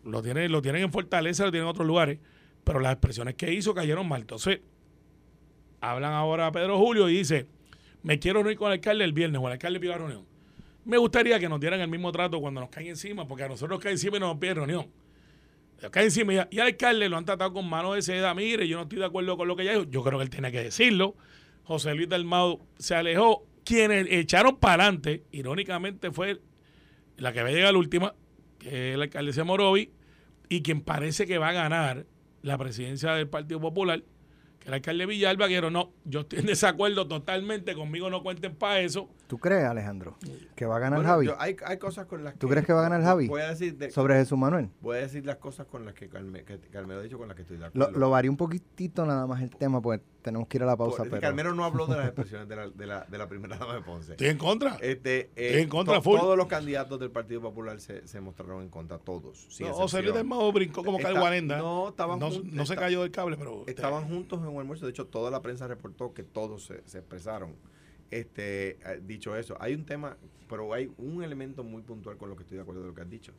Lo 0.04 0.22
tienen, 0.22 0.50
lo 0.52 0.60
tienen 0.60 0.82
en 0.82 0.92
Fortaleza, 0.92 1.44
lo 1.44 1.50
tienen 1.50 1.66
en 1.66 1.70
otros 1.70 1.86
lugares, 1.86 2.18
pero 2.64 2.80
las 2.80 2.92
expresiones 2.92 3.34
que 3.34 3.52
hizo 3.52 3.74
cayeron 3.74 4.08
mal. 4.08 4.22
Entonces, 4.22 4.60
hablan 5.80 6.12
ahora 6.12 6.48
a 6.48 6.52
Pedro 6.52 6.78
Julio 6.78 7.08
y 7.08 7.18
dice, 7.18 7.46
me 8.02 8.18
quiero 8.18 8.40
reunir 8.42 8.58
con 8.58 8.68
el 8.68 8.74
alcalde 8.74 9.04
el 9.04 9.12
viernes 9.12 9.40
o 9.40 9.46
el 9.46 9.52
alcalde 9.52 9.80
pide 9.80 9.90
la 9.90 9.98
reunión. 9.98 10.26
Me 10.84 10.98
gustaría 10.98 11.40
que 11.40 11.48
nos 11.48 11.58
dieran 11.58 11.80
el 11.80 11.88
mismo 11.88 12.12
trato 12.12 12.40
cuando 12.40 12.60
nos 12.60 12.70
caen 12.70 12.88
encima, 12.88 13.26
porque 13.26 13.44
a 13.44 13.48
nosotros 13.48 13.76
nos 13.76 13.82
caen 13.82 13.94
encima 13.94 14.16
y 14.18 14.20
nos 14.20 14.36
piden 14.36 14.56
reunión. 14.56 14.86
Caen 15.90 16.06
encima 16.06 16.34
y, 16.34 16.36
y 16.50 16.58
al 16.58 16.68
alcalde 16.68 17.08
lo 17.08 17.16
han 17.16 17.24
tratado 17.24 17.52
con 17.52 17.68
mano 17.68 17.92
de 17.92 18.02
seda. 18.02 18.34
Mire, 18.34 18.66
yo 18.66 18.76
no 18.76 18.84
estoy 18.84 18.98
de 18.98 19.04
acuerdo 19.04 19.36
con 19.36 19.46
lo 19.46 19.56
que 19.56 19.62
ella 19.62 19.72
dijo. 19.72 19.84
Yo 19.84 20.02
creo 20.02 20.18
que 20.18 20.24
él 20.24 20.30
tenía 20.30 20.50
que 20.50 20.62
decirlo. 20.62 21.16
José 21.64 21.94
Luis 21.94 22.08
Dalmado 22.08 22.60
se 22.78 22.94
alejó. 22.94 23.46
Quienes 23.64 24.06
echaron 24.10 24.56
para 24.56 24.84
adelante, 24.84 25.24
irónicamente, 25.32 26.12
fue 26.12 26.40
la 27.16 27.32
que 27.32 27.42
va 27.42 27.48
a 27.48 27.52
llegar 27.52 27.72
la 27.72 27.78
última, 27.78 28.14
que 28.58 28.90
es 28.90 28.94
el 28.94 29.02
alcalde 29.02 29.32
de 29.32 29.44
Morovi, 29.44 29.90
y 30.48 30.62
quien 30.62 30.80
parece 30.80 31.26
que 31.26 31.38
va 31.38 31.48
a 31.48 31.52
ganar 31.52 32.06
la 32.42 32.56
presidencia 32.58 33.12
del 33.14 33.28
Partido 33.28 33.60
Popular, 33.60 34.04
el 34.66 34.74
alcalde 34.74 35.06
Villalba, 35.06 35.48
que 35.48 35.60
no, 35.70 35.92
yo 36.04 36.20
estoy 36.20 36.40
en 36.40 36.46
desacuerdo 36.46 37.06
totalmente, 37.06 37.74
conmigo 37.74 38.10
no 38.10 38.22
cuenten 38.22 38.54
para 38.54 38.80
eso. 38.80 39.08
¿Tú 39.28 39.38
crees, 39.38 39.64
Alejandro, 39.64 40.16
que 40.54 40.66
va 40.66 40.76
a 40.76 40.78
ganar 40.78 40.98
Bueno, 40.98 41.08
Javi? 41.10 41.26
yo- 41.26 41.36
hay, 41.40 41.56
hay 41.64 41.78
cosas 41.78 42.06
con 42.06 42.22
las 42.24 42.34
que... 42.34 42.38
¿Tú 42.40 42.48
crees 42.48 42.66
que 42.66 42.72
va 42.72 42.80
a 42.80 42.82
ganar 42.88 43.02
Javi? 43.02 43.28
Voy 43.28 43.42
a 43.42 43.48
decir, 43.48 43.76
de- 43.76 43.90
Sobre 43.90 44.14
Jesús 44.16 44.36
Manuel. 44.38 44.68
voy 44.80 44.98
a 44.98 45.00
decir 45.00 45.24
las 45.24 45.36
cosas 45.36 45.66
con 45.66 45.84
las 45.84 45.94
que 45.94 46.08
Carme- 46.10 46.44
que 46.44 46.58
Carmelo 46.58 47.00
ha 47.00 47.02
dicho, 47.02 47.18
con 47.18 47.28
las 47.28 47.36
que 47.36 47.42
estoy 47.42 47.56
de 47.58 47.62
Lo, 47.62 47.66
acuerdo. 47.84 47.98
lo 47.98 48.10
varía 48.10 48.30
un 48.30 48.36
poquitito 48.36 49.06
nada 49.06 49.26
más 49.26 49.40
el 49.42 49.50
tema, 49.50 49.80
porque 49.80 50.04
tenemos 50.26 50.48
que 50.48 50.58
ir 50.58 50.62
a 50.62 50.66
la 50.66 50.76
pausa. 50.76 50.98
Por- 50.98 51.08
pero... 51.10 51.22
Carmelo 51.22 51.54
no 51.54 51.64
habló 51.64 51.86
de 51.86 51.96
las 51.96 52.06
expresiones 52.08 52.48
de 52.48 52.56
la, 52.56 52.68
de 52.68 52.86
la, 52.86 53.04
de 53.04 53.16
la 53.18 53.28
primera 53.28 53.56
dama 53.56 53.74
de 53.76 53.80
Ponce. 53.80 54.12
Estoy 54.12 54.26
en 54.28 54.36
contra. 54.38 54.74
Este, 54.82 55.20
eh, 55.20 55.30
Estoy 55.36 55.62
en 55.62 55.68
contra, 55.68 55.94
to- 55.96 56.02
full. 56.02 56.18
Todos 56.18 56.36
los 56.36 56.46
candidatos 56.46 56.98
del 57.00 57.10
Partido 57.10 57.40
Popular 57.40 57.80
se, 57.80 58.06
se 58.06 58.20
mostraron 58.20 58.62
en 58.62 58.68
contra, 58.68 58.98
todos. 58.98 59.46
sin 59.48 59.68
No, 59.68 59.74
José 59.74 60.02
Luis 60.02 60.14
brincó 60.52 60.84
como 60.84 60.98
Está- 60.98 61.12
Calguarenda. 61.12 61.58
no, 61.58 61.88
estaban 61.90 62.18
no, 62.18 62.30
juntos, 62.30 62.52
no 62.52 62.66
se 62.66 62.76
cayó 62.76 63.02
del 63.02 63.10
cable, 63.10 63.36
pero... 63.36 63.64
Estaban 63.66 64.08
juntos 64.08 64.40
en 64.40 64.48
un 64.48 64.58
almuerzo. 64.58 64.84
De 64.84 64.90
hecho, 64.90 65.06
toda 65.06 65.30
la 65.30 65.40
prensa 65.40 65.66
reportó 65.68 66.12
que 66.12 66.22
todos 66.22 66.66
se, 66.66 66.82
se 66.86 66.98
expresaron. 66.98 67.54
Este, 68.10 68.70
eh, 68.84 69.00
dicho 69.04 69.34
eso, 69.36 69.56
hay 69.60 69.74
un 69.74 69.84
tema, 69.84 70.16
pero 70.48 70.72
hay 70.72 70.92
un 70.98 71.22
elemento 71.22 71.64
muy 71.64 71.82
puntual 71.82 72.16
con 72.16 72.28
lo 72.30 72.36
que 72.36 72.42
estoy 72.42 72.56
de 72.56 72.62
acuerdo 72.62 72.82
de 72.82 72.88
lo 72.88 72.94
que 72.94 73.02
has 73.02 73.10
dicho. 73.10 73.32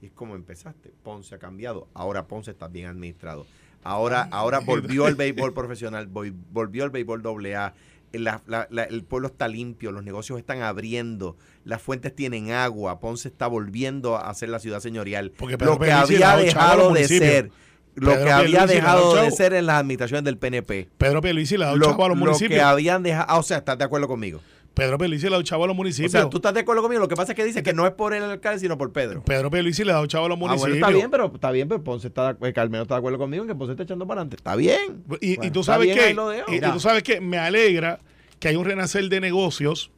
Y 0.00 0.06
es 0.06 0.12
como 0.12 0.34
empezaste. 0.34 0.92
Ponce 1.02 1.34
ha 1.34 1.38
cambiado. 1.38 1.88
Ahora 1.94 2.26
Ponce 2.26 2.50
está 2.50 2.68
bien 2.68 2.86
administrado. 2.86 3.46
Ahora, 3.84 4.28
ahora 4.30 4.60
volvió 4.60 5.08
el 5.08 5.14
béisbol 5.16 5.52
profesional, 5.54 6.08
vol- 6.12 6.34
volvió 6.52 6.84
el 6.84 6.90
béisbol 6.90 7.22
doble 7.22 7.56
A. 7.56 7.74
La- 8.12 8.42
la- 8.46 8.68
la- 8.70 8.84
el 8.84 9.04
pueblo 9.04 9.28
está 9.28 9.48
limpio, 9.48 9.90
los 9.90 10.04
negocios 10.04 10.38
están 10.38 10.60
abriendo, 10.60 11.36
las 11.64 11.80
fuentes 11.80 12.14
tienen 12.14 12.52
agua, 12.52 13.00
Ponce 13.00 13.28
está 13.28 13.46
volviendo 13.46 14.16
a 14.18 14.32
ser 14.34 14.50
la 14.50 14.58
ciudad 14.58 14.80
señorial. 14.80 15.32
Porque 15.36 15.56
Pedro 15.56 15.72
lo 15.72 15.78
que 15.78 15.86
Pierluisi 15.86 16.22
había 16.22 16.36
dejado 16.44 16.92
de 16.92 17.08
ser, 17.08 17.50
lo 17.94 18.10
Pedro 18.12 18.24
que 18.26 18.30
había 18.32 18.46
Pierluisi 18.58 18.74
dejado 18.74 19.14
de 19.16 19.30
ser 19.30 19.54
en 19.54 19.64
las 19.66 19.76
administraciones 19.80 20.24
del 20.24 20.36
PNP. 20.36 20.90
Pedro 20.98 21.22
Pierluisi 21.22 21.56
le 21.56 21.64
ha 21.64 21.66
dado 21.68 21.78
Lo, 21.78 21.86
a 21.86 22.08
los 22.08 22.08
lo 22.10 22.14
municipios. 22.16 22.50
que 22.58 22.60
habían 22.60 23.02
dejado, 23.02 23.26
ah, 23.30 23.38
o 23.38 23.42
sea, 23.42 23.56
¿estás 23.58 23.78
de 23.78 23.84
acuerdo 23.84 24.06
conmigo? 24.08 24.40
Pedro 24.74 24.96
Pierluisi 24.96 25.24
le 25.24 25.28
ha 25.28 25.32
dado 25.32 25.42
chavo 25.42 25.64
a 25.64 25.66
los 25.66 25.74
O 25.74 25.76
municipios. 25.76 26.12
sea, 26.12 26.30
tú 26.30 26.38
estás 26.38 26.54
de 26.54 26.60
acuerdo 26.60 26.80
conmigo, 26.82 27.00
lo 27.00 27.08
que 27.08 27.14
pasa 27.16 27.32
es 27.32 27.36
que 27.36 27.44
dice 27.44 27.62
que 27.62 27.72
no 27.74 27.86
es 27.86 27.92
por 27.92 28.14
el 28.14 28.22
alcalde, 28.22 28.58
sino 28.60 28.78
por 28.78 28.90
Pedro. 28.92 29.22
Pedro 29.22 29.50
Pierluisi 29.50 29.84
le 29.84 29.90
ha 29.90 29.94
dado 29.94 30.06
chavo 30.06 30.26
a 30.26 30.28
los 30.30 30.36
Ah, 30.36 30.40
municipios. 30.40 30.68
bueno, 30.70 30.86
está 30.86 30.96
bien, 30.96 31.10
pero 31.10 31.30
está 31.34 31.50
bien, 31.50 31.68
pero 31.68 31.84
Ponce 31.84 32.08
está, 32.08 32.36
eh, 32.40 32.52
Carmelo 32.54 32.82
está 32.84 32.94
de 32.94 32.98
acuerdo 33.00 33.18
conmigo 33.18 33.42
en 33.44 33.48
que 33.48 33.54
Ponce 33.54 33.72
está 33.72 33.82
echando 33.82 34.06
para 34.06 34.20
adelante. 34.22 34.36
Está 34.36 34.56
bien. 34.56 35.04
Y, 35.20 35.50
tú 35.50 35.62
sabes 35.62 35.94
que 35.94 36.16
y, 36.48 36.60
tú 36.60 36.80
sabes 36.80 37.02
que 37.02 37.20
me 37.20 37.38
alegra 37.38 38.00
que 38.38 38.48
hay 38.48 38.56
un 38.56 38.64
renacer 38.64 39.08
de 39.08 39.20
negocios. 39.20 39.90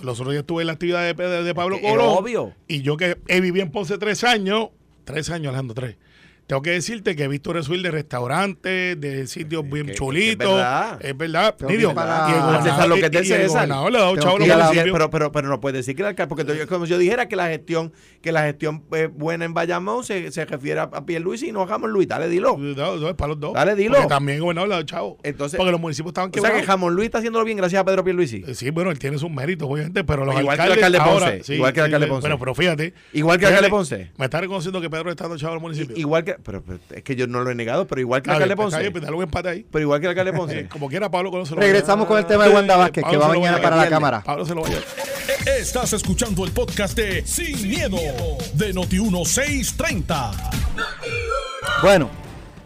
Los 0.00 0.18
otros 0.20 0.32
días 0.32 0.42
estuve 0.42 0.62
en 0.62 0.68
la 0.68 0.72
actividad 0.72 1.02
de, 1.02 1.14
de- 1.14 1.42
de 1.42 1.54
Pablo 1.54 1.80
Colón. 1.80 2.06
obvio. 2.08 2.52
Y 2.68 2.82
yo 2.82 2.96
que 2.96 3.18
he 3.28 3.40
vivido 3.40 3.64
en 3.64 3.70
Ponce 3.72 3.98
tres 3.98 4.24
años, 4.24 4.68
tres 5.04 5.28
años, 5.30 5.48
Alejandro, 5.48 5.74
tres. 5.74 5.96
Tengo 6.52 6.60
que 6.60 6.72
decirte 6.72 7.16
que 7.16 7.24
he 7.24 7.28
visto 7.28 7.50
resuir 7.54 7.80
de 7.80 7.90
restaurantes, 7.90 9.00
de 9.00 9.26
sitios 9.26 9.62
bien 9.62 9.86
que- 9.86 9.86
que 9.86 9.92
es 9.92 9.98
chulitos. 9.98 10.54
verdad. 10.56 10.98
Es 11.02 11.16
verdad. 11.16 11.56
Para- 11.56 11.72
y 11.72 11.76
el 11.76 11.82
gobernador- 11.86 12.62
César, 12.62 12.88
lo 12.88 12.94
que 12.96 13.00
es 13.06 13.10
del 13.10 13.24
y 13.26 13.32
el 13.32 13.40
César. 13.42 13.48
gobernador 13.48 13.92
le 13.92 13.96
ha 13.96 14.00
dado 14.02 14.12
Tengo 14.12 14.22
chavo 14.22 14.34
a 14.34 14.38
que 14.38 14.38
los 14.40 14.46
ir 14.48 14.52
a 14.52 14.56
la- 14.58 14.64
municipios. 14.66 14.92
pero, 14.92 15.10
pero, 15.10 15.32
pero 15.32 15.48
no 15.48 15.60
puedes 15.62 15.78
decir 15.78 15.96
que 15.96 16.02
el 16.02 16.08
alcalde, 16.08 16.28
porque 16.28 16.44
yo- 16.58 16.66
como 16.68 16.84
si 16.84 16.90
yo 16.92 16.98
dijera 16.98 17.26
que 17.26 17.36
la 17.36 17.48
gestión, 17.48 17.92
que 18.20 18.32
la 18.32 18.42
gestión 18.42 18.84
eh, 18.92 19.06
buena 19.06 19.46
en 19.46 19.54
Bayamón 19.54 20.04
se, 20.04 20.30
se 20.30 20.44
refiere 20.44 20.80
a, 20.80 20.82
a 20.92 21.06
Pierluisi 21.06 21.48
y 21.48 21.52
no 21.52 21.62
a 21.62 21.66
Jamón 21.66 21.90
Luis, 21.90 22.06
dale, 22.06 22.28
dilo. 22.28 22.58
No, 22.58 22.96
no, 22.98 23.08
es 23.08 23.14
para 23.14 23.28
los 23.28 23.40
dos. 23.40 23.54
Dale, 23.54 23.74
dilo. 23.74 23.94
Porque 23.94 24.08
también 24.08 24.36
el 24.36 24.42
gobernador 24.42 24.68
le 24.68 24.74
ha 24.74 24.76
dado 24.76 24.86
chavo. 24.86 25.18
Entonces- 25.22 25.56
porque 25.56 25.72
los 25.72 25.80
municipios 25.80 26.10
estaban 26.10 26.28
O 26.28 26.32
sea 26.34 26.42
quebrados. 26.42 26.60
que 26.60 26.66
Jamón 26.66 26.94
Luis 26.94 27.06
está 27.06 27.16
haciéndolo 27.18 27.46
bien 27.46 27.56
gracias 27.56 27.80
a 27.80 27.84
Pedro 27.86 28.04
Pierluisi. 28.04 28.44
Eh, 28.46 28.54
Sí, 28.54 28.68
bueno, 28.68 28.90
él 28.90 28.98
tiene 28.98 29.16
sus 29.16 29.30
méritos, 29.30 29.66
obviamente, 29.70 30.04
pero 30.04 30.26
los 30.26 30.38
Igual 30.38 30.58
que 30.58 30.64
el 30.64 30.72
alcaldes 30.72 30.84
alcalde 30.84 30.98
Ponce, 31.10 31.24
ahora, 31.32 31.44
sí, 31.44 31.54
igual 31.54 31.72
que 31.72 31.80
el 31.80 31.84
alcalde 31.86 32.06
sí, 32.06 32.10
Ponce. 32.10 32.20
Bueno, 32.28 32.38
pero 32.38 32.54
fíjate. 32.54 32.94
Igual 33.14 33.38
que 33.38 33.44
el 33.46 33.48
alcalde 33.52 33.70
Ponce. 33.70 34.10
Me 34.18 34.26
está 34.26 34.40
reconociendo 34.42 34.80
que 34.82 34.90
Pedro 34.90 35.10
está 35.10 35.24
dando 35.24 35.38
chavo 35.38 35.52
a 35.52 35.54
los 35.54 35.62
municipios. 35.62 35.98
Igual 35.98 36.24
que, 36.24 36.34
pero, 36.42 36.62
pero 36.62 36.78
es 36.90 37.02
que 37.02 37.16
yo 37.16 37.26
no 37.26 37.42
lo 37.42 37.50
he 37.50 37.54
negado, 37.54 37.86
pero 37.86 38.00
igual 38.00 38.22
que 38.22 38.30
alcalde 38.30 38.54
bien, 38.54 38.66
está 38.66 38.76
Ponce. 38.78 38.90
pues 38.90 39.04
dale 39.04 39.16
un 39.16 39.22
empate 39.22 39.48
ahí. 39.48 39.66
Pero 39.70 39.82
igual 39.82 40.00
que 40.00 40.06
el 40.06 40.10
alcalde 40.10 40.32
Ponce. 40.32 40.60
Eh, 40.60 40.68
Como 40.68 40.88
quiera, 40.88 41.10
Pablo 41.10 41.30
Colón 41.30 41.46
se 41.46 41.54
lo 41.54 41.60
Regresamos 41.60 42.06
con 42.06 42.18
el 42.18 42.26
tema 42.26 42.44
de 42.44 42.54
Wanda 42.54 42.76
Vázquez, 42.76 43.04
que 43.08 43.16
va 43.16 43.28
mañana 43.28 43.60
para 43.60 43.76
la 43.76 43.88
cámara. 43.88 44.22
Pablo 44.22 44.44
se 44.44 44.54
lo 44.54 44.62
vaya. 44.62 44.78
Estás 45.58 45.92
escuchando 45.92 46.44
el 46.44 46.52
podcast 46.52 46.96
de 46.96 47.26
Sin, 47.26 47.68
miedo, 47.68 47.96
de 48.54 48.74
Noti1630. 48.74 50.32
Bueno, 51.82 52.10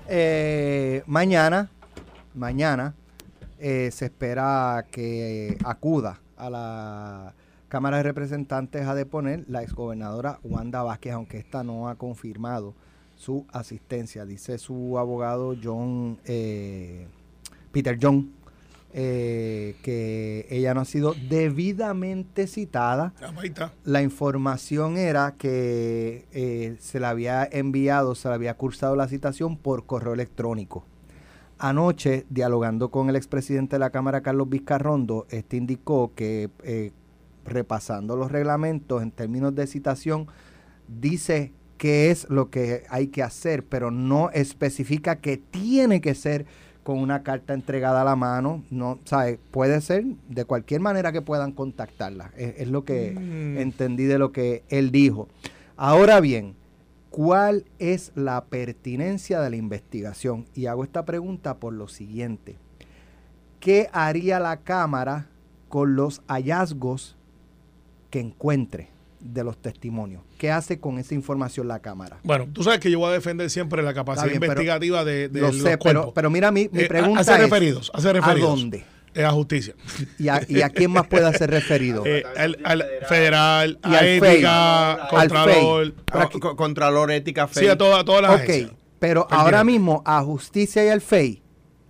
eh, 0.08 1.02
mañana, 1.06 1.70
mañana 2.34 2.94
eh, 3.58 3.90
se 3.92 4.06
espera 4.06 4.84
que 4.90 5.56
acuda 5.64 6.20
a 6.36 6.50
la 6.50 7.34
Cámara 7.68 7.96
de 7.98 8.02
Representantes 8.04 8.86
a 8.86 8.94
deponer 8.94 9.44
la 9.48 9.62
exgobernadora 9.62 10.38
Wanda 10.42 10.82
Vázquez, 10.82 11.14
aunque 11.14 11.38
esta 11.38 11.64
no 11.64 11.88
ha 11.88 11.96
confirmado 11.96 12.74
su 13.26 13.44
asistencia. 13.52 14.24
Dice 14.24 14.56
su 14.58 14.98
abogado 14.98 15.56
John 15.60 16.18
eh, 16.26 17.08
Peter 17.72 17.98
John 18.00 18.30
eh, 18.94 19.74
que 19.82 20.46
ella 20.48 20.72
no 20.74 20.80
ha 20.82 20.84
sido 20.84 21.12
debidamente 21.28 22.46
citada 22.46 23.12
Ah, 23.20 23.34
está. 23.42 23.72
la 23.84 24.00
información 24.02 24.96
era 24.96 25.34
que 25.36 26.24
eh, 26.32 26.76
se 26.78 27.00
le 27.00 27.06
había 27.06 27.44
enviado, 27.50 28.14
se 28.14 28.28
le 28.28 28.34
había 28.34 28.54
cursado 28.56 28.94
la 28.94 29.08
citación 29.08 29.56
por 29.58 29.86
correo 29.86 30.14
electrónico. 30.14 30.84
Anoche, 31.58 32.26
dialogando 32.30 32.90
con 32.90 33.08
el 33.10 33.16
expresidente 33.16 33.74
de 33.74 33.80
la 33.80 33.90
Cámara, 33.90 34.20
Carlos 34.22 34.48
Vizcarrondo, 34.48 35.26
este 35.30 35.56
indicó 35.56 36.12
que 36.14 36.48
eh, 36.62 36.92
repasando 37.44 38.14
los 38.16 38.30
reglamentos 38.30 39.02
en 39.02 39.10
términos 39.10 39.52
de 39.54 39.66
citación, 39.66 40.28
dice 40.86 41.52
qué 41.78 42.10
es 42.10 42.28
lo 42.30 42.50
que 42.50 42.84
hay 42.88 43.08
que 43.08 43.22
hacer, 43.22 43.64
pero 43.64 43.90
no 43.90 44.30
especifica 44.30 45.16
que 45.16 45.36
tiene 45.36 46.00
que 46.00 46.14
ser 46.14 46.46
con 46.82 46.98
una 46.98 47.22
carta 47.24 47.52
entregada 47.52 48.02
a 48.02 48.04
la 48.04 48.14
mano, 48.16 48.62
no, 48.70 49.00
¿sabe? 49.04 49.40
Puede 49.50 49.80
ser 49.80 50.04
de 50.28 50.44
cualquier 50.44 50.80
manera 50.80 51.10
que 51.10 51.20
puedan 51.20 51.50
contactarla. 51.52 52.30
Es, 52.36 52.54
es 52.58 52.68
lo 52.68 52.84
que 52.84 53.10
Mm. 53.12 53.58
entendí 53.58 54.04
de 54.04 54.18
lo 54.18 54.30
que 54.32 54.62
él 54.68 54.92
dijo. 54.92 55.28
Ahora 55.76 56.20
bien, 56.20 56.54
¿cuál 57.10 57.64
es 57.80 58.12
la 58.14 58.44
pertinencia 58.44 59.40
de 59.40 59.50
la 59.50 59.56
investigación? 59.56 60.46
Y 60.54 60.66
hago 60.66 60.84
esta 60.84 61.04
pregunta 61.04 61.56
por 61.56 61.72
lo 61.74 61.88
siguiente. 61.88 62.56
¿Qué 63.58 63.88
haría 63.92 64.38
la 64.38 64.58
Cámara 64.58 65.26
con 65.68 65.96
los 65.96 66.22
hallazgos 66.28 67.16
que 68.10 68.20
encuentre 68.20 68.88
de 69.32 69.44
los 69.44 69.56
testimonios. 69.60 70.22
¿Qué 70.38 70.50
hace 70.50 70.78
con 70.80 70.98
esa 70.98 71.14
información 71.14 71.68
la 71.68 71.80
Cámara? 71.80 72.18
Bueno, 72.24 72.46
tú 72.52 72.62
sabes 72.62 72.80
que 72.80 72.90
yo 72.90 72.98
voy 72.98 73.10
a 73.10 73.12
defender 73.12 73.48
siempre 73.50 73.82
la 73.82 73.92
capacidad 73.94 74.26
bien, 74.26 74.42
investigativa 74.42 75.04
de, 75.04 75.28
de 75.28 75.40
Lo 75.40 75.48
los 75.48 75.56
sé, 75.56 75.62
pero, 75.62 75.78
cuerpos. 75.78 76.12
pero 76.14 76.30
mira, 76.30 76.50
mi, 76.50 76.68
mi 76.72 76.82
Eh, 76.82 76.86
pregunta 76.88 77.20
hace 77.20 77.32
es, 77.34 77.38
referidos, 77.40 77.90
hace 77.94 78.12
referidos. 78.12 78.48
¿a 78.50 78.56
dónde? 78.56 78.84
Es 79.14 79.24
a 79.24 79.30
justicia. 79.30 79.74
¿Y 80.18 80.28
a, 80.28 80.42
y 80.48 80.60
a 80.62 80.68
quién 80.68 80.90
más 80.90 81.06
puede 81.06 81.26
hacer 81.26 81.50
referido? 81.50 82.02
Eh, 82.06 82.22
al, 82.36 82.58
al 82.64 82.84
federal, 83.08 83.78
Y 83.82 83.94
a 83.94 83.98
al 83.98 84.04
FEI. 84.04 84.18
ética, 84.34 84.92
Al 84.94 85.08
contralor. 85.28 85.94
Ah, 86.12 86.22
aquí- 86.24 86.38
co- 86.40 86.56
Contralor 86.56 87.10
ética 87.10 87.48
Sí, 87.50 87.66
a, 87.66 87.76
toda- 87.78 88.00
a 88.00 88.04
todas 88.04 88.22
las 88.22 88.32
ok, 88.32 88.40
agencias. 88.40 88.72
pero 88.98 89.26
ahora 89.30 89.64
mismo 89.64 90.02
a 90.04 90.22
Justicia 90.22 90.84
y 90.84 90.88
al 90.88 91.00
FEI 91.00 91.42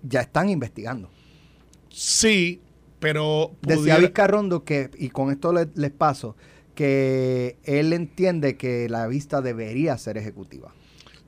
ya 0.02 0.20
están 0.20 0.48
investigando. 0.50 1.10
Sí, 1.88 2.60
pero 3.00 3.52
Decía 3.62 3.98
Vizcarrondo 3.98 4.64
que, 4.64 4.90
y 4.98 5.10
con 5.10 5.30
esto 5.30 5.52
le- 5.52 5.68
les 5.74 5.90
paso, 5.90 6.36
que 6.76 7.56
él 7.64 7.92
entiende 7.92 8.56
que 8.56 8.88
la 8.88 9.08
vista 9.08 9.40
debería 9.40 9.98
ser 9.98 10.16
ejecutiva. 10.16 10.72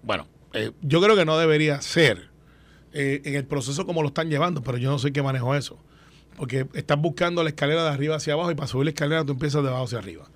Bueno, 0.05 0.29
eh, 0.53 0.71
yo 0.83 1.01
creo 1.01 1.17
que 1.17 1.25
no 1.25 1.37
debería 1.37 1.83
ser 1.83 2.29
eh, 2.93 3.23
en 3.25 3.35
el 3.35 3.45
proceso 3.45 3.85
como 3.85 4.03
lo 4.03 4.09
están 4.09 4.31
llevando, 4.31 4.63
pero 4.63 4.79
yo 4.79 4.91
no 4.91 4.99
sé 5.01 5.13
qué 5.13 5.23
manejo 5.23 5.57
eso. 5.57 5.77
Porque 6.37 6.67
estás 6.75 6.99
buscando 6.99 7.43
la 7.43 7.49
escalera 7.49 7.83
de 7.83 7.91
arriba 7.91 8.17
hacia 8.17 8.35
abajo 8.35 8.53
y 8.53 8.55
para 8.55 8.69
subir 8.69 8.85
la 8.85 8.91
escalera 8.91 9.25
tú 9.25 9.33
empiezas 9.33 9.63
de 9.63 9.69
abajo 9.71 9.85
hacia 9.87 9.99
arriba. 9.99 10.31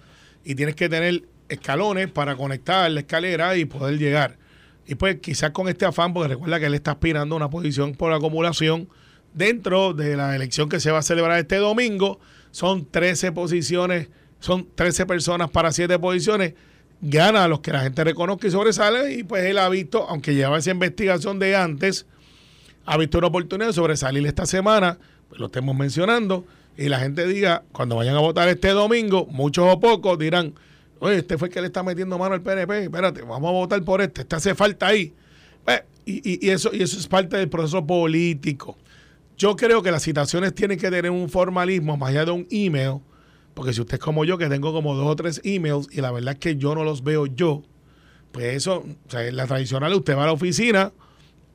Y 0.45 0.57
tienes 0.57 0.75
que 0.75 0.89
tener 0.89 1.23
escalones 1.49 2.11
para 2.11 2.35
conectar 2.35 2.91
la 2.91 3.01
escalera 3.01 3.57
y 3.57 3.67
poder 3.67 3.99
llegar. 3.99 4.39
Y 4.87 4.97
pues 4.97 5.21
quizás 5.21 5.53
con 5.53 5.69
este 5.69 5.85
afán, 5.85 6.13
porque 6.13 6.29
recuerda 6.29 6.59
que 6.59 6.67
él 6.67 6.75
está 6.75 6.93
aspirando 6.93 7.35
a 7.35 7.37
una 7.37 7.51
posición 7.51 7.95
por 7.95 8.13
acumulación 8.13 8.89
dentro 9.33 9.95
de 9.95 10.17
la 10.17 10.35
elección 10.35 10.69
que 10.69 10.81
se 10.81 10.91
va 10.91 10.99
a 10.99 11.03
celebrar 11.03 11.39
este 11.39 11.57
domingo. 11.57 12.19
Son 12.51 12.85
13 12.91 13.33
posiciones, 13.33 14.09
son 14.43 14.67
13 14.75 15.07
personas 15.07 15.51
para 15.51 15.71
7 15.73 15.99
posiciones. 16.01 16.55
Gana 17.01 17.45
a 17.45 17.49
los 17.49 17.61
que 17.61 17.73
la 17.73 17.81
gente 17.81 18.03
reconozca 18.05 18.47
y 18.47 18.51
sobresale. 18.51 19.15
Y 19.15 19.23
pues 19.25 19.45
él 19.45 19.59
ha 19.59 19.69
visto, 19.69 20.07
aunque 20.09 20.35
lleva 20.35 20.59
esa 20.59 20.71
investigación 20.73 21.39
de 21.39 21.55
antes, 21.57 22.07
ha 22.87 22.97
visto 22.97 23.19
una 23.19 23.29
oportunidad 23.29 23.69
de 23.69 23.73
sobresalir 23.73 24.27
esta 24.27 24.47
semana, 24.47 24.99
pues 25.29 25.41
lo 25.41 25.47
estemos 25.47 25.77
mencionando, 25.77 26.45
y 26.77 26.89
la 26.89 26.99
gente 26.99 27.27
diga, 27.27 27.63
cuando 27.73 27.97
vayan 27.97 28.17
a 28.17 28.21
votar 28.21 28.49
este 28.49 28.71
domingo, 28.71 29.27
muchos 29.31 29.65
o 29.73 29.79
pocos 29.79 30.19
dirán, 30.19 30.55
oye, 30.99 31.19
este 31.19 31.39
fue 31.39 31.49
el 31.49 31.55
que 31.55 31.61
le 31.61 31.69
está 31.69 31.83
metiendo 31.85 32.19
mano 32.19 32.35
al 32.35 32.43
PNP, 32.43 32.85
espérate, 32.85 33.23
vamos 33.23 33.49
a 33.49 33.53
votar 33.53 33.83
por 33.85 34.01
este, 34.01 34.23
este 34.23 34.35
hace 34.37 34.55
falta 34.57 34.89
ahí. 34.89 35.13
Pues, 35.65 35.83
y, 36.05 36.29
y- 36.29 36.47
y 36.47 36.51
eso, 36.51 36.71
y 36.73 36.83
eso 36.83 36.99
es 36.99 37.07
parte 37.07 37.37
del 37.37 37.49
proceso 37.49 37.87
político. 37.87 38.77
Yo 39.39 39.55
creo 39.55 39.83
que 39.83 39.91
las 39.93 40.03
citaciones 40.03 40.55
tienen 40.55 40.79
que 40.79 40.91
tener 40.91 41.11
un 41.11 41.29
formalismo 41.29 41.97
más 41.97 42.11
allá 42.11 42.25
de 42.25 42.31
un 42.33 42.47
email, 42.51 42.99
porque 43.55 43.73
si 43.73 43.81
usted 43.81 43.95
es 43.95 44.01
como 44.01 44.25
yo, 44.25 44.39
que 44.39 44.49
tengo 44.49 44.73
como 44.73 44.95
dos 44.95 45.07
o 45.07 45.17
tres 45.17 45.41
emails 45.45 45.89
y 45.93 46.01
la 46.01 46.11
verdad 46.11 46.35
es 46.35 46.39
que 46.39 46.57
yo 46.57 46.75
no 46.75 46.85
los 46.85 47.03
veo 47.03 47.27
yo, 47.27 47.63
pues 48.33 48.57
eso, 48.57 48.85
o 49.07 49.11
sea, 49.11 49.31
la 49.31 49.47
tradicional, 49.47 49.93
usted 49.95 50.17
va 50.17 50.25
a 50.25 50.27
la 50.27 50.33
oficina, 50.33 50.93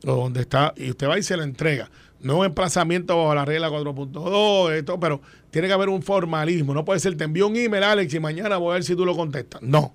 o 0.06 0.16
donde 0.16 0.42
está, 0.42 0.74
y 0.78 0.92
usted 0.92 1.08
va 1.08 1.18
y 1.18 1.24
se 1.24 1.36
lo 1.36 1.44
entrega. 1.44 1.90
No 2.20 2.44
emplazamiento 2.46 3.18
bajo 3.18 3.36
la 3.36 3.46
regla 3.46 3.70
4.2, 3.70 4.72
esto, 4.72 5.00
pero 5.00 5.22
tiene 5.52 5.68
que 5.68 5.74
haber 5.74 5.90
un 5.90 6.02
formalismo. 6.02 6.74
No 6.74 6.84
puede 6.84 7.00
ser, 7.00 7.16
te 7.16 7.24
envío 7.24 7.48
un 7.48 7.56
email, 7.56 7.84
Alex, 7.84 8.14
y 8.14 8.20
mañana 8.20 8.58
voy 8.58 8.72
a 8.72 8.74
ver 8.76 8.84
si 8.84 8.96
tú 8.96 9.06
lo 9.06 9.16
contestas. 9.16 9.62
No, 9.62 9.94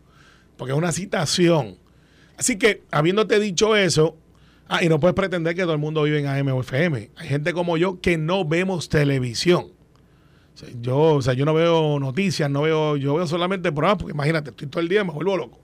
porque 0.56 0.72
es 0.72 0.78
una 0.78 0.92
citación. 0.92 1.76
Así 2.36 2.58
que, 2.58 2.82
habiéndote 2.90 3.38
dicho 3.38 3.76
eso, 3.76 4.16
ah, 4.68 4.82
y 4.84 4.88
no 4.88 5.00
puedes 5.00 5.14
pretender 5.14 5.54
que 5.54 5.62
todo 5.62 5.72
el 5.72 5.78
mundo 5.78 6.02
vive 6.02 6.20
en 6.20 6.26
AM 6.26 6.48
o 6.48 6.60
FM. 6.60 7.10
Hay 7.16 7.28
gente 7.28 7.52
como 7.52 7.76
yo 7.76 8.00
que 8.00 8.18
no 8.18 8.44
vemos 8.44 8.88
televisión. 8.88 9.72
Yo, 10.80 10.98
o 10.98 11.22
sea, 11.22 11.34
yo 11.34 11.44
no 11.44 11.54
veo 11.54 11.98
noticias, 11.98 12.48
no 12.50 12.62
veo, 12.62 12.96
yo 12.96 13.14
veo 13.14 13.26
solamente 13.26 13.72
programas, 13.72 14.02
porque 14.02 14.12
imagínate, 14.12 14.50
estoy 14.50 14.68
todo 14.68 14.80
el 14.80 14.88
día, 14.88 15.02
me 15.02 15.12
vuelvo 15.12 15.36
loco. 15.36 15.60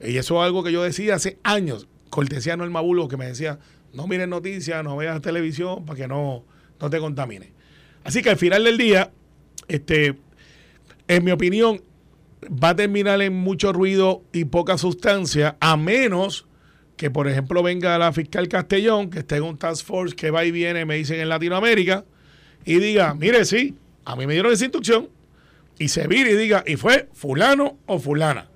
Y 0.00 0.16
eso 0.16 0.40
es 0.40 0.46
algo 0.46 0.64
que 0.64 0.72
yo 0.72 0.82
decía 0.82 1.14
hace 1.14 1.38
años. 1.44 1.86
Cortesía 2.10 2.56
no 2.56 2.64
el 2.64 2.70
Mabulo 2.70 3.08
que 3.08 3.16
me 3.16 3.26
decía, 3.26 3.58
no 3.92 4.06
mires 4.06 4.28
noticias, 4.28 4.82
no 4.82 4.96
veas 4.96 5.20
televisión 5.20 5.84
para 5.84 5.96
que 5.96 6.08
no, 6.08 6.44
no 6.80 6.90
te 6.90 6.98
contamine. 6.98 7.52
Así 8.04 8.22
que 8.22 8.30
al 8.30 8.36
final 8.36 8.64
del 8.64 8.78
día, 8.78 9.12
este, 9.68 10.18
en 11.08 11.24
mi 11.24 11.30
opinión, 11.30 11.80
va 12.44 12.70
a 12.70 12.76
terminar 12.76 13.22
en 13.22 13.34
mucho 13.34 13.72
ruido 13.72 14.22
y 14.32 14.46
poca 14.46 14.76
sustancia, 14.78 15.56
a 15.60 15.76
menos 15.76 16.46
que, 16.96 17.10
por 17.10 17.28
ejemplo, 17.28 17.62
venga 17.62 17.96
la 17.98 18.12
fiscal 18.12 18.48
Castellón, 18.48 19.10
que 19.10 19.20
esté 19.20 19.36
en 19.36 19.44
un 19.44 19.56
task 19.56 19.86
force 19.86 20.16
que 20.16 20.30
va 20.30 20.44
y 20.44 20.50
viene, 20.50 20.84
me 20.84 20.96
dicen 20.96 21.20
en 21.20 21.28
Latinoamérica, 21.28 22.04
y 22.64 22.76
diga, 22.76 23.14
mire, 23.14 23.44
sí, 23.44 23.74
a 24.04 24.16
mí 24.16 24.26
me 24.26 24.34
dieron 24.34 24.52
esa 24.52 24.64
instrucción, 24.64 25.08
y 25.78 25.88
se 25.88 26.06
vire 26.06 26.32
y 26.32 26.36
diga, 26.36 26.64
y 26.66 26.76
fue 26.76 27.08
fulano 27.12 27.78
o 27.86 27.98
fulana. 27.98 28.48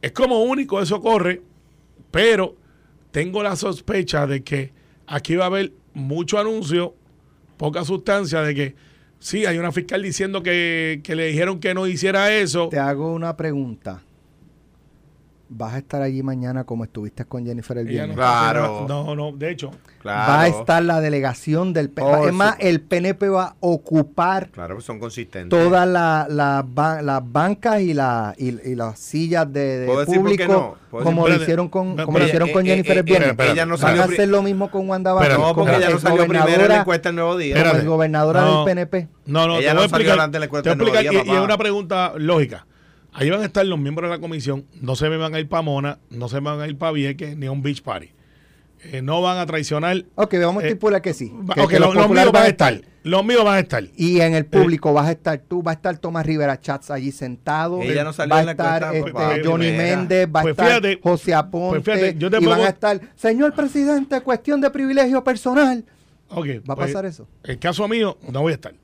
Es 0.00 0.12
como 0.12 0.42
único 0.42 0.80
eso 0.80 1.00
corre, 1.00 1.42
pero 2.10 2.56
tengo 3.10 3.42
la 3.42 3.56
sospecha 3.56 4.26
de 4.26 4.42
que 4.42 4.72
aquí 5.06 5.36
va 5.36 5.44
a 5.44 5.48
haber 5.48 5.72
mucho 5.94 6.38
anuncio, 6.38 6.94
poca 7.56 7.84
sustancia, 7.84 8.42
de 8.42 8.54
que 8.54 8.74
sí, 9.18 9.46
hay 9.46 9.58
una 9.58 9.72
fiscal 9.72 10.02
diciendo 10.02 10.42
que, 10.42 11.00
que 11.02 11.16
le 11.16 11.26
dijeron 11.26 11.58
que 11.60 11.74
no 11.74 11.86
hiciera 11.86 12.32
eso. 12.32 12.68
Te 12.68 12.78
hago 12.78 13.12
una 13.12 13.36
pregunta. 13.36 14.02
¿Vas 15.50 15.72
a 15.74 15.78
estar 15.78 16.02
allí 16.02 16.22
mañana 16.22 16.64
como 16.64 16.84
estuviste 16.84 17.24
con 17.24 17.44
Jennifer 17.46 17.78
el 17.78 17.84
no, 17.86 17.90
viernes? 17.90 18.10
está 18.18 18.50
Claro. 18.50 18.84
no, 18.88 19.14
no, 19.14 19.32
de 19.32 19.50
hecho, 19.50 19.70
Claro. 20.02 20.32
Va 20.32 20.40
a 20.42 20.48
estar 20.48 20.82
la 20.82 21.00
delegación 21.00 21.72
del 21.72 21.88
PNP. 21.90 22.16
Por 22.18 22.28
es 22.28 22.34
más, 22.34 22.50
supuesto. 22.52 22.68
el 22.68 22.80
PNP 22.82 23.28
va 23.30 23.44
a 23.44 23.54
ocupar 23.60 24.48
Claro, 24.50 24.74
pues 24.76 24.84
son 24.84 25.00
consistentes. 25.00 25.48
todas 25.58 25.88
la- 25.88 26.26
la 26.30 26.64
ba- 26.66 27.02
las 27.02 27.20
bancas 27.32 27.80
y, 27.80 27.94
la, 27.94 28.32
y, 28.38 28.48
y 28.70 28.74
las 28.74 28.98
sillas 28.98 29.52
de, 29.52 29.78
de 29.80 29.86
¿Puedo 29.86 30.00
decir 30.00 30.20
por 30.20 30.30
qué 30.36 30.44
público, 30.46 30.52
no? 30.52 30.74
¿Puedo 30.90 31.04
como 31.04 31.22
decir- 31.26 31.36
lo 31.38 31.42
hicieron 31.42 31.68
con, 31.68 31.86
Espérate, 31.88 32.06
como 32.06 32.18
lo 32.18 32.24
hicieron 32.26 32.52
con 32.52 32.66
eh, 32.66 32.68
Jennifer 32.68 32.96
eh, 32.96 33.00
el 33.00 33.04
viernes. 33.04 33.36
no 33.66 33.68
Van 33.70 33.78
salió 33.78 34.02
a 34.02 34.04
hacer 34.04 34.28
lo 34.28 34.42
mismo 34.42 34.70
con 34.70 34.88
Wanda 34.88 35.12
Vázquez. 35.14 35.36
No, 35.38 35.54
porque 35.54 35.70
como 35.72 35.78
ella 35.82 35.90
no 35.90 35.98
salió 35.98 36.26
primero 36.28 36.62
en 36.62 36.68
la 36.68 36.76
encuesta 36.80 37.08
el 37.08 37.14
nuevo 37.16 37.36
día. 37.36 37.54
como 37.54 37.60
es 37.60 37.66
Espérate. 37.68 37.88
gobernadora 37.88 38.40
No. 38.42 38.56
del 38.56 38.64
PNP. 38.66 39.08
No, 39.26 39.46
no, 39.48 39.58
Ella 39.58 39.68
te 39.70 39.74
no 39.74 39.80
voy 39.80 39.86
a 39.86 39.88
salió 39.88 40.06
explicar. 40.12 40.30
te 40.30 40.38
voy 40.38 40.42
a 40.42 40.44
encuesta 40.44 40.70
explicar, 40.70 41.02
del 41.02 41.12
nuevo 41.12 41.22
y, 41.22 41.24
día, 41.24 41.34
y 41.34 41.36
es 41.38 41.44
una 41.44 41.58
pregunta 41.58 42.12
lógica. 42.16 42.66
Ahí 43.12 43.30
van 43.30 43.40
a 43.40 43.46
estar 43.46 43.64
los 43.66 43.78
miembros 43.78 44.10
de 44.10 44.16
la 44.16 44.20
comisión, 44.20 44.66
no 44.80 44.94
se 44.94 45.08
me 45.08 45.16
van 45.16 45.34
a 45.34 45.40
ir 45.40 45.48
para 45.48 45.62
Mona, 45.62 45.98
no 46.10 46.28
se 46.28 46.40
me 46.40 46.50
van 46.50 46.60
a 46.60 46.68
ir 46.68 46.76
para 46.78 46.92
Vieques 46.92 47.36
ni 47.36 47.46
a 47.46 47.50
un 47.52 47.62
beach 47.62 47.82
party. 47.82 48.10
Eh, 48.84 49.02
no 49.02 49.20
van 49.20 49.38
a 49.38 49.46
traicionar. 49.46 50.04
Ok, 50.14 50.34
vamos 50.40 50.62
a 50.62 50.66
Eh, 50.66 50.68
estipular 50.68 51.02
que 51.02 51.12
sí. 51.12 51.32
Que- 51.68 51.80
los 51.80 51.94
míos 51.94 52.30
van 52.32 52.44
a 52.44 52.46
estar. 52.46 52.80
Los 53.02 53.24
míos 53.24 53.42
van 53.44 53.56
a 53.56 53.58
estar. 53.60 53.82
Y 53.96 54.20
en 54.20 54.34
el 54.34 54.42
Eh. 54.42 54.44
público 54.44 54.92
vas 54.92 55.08
a 55.08 55.12
estar 55.12 55.36
tú, 55.38 55.62
va 55.64 55.72
a 55.72 55.74
estar 55.74 55.98
Tomás 55.98 56.24
Rivera 56.24 56.60
Chats 56.60 56.90
allí 56.92 57.10
sentado. 57.10 57.82
Ella 57.82 58.04
no 58.04 58.12
salió 58.12 58.34
va 58.34 58.36
a 58.36 58.40
en 58.42 58.46
la 58.46 58.52
estar 58.52 58.94
este, 58.94 59.42
Johnny. 59.44 59.72
Méndez, 59.72 60.28
va 60.32 60.40
a 60.40 60.42
Pues 60.42 60.52
estar 60.52 60.66
fíjate, 60.68 61.00
José 61.02 61.34
Aponte. 61.34 61.80
pues 61.80 61.98
fíjate, 61.98 62.18
yo 62.20 62.30
te 62.30 62.38
y 62.40 62.46
van 62.46 62.60
a 62.60 62.68
estar, 62.68 63.00
señor 63.16 63.52
presidente, 63.54 64.20
cuestión 64.20 64.60
de 64.60 64.70
privilegio 64.70 65.24
personal. 65.24 65.84
Ok, 66.28 66.46
¿Va 66.68 66.74
a 66.74 66.76
pues, 66.76 66.88
pasar 66.88 67.04
eso? 67.06 67.26
El 67.42 67.58
caso 67.58 67.88
mío, 67.88 68.16
no 68.30 68.42
voy 68.42 68.52
a 68.52 68.54
estar. 68.54 68.74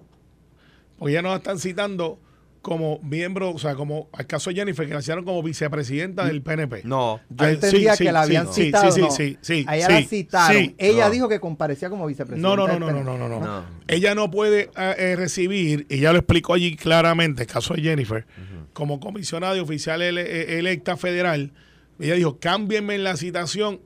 Porque 0.99 1.13
ya 1.15 1.23
nos 1.23 1.37
están 1.37 1.59
citando 1.61 2.19
como 2.65 2.99
miembro, 3.03 3.51
o 3.51 3.59
sea, 3.59 3.75
como 3.75 4.09
al 4.15 4.27
caso 4.27 4.49
de 4.49 4.57
Jennifer, 4.57 4.89
que 4.89 4.95
la 4.95 5.01
hicieron 5.01 5.23
como 5.25 5.43
vicepresidenta 5.43 6.25
del 6.25 6.41
PNP. 6.41 6.81
No. 6.85 7.21
Yo 7.29 7.47
entendía 7.47 7.93
sí, 7.95 8.05
que 8.05 8.09
sí, 8.09 8.13
la 8.13 8.23
habían 8.23 8.53
sí, 8.53 8.65
citado. 8.65 8.91
sí, 8.91 9.01
no. 9.03 9.11
sí, 9.11 9.37
sí, 9.43 9.65
A 9.69 9.77
ella 9.77 9.87
sí, 9.87 9.93
la 9.93 10.09
citaron. 10.09 10.57
sí. 10.57 10.75
ella 10.79 11.05
No. 11.05 11.11
dijo 11.11 11.29
que 11.29 11.41
comparecía 11.41 11.91
como 11.91 12.07
vicepresidenta. 12.07 12.49
No, 12.49 12.57
no, 12.57 12.67
no, 12.67 12.73
del 12.73 12.81
no, 12.81 12.87
no, 12.87 13.13
PNP. 13.13 13.19
no, 13.19 13.29
no, 13.29 13.41
no. 13.41 13.47
No. 13.61 13.65
Ella 13.87 14.15
no 14.15 14.31
puede 14.31 14.71
eh, 14.77 14.95
eh, 14.99 15.17
recibir, 15.17 15.87
y 15.91 15.99
ya 16.01 16.13
lo 16.13 16.19
explicó 16.19 16.55
allí 16.55 16.75
claramente, 16.75 17.43
el 17.43 17.49
caso 17.49 17.75
de 17.75 17.83
Jennifer, 17.83 18.27
como 18.73 18.99
comisionada 18.99 19.53
de 19.55 19.61
oficial 19.61 20.01
ele- 20.03 20.23
eh, 20.23 20.59
electa 20.59 20.97
federal, 20.97 21.53
ella 22.01 22.15
dijo, 22.15 22.39
cámbienme 22.41 22.95
en 22.95 23.05
la 23.05 23.17
citación. 23.19 23.81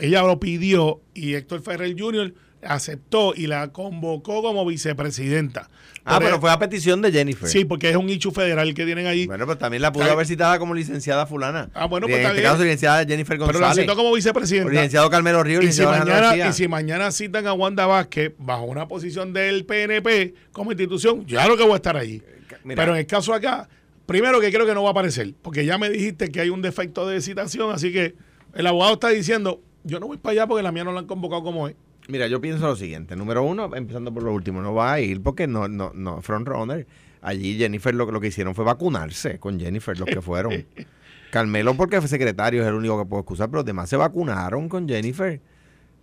Ella 0.00 0.22
lo 0.22 0.40
pidió 0.40 1.02
y 1.14 1.34
Héctor 1.34 1.60
Ferrer 1.62 1.94
Jr. 1.96 2.32
aceptó 2.62 3.34
y 3.36 3.46
la 3.46 3.72
convocó 3.72 4.42
como 4.42 4.64
vicepresidenta. 4.64 5.68
Ah, 6.04 6.18
pero 6.20 6.40
fue 6.40 6.50
a 6.50 6.58
petición 6.58 7.00
de 7.00 7.12
Jennifer. 7.12 7.48
Sí, 7.48 7.64
porque 7.64 7.90
es 7.90 7.96
un 7.96 8.08
issue 8.08 8.32
federal 8.32 8.74
que 8.74 8.84
tienen 8.84 9.06
allí. 9.06 9.26
Bueno, 9.26 9.46
pues 9.46 9.58
también 9.58 9.82
la 9.82 9.92
pudo 9.92 10.10
haber 10.10 10.26
citada 10.26 10.58
como 10.58 10.74
licenciada 10.74 11.26
fulana. 11.26 11.70
Ah, 11.74 11.86
bueno, 11.86 12.06
pues 12.06 12.16
En 12.18 12.22
está 12.22 12.30
este 12.32 12.42
caso, 12.42 12.62
licenciada 12.62 13.04
Jennifer 13.04 13.38
pero 13.38 13.52
la 13.52 13.66
González. 13.68 13.84
citó 13.84 13.96
como 13.96 14.10
O 14.10 14.14
vicepresidenta. 14.14 14.70
licenciado 14.72 15.08
Carmelo 15.10 15.42
Río, 15.44 15.62
Y 15.62 15.70
si, 15.72 15.82
mañana, 15.84 16.48
y 16.48 16.52
si 16.52 16.66
mañana 16.66 17.12
citan 17.12 17.46
a 17.46 17.52
Wanda 17.52 17.86
Vázquez 17.86 18.32
bajo 18.38 18.64
una 18.64 18.88
posición 18.88 19.32
del 19.32 19.64
PNP 19.64 20.34
como 20.52 20.72
institución, 20.72 21.24
ya 21.26 21.46
lo 21.46 21.56
que 21.56 21.62
voy 21.62 21.74
a 21.74 21.76
estar 21.76 21.96
allí. 21.96 22.20
Mira. 22.64 22.80
Pero 22.82 22.92
en 22.94 22.98
el 23.00 23.06
caso 23.06 23.32
acá, 23.32 23.68
primero 24.06 24.40
que 24.40 24.52
creo 24.52 24.66
que 24.66 24.74
no 24.74 24.82
va 24.82 24.90
a 24.90 24.92
aparecer, 24.92 25.34
porque 25.40 25.64
ya 25.64 25.78
me 25.78 25.88
dijiste 25.88 26.30
que 26.30 26.40
hay 26.40 26.50
un 26.50 26.62
defecto 26.62 27.06
de 27.06 27.20
citación, 27.20 27.70
así 27.72 27.92
que 27.92 28.14
el 28.54 28.66
abogado 28.66 28.94
está 28.94 29.08
diciendo, 29.08 29.60
yo 29.84 30.00
no 30.00 30.08
voy 30.08 30.16
para 30.16 30.32
allá 30.32 30.46
porque 30.48 30.62
la 30.64 30.72
mía 30.72 30.82
no 30.84 30.92
la 30.92 31.00
han 31.00 31.06
convocado 31.06 31.42
como 31.44 31.68
es. 31.68 31.76
Mira, 32.08 32.26
yo 32.26 32.40
pienso 32.40 32.66
lo 32.66 32.76
siguiente. 32.76 33.14
Número 33.16 33.42
uno, 33.44 33.70
empezando 33.74 34.12
por 34.12 34.22
lo 34.24 34.32
último, 34.32 34.60
no 34.60 34.74
va 34.74 34.92
a 34.94 35.00
ir 35.00 35.22
porque 35.22 35.46
no, 35.46 35.68
no, 35.68 35.92
no, 35.94 36.20
frontrunner. 36.20 36.86
Allí 37.20 37.56
Jennifer 37.56 37.94
lo, 37.94 38.10
lo 38.10 38.20
que 38.20 38.26
hicieron 38.28 38.54
fue 38.54 38.64
vacunarse 38.64 39.38
con 39.38 39.58
Jennifer, 39.60 39.96
los 39.98 40.08
que 40.08 40.20
fueron. 40.20 40.66
Carmelo 41.30 41.74
porque 41.76 42.00
fue 42.00 42.08
secretario, 42.08 42.60
es 42.62 42.68
el 42.68 42.74
único 42.74 42.98
que 43.02 43.08
puedo 43.08 43.20
excusar, 43.22 43.48
pero 43.48 43.58
los 43.60 43.64
demás 43.66 43.88
se 43.88 43.96
vacunaron 43.96 44.68
con 44.68 44.86
Jennifer. 44.88 45.40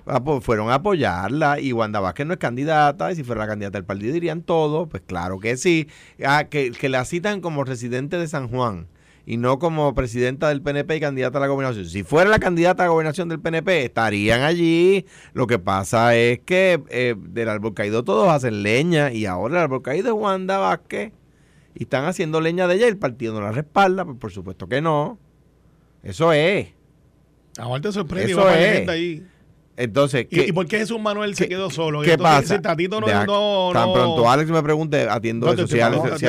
apo- 0.05 0.41
fueron 0.41 0.69
a 0.71 0.75
apoyarla 0.75 1.59
y 1.59 1.71
Wanda 1.73 1.99
Vázquez 1.99 2.25
no 2.25 2.33
es 2.33 2.39
candidata 2.39 3.11
y 3.11 3.15
si 3.15 3.23
fuera 3.23 3.41
la 3.41 3.47
candidata 3.47 3.77
del 3.77 3.85
partido 3.85 4.13
dirían 4.13 4.41
todo, 4.41 4.87
pues 4.87 5.03
claro 5.05 5.37
que 5.39 5.57
sí. 5.57 5.87
Ah, 6.25 6.45
que, 6.49 6.71
que 6.71 6.89
la 6.89 7.03
citan 7.05 7.41
como 7.41 7.63
residente 7.65 8.17
de 8.17 8.27
San 8.27 8.47
Juan 8.47 8.87
y 9.29 9.37
no 9.37 9.59
como 9.59 9.93
presidenta 9.93 10.49
del 10.49 10.63
PNP 10.63 10.95
y 10.95 10.99
candidata 10.99 11.37
a 11.37 11.41
la 11.41 11.45
gobernación. 11.45 11.85
Si 11.85 12.01
fuera 12.01 12.31
la 12.31 12.39
candidata 12.39 12.81
a 12.81 12.87
la 12.87 12.91
gobernación 12.91 13.29
del 13.29 13.39
PNP, 13.39 13.85
estarían 13.85 14.41
allí. 14.41 15.05
Lo 15.33 15.45
que 15.45 15.59
pasa 15.59 16.15
es 16.15 16.39
que 16.39 16.81
eh, 16.89 17.13
del 17.15 17.47
árbol 17.47 17.75
caído 17.75 18.03
todos 18.03 18.27
hacen 18.27 18.63
leña 18.63 19.11
y 19.13 19.27
ahora 19.27 19.57
el 19.57 19.63
árbol 19.65 19.83
caído 19.83 20.07
es 20.07 20.13
Wanda 20.19 20.57
Vázquez 20.57 21.13
y 21.75 21.83
están 21.83 22.05
haciendo 22.05 22.41
leña 22.41 22.67
de 22.67 22.77
ella 22.77 22.87
y 22.87 22.89
el 22.89 22.97
partido 22.97 23.35
no 23.35 23.41
la 23.41 23.51
respalda, 23.51 24.03
pues 24.03 24.17
por 24.17 24.31
supuesto 24.31 24.67
que 24.67 24.81
no. 24.81 25.19
Eso 26.01 26.33
es. 26.33 26.69
Ahora 27.59 27.81
te 27.81 27.91
sorprende 27.91 28.31
Eso 28.31 28.49
es. 28.49 28.89
ahí. 28.89 29.27
Entonces, 29.81 30.23
¿Y, 30.29 30.35
¿qué- 30.35 30.45
y 30.47 30.51
por 30.51 30.67
qué 30.67 30.77
Jesús 30.79 30.99
Manuel 30.99 31.35
se 31.35 31.45
¿Qué- 31.45 31.49
quedó 31.49 31.69
solo? 31.69 32.01
¿Qué 32.01 32.11
Entonces, 32.13 32.41
pasa? 32.41 32.55
Si 32.57 32.61
Tatito 32.61 32.99
no, 32.99 33.07
Deja- 33.07 33.25
no, 33.25 33.69
tan 33.71 33.93
pronto 33.93 34.29
Alex 34.29 34.51
me 34.51 34.61
pregunte, 34.61 35.07
atiendo 35.09 35.47
No, 35.47 35.53
eso. 35.53 35.67
Si 35.67 35.79
Alex, 35.79 36.19
si- 36.19 36.27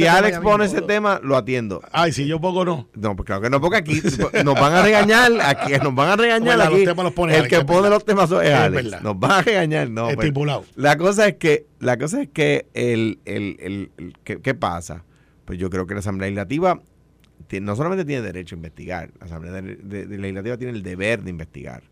si 0.00 0.40
pone 0.40 0.64
ese 0.64 0.82
tema, 0.82 1.20
lo 1.22 1.36
atiendo. 1.36 1.80
Ay, 1.92 2.12
si 2.12 2.26
yo 2.26 2.40
poco 2.40 2.64
no. 2.64 2.88
No, 2.94 3.14
pues 3.14 3.26
claro 3.26 3.42
que 3.42 3.48
no, 3.48 3.60
porque 3.60 3.76
aquí 3.76 4.02
nos 4.44 4.54
van 4.56 4.72
a 4.72 4.82
regañar, 4.82 5.30
aquí 5.40 5.72
nos 5.82 5.94
van 5.94 6.08
a 6.10 6.16
regañar 6.16 6.60
aquí. 6.60 6.84
temas 6.84 7.04
los 7.04 7.12
pone 7.12 7.32
el 7.34 7.38
Alex, 7.42 7.58
que 7.58 7.64
pone 7.64 7.88
los 7.90 8.04
temas 8.04 8.30
es 8.32 8.52
Alex. 8.52 9.02
Nos 9.02 9.20
van 9.20 9.30
a 9.30 9.42
regañar, 9.42 9.88
no. 9.88 10.06
pues, 10.06 10.18
Estipulado. 10.18 10.64
la 10.74 10.98
cosa 10.98 11.28
es 11.28 11.34
que, 11.36 11.66
la 11.78 11.96
cosa 11.96 12.22
es 12.22 12.28
que 12.28 12.66
el, 12.74 13.20
el, 13.24 13.56
el, 13.60 13.90
el- 13.98 14.14
¿qué, 14.24 14.40
qué 14.40 14.54
pasa? 14.54 15.04
Pues 15.44 15.60
yo 15.60 15.70
creo 15.70 15.86
que 15.86 15.94
la 15.94 16.00
Asamblea 16.00 16.26
Legislativa 16.28 16.80
ti- 17.46 17.60
no 17.60 17.76
solamente 17.76 18.04
tiene 18.04 18.22
derecho 18.22 18.54
a 18.54 18.58
investigar, 18.58 19.10
la 19.20 19.26
Asamblea 19.26 19.52
de- 19.62 19.76
de- 19.76 20.06
de 20.06 20.18
Legislativa 20.18 20.56
tiene 20.56 20.72
el 20.72 20.82
deber 20.82 21.22
de 21.22 21.30
investigar. 21.30 21.84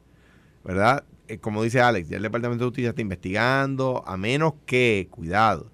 ¿Verdad? 0.64 1.04
Eh, 1.28 1.38
como 1.38 1.62
dice 1.62 1.80
Alex, 1.80 2.08
ya 2.08 2.16
el 2.16 2.22
Departamento 2.22 2.64
de 2.64 2.68
Justicia 2.68 2.90
está 2.90 3.02
investigando, 3.02 4.04
a 4.06 4.16
menos 4.16 4.54
que, 4.66 5.08
cuidado, 5.10 5.70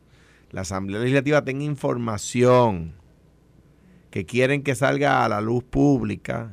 la 0.50 0.62
Asamblea 0.62 1.00
Legislativa 1.00 1.42
tenga 1.44 1.64
información 1.64 2.94
que 4.10 4.24
quieren 4.24 4.62
que 4.62 4.74
salga 4.74 5.24
a 5.24 5.28
la 5.28 5.40
luz 5.40 5.62
pública 5.64 6.52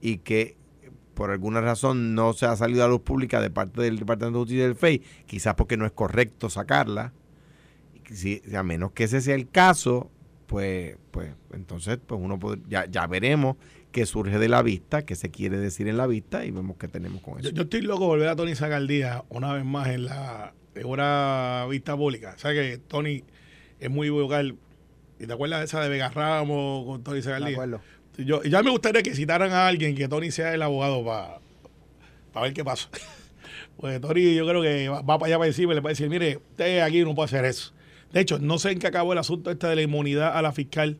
y 0.00 0.18
que 0.18 0.56
por 1.14 1.30
alguna 1.30 1.60
razón 1.60 2.14
no 2.14 2.32
se 2.32 2.46
ha 2.46 2.56
salido 2.56 2.82
a 2.82 2.86
la 2.86 2.92
luz 2.92 3.02
pública 3.02 3.40
de 3.40 3.50
parte 3.50 3.82
del 3.82 3.98
Departamento 3.98 4.38
de 4.38 4.42
Justicia 4.42 4.64
del 4.64 4.74
FEI, 4.74 5.02
quizás 5.26 5.54
porque 5.54 5.76
no 5.76 5.84
es 5.86 5.92
correcto 5.92 6.48
sacarla, 6.50 7.12
si, 8.10 8.42
a 8.56 8.62
menos 8.62 8.92
que 8.92 9.04
ese 9.04 9.20
sea 9.20 9.34
el 9.36 9.48
caso, 9.48 10.10
pues, 10.46 10.96
pues 11.12 11.32
entonces 11.52 11.98
pues 12.04 12.20
uno 12.20 12.40
pod- 12.40 12.62
ya, 12.68 12.86
ya 12.86 13.06
veremos 13.06 13.56
qué 13.90 14.06
surge 14.06 14.38
de 14.38 14.48
la 14.48 14.62
vista, 14.62 15.04
qué 15.04 15.14
se 15.14 15.30
quiere 15.30 15.58
decir 15.58 15.88
en 15.88 15.96
la 15.96 16.06
vista 16.06 16.44
y 16.44 16.50
vemos 16.50 16.76
qué 16.78 16.88
tenemos 16.88 17.22
con 17.22 17.38
eso. 17.40 17.50
yo 17.50 17.62
estoy 17.62 17.82
loco 17.82 18.02
de 18.02 18.08
volver 18.08 18.28
a 18.28 18.36
Tony 18.36 18.54
Zagaldía 18.54 19.24
una 19.28 19.52
vez 19.52 19.64
más 19.64 19.88
en 19.88 20.06
la 20.06 20.54
una 20.84 21.66
vista 21.68 21.96
pública. 21.96 22.34
¿Sabes 22.38 22.58
que 22.58 22.78
Tony 22.78 23.24
es 23.78 23.90
muy 23.90 24.08
vocal? 24.10 24.56
¿Y 25.18 25.26
te 25.26 25.32
acuerdas 25.32 25.60
de 25.60 25.64
esa 25.66 25.80
de 25.82 25.88
Vega 25.88 26.08
Ramos 26.08 26.86
con 26.86 27.02
Tony 27.02 27.16
De 27.16 27.22
Zagaldía? 27.22 27.56
acuerdo. 27.56 27.80
Yo, 28.16 28.42
ya 28.42 28.62
me 28.62 28.70
gustaría 28.70 29.02
que 29.02 29.14
citaran 29.14 29.52
a 29.52 29.66
alguien 29.66 29.94
que 29.94 30.08
Tony 30.08 30.30
sea 30.30 30.54
el 30.54 30.62
abogado 30.62 31.04
para 31.04 31.40
ver 32.42 32.52
qué 32.52 32.64
pasa. 32.64 32.88
pues 33.76 34.00
Tony 34.00 34.34
yo 34.34 34.46
creo 34.46 34.62
que 34.62 34.88
va, 34.88 35.02
va 35.02 35.18
para 35.18 35.26
allá 35.26 35.38
para 35.38 35.48
decirme, 35.48 35.74
le 35.74 35.80
va 35.80 35.90
a 35.90 35.92
decir, 35.92 36.08
mire, 36.08 36.36
usted 36.36 36.80
aquí 36.80 37.02
no 37.02 37.14
puede 37.14 37.26
hacer 37.26 37.44
eso. 37.44 37.72
De 38.12 38.20
hecho, 38.20 38.38
no 38.38 38.58
sé 38.58 38.72
en 38.72 38.78
qué 38.78 38.86
acabó 38.86 39.12
el 39.12 39.18
asunto 39.18 39.50
este 39.50 39.66
de 39.66 39.76
la 39.76 39.82
inmunidad 39.82 40.36
a 40.36 40.42
la 40.42 40.52
fiscal, 40.52 40.98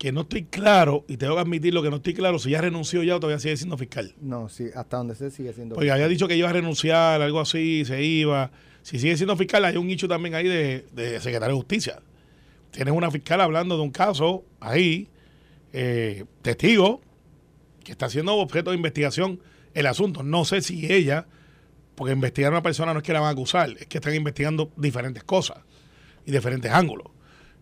que 0.00 0.12
no 0.12 0.22
estoy 0.22 0.44
claro, 0.44 1.04
y 1.08 1.18
tengo 1.18 1.34
que 1.34 1.42
admitirlo 1.42 1.82
que 1.82 1.90
no 1.90 1.96
estoy 1.96 2.14
claro 2.14 2.38
si 2.38 2.48
ya 2.48 2.62
renunció 2.62 3.02
ya 3.02 3.16
o 3.16 3.20
todavía 3.20 3.38
sigue 3.38 3.58
siendo 3.58 3.76
fiscal. 3.76 4.14
No, 4.18 4.48
sí, 4.48 4.68
hasta 4.74 4.96
donde 4.96 5.14
se 5.14 5.30
sigue 5.30 5.52
siendo. 5.52 5.74
Porque 5.74 5.90
había 5.90 6.08
dicho 6.08 6.26
que 6.26 6.34
iba 6.36 6.48
a 6.48 6.52
renunciar, 6.54 7.20
algo 7.20 7.38
así, 7.38 7.84
se 7.84 8.02
iba. 8.02 8.50
Si 8.80 8.98
sigue 8.98 9.18
siendo 9.18 9.36
fiscal, 9.36 9.62
hay 9.62 9.76
un 9.76 9.86
nicho 9.86 10.08
también 10.08 10.34
ahí 10.34 10.48
de, 10.48 10.86
de 10.94 11.20
secretario 11.20 11.54
de 11.54 11.60
justicia. 11.60 12.00
Tienes 12.70 12.94
una 12.94 13.10
fiscal 13.10 13.42
hablando 13.42 13.76
de 13.76 13.82
un 13.82 13.90
caso 13.90 14.42
ahí, 14.58 15.08
eh, 15.74 16.24
testigo, 16.40 17.02
que 17.84 17.92
está 17.92 18.08
siendo 18.08 18.34
objeto 18.36 18.70
de 18.70 18.76
investigación 18.76 19.38
el 19.74 19.86
asunto. 19.86 20.22
No 20.22 20.46
sé 20.46 20.62
si 20.62 20.90
ella, 20.90 21.26
porque 21.94 22.14
investigar 22.14 22.54
a 22.54 22.56
una 22.56 22.62
persona 22.62 22.94
no 22.94 23.00
es 23.00 23.04
que 23.04 23.12
la 23.12 23.20
van 23.20 23.28
a 23.28 23.32
acusar, 23.32 23.68
es 23.78 23.84
que 23.84 23.98
están 23.98 24.14
investigando 24.14 24.72
diferentes 24.78 25.24
cosas 25.24 25.58
y 26.24 26.32
diferentes 26.32 26.72
ángulos. 26.72 27.08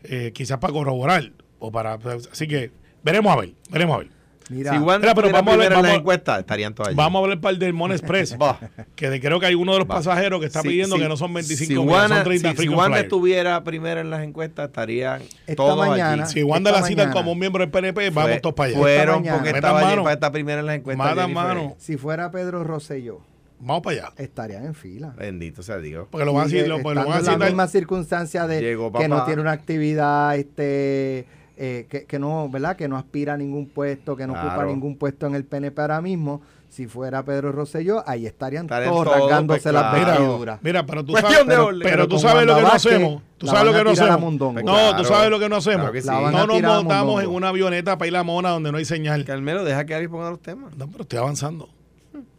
Eh, 0.05 0.31
quizás 0.33 0.59
para 0.59 0.72
corroborar 0.72 1.33
o 1.58 1.70
para. 1.72 1.98
Así 2.32 2.46
que 2.48 2.70
veremos 3.02 3.32
a 3.32 3.40
ver, 3.40 3.54
veremos 3.70 3.96
a 3.96 3.98
ver. 4.00 4.08
Mira, 4.50 4.72
si 4.72 4.78
Wanda 4.78 5.00
Mira, 5.00 5.14
pero 5.14 5.26
estuviera 5.26 5.38
vamos 5.42 5.52
a 5.66 5.68
la 5.68 5.76
vamos 5.76 5.90
a- 5.90 5.94
encuesta, 5.96 6.38
estarían 6.38 6.74
todas 6.74 6.88
allí. 6.88 6.96
Vamos 6.96 7.20
a 7.20 7.22
hablar 7.24 7.38
para 7.38 7.52
el 7.52 7.58
del 7.58 7.74
Mon 7.74 7.92
Express. 7.92 8.34
Que 8.96 9.10
de- 9.10 9.20
creo 9.20 9.38
que 9.40 9.44
hay 9.44 9.54
uno 9.54 9.72
de 9.74 9.80
los 9.80 9.86
Va. 9.90 9.96
pasajeros 9.96 10.40
que 10.40 10.46
está 10.46 10.62
Si- 10.62 10.68
pidiendo 10.68 10.96
si- 10.96 11.02
que 11.02 11.08
no 11.10 11.18
son 11.18 11.34
25 11.34 11.66
si 11.68 11.78
mil, 11.78 11.86
Wanda, 11.86 12.14
son 12.16 12.24
30 12.24 12.54
si- 12.56 12.68
Wanda 12.70 12.84
flyers. 12.86 13.02
estuviera 13.02 13.62
primera 13.62 14.00
en 14.00 14.08
las 14.08 14.22
encuestas, 14.22 14.68
estarían 14.68 15.20
Esta 15.20 15.54
todos 15.54 15.86
mañana- 15.86 16.22
allí. 16.24 16.32
Si 16.32 16.42
Wanda 16.42 16.70
la 16.72 16.82
citan 16.82 17.12
como 17.12 17.32
un 17.32 17.38
miembro 17.38 17.60
del 17.62 17.70
PNP, 17.70 18.10
Fue- 18.10 18.22
vamos 18.24 18.40
todos 18.40 18.54
para 18.54 18.70
allá. 18.70 18.78
Fueron 18.78 19.22
Esta 19.22 19.34
porque 19.34 19.50
estaba 19.50 19.86
allí 19.86 20.00
para 20.02 20.12
estar 20.14 20.32
primera 20.32 20.60
en 20.60 20.66
las 20.66 20.76
encuestas. 20.76 21.28
Mano. 21.28 21.74
si 21.78 21.98
fuera 21.98 22.30
Pedro 22.30 22.64
Rosselló, 22.64 23.20
Vamos 23.60 23.82
para 23.82 23.96
allá. 24.06 24.12
estarían 24.16 24.64
en 24.64 24.74
fila. 24.74 25.12
Bendito 25.14 25.62
sea 25.62 25.76
Dios. 25.76 26.06
Porque 26.10 26.24
lo 26.24 26.32
van 26.32 26.44
a 26.44 26.44
decir, 26.46 26.66
lo, 26.66 26.80
pues 26.80 26.96
lo 26.96 27.04
van 27.06 27.22
a 27.28 27.32
en 27.34 27.38
la 27.38 27.46
misma 27.46 27.66
circunstancia 27.68 28.46
de 28.46 28.62
Llegó 28.62 28.90
que 28.94 29.08
no 29.08 29.26
tiene 29.26 29.42
una 29.42 29.52
actividad 29.52 30.36
este 30.36 31.26
eh, 31.60 31.86
que, 31.90 32.04
que 32.04 32.18
no 32.18 32.48
verdad 32.48 32.76
que 32.76 32.86
no 32.88 32.96
aspira 32.96 33.34
a 33.34 33.36
ningún 33.36 33.66
puesto 33.68 34.16
que 34.16 34.26
no 34.26 34.32
ocupa 34.34 34.64
ningún 34.64 34.96
puesto 34.96 35.26
en 35.26 35.34
el 35.34 35.44
PNP 35.44 35.80
ahora 35.80 36.00
mismo 36.00 36.40
si 36.68 36.86
fuera 36.86 37.24
Pedro 37.24 37.50
Rosselló 37.52 38.02
ahí 38.08 38.26
estarían 38.26 38.66
todos 38.68 38.84
todos, 38.84 39.06
rasgándose 39.08 39.62
pues, 39.62 39.74
las 39.74 39.94
claro. 39.94 40.20
vestiduras 40.20 40.60
Mira, 40.62 40.86
pero 40.86 41.04
tú 41.04 41.12
Cuestión 41.12 41.32
sabes, 41.32 41.46
pero, 41.48 41.66
orden. 41.66 41.80
pero 41.82 41.96
Pero 41.96 42.08
tú 42.08 42.18
sabes 42.18 42.46
lo 42.46 42.54
que 42.56 42.62
no 42.62 42.68
hacemos. 42.68 43.22
Tú 43.38 43.46
sabes 43.46 43.64
lo 43.64 43.72
que 43.72 43.84
no 43.84 43.90
hacemos. 43.90 44.32
No, 44.34 44.52
Claro. 44.62 44.96
tú 44.98 45.04
sabes 45.04 45.30
lo 45.30 45.38
que 45.40 45.48
no 45.48 45.56
hacemos. 45.56 45.90
Claro 45.90 46.28
sí. 46.28 46.34
No 46.36 46.46
nos 46.46 46.62
montamos 46.62 47.22
en 47.22 47.30
una 47.30 47.48
avioneta 47.48 47.96
para 47.98 48.08
ir 48.08 48.14
a 48.14 48.18
la 48.18 48.24
mona 48.24 48.50
donde 48.50 48.70
no 48.70 48.78
hay 48.78 48.84
señal. 48.84 49.24
Carmelo, 49.24 49.64
deja 49.64 49.84
que 49.86 49.94
alguien 49.94 50.10
ponga 50.10 50.30
los 50.30 50.40
temas. 50.40 50.76
No, 50.76 50.88
pero 50.88 51.02
estoy 51.02 51.18
avanzando. 51.18 51.68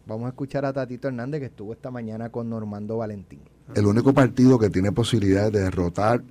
vamos 0.05 0.27
a 0.27 0.29
escuchar 0.29 0.63
a 0.65 0.73
Tatito 0.73 1.07
Hernández 1.07 1.39
que 1.39 1.47
estuvo 1.47 1.73
esta 1.73 1.89
mañana 1.91 2.29
con 2.29 2.49
Normando 2.49 2.97
Valentín 2.97 3.39
el 3.75 3.85
único 3.85 4.13
partido 4.13 4.57
que 4.57 4.69
tiene 4.69 4.91
posibilidades 4.91 5.51
de 5.51 5.59
derrotar 5.61 6.21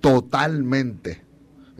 totalmente, 0.00 1.22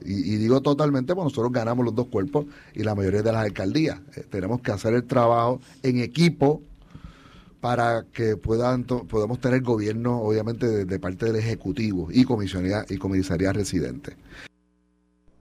y, 0.05 0.37
digo 0.37 0.61
totalmente 0.61 1.15
porque 1.15 1.27
nosotros 1.27 1.53
ganamos 1.53 1.85
los 1.85 1.95
dos 1.95 2.07
cuerpos 2.09 2.47
y 2.75 2.83
la 2.83 2.95
mayoría 2.95 3.23
de 3.23 3.33
las 3.33 3.45
alcaldías. 3.45 4.01
Eh, 4.17 4.25
tenemos 4.31 4.61
que 4.61 4.73
hacer 4.73 4.95
el 4.95 5.05
trabajo 5.05 5.61
en 5.83 6.01
equipo 6.01 6.63
para 7.61 8.05
que 8.13 8.37
puedan 8.37 8.85
podamos 8.85 9.41
tener 9.41 9.63
gobierno, 9.63 10.21
obviamente, 10.21 10.67
de, 10.67 10.85
de 10.85 10.99
parte 10.99 11.27
del 11.27 11.37
Ejecutivo 11.37 12.09
y 12.11 12.25
comisaría, 12.25 12.85
y 12.89 12.99
comisaría 12.99 13.53
residente. 13.53 14.17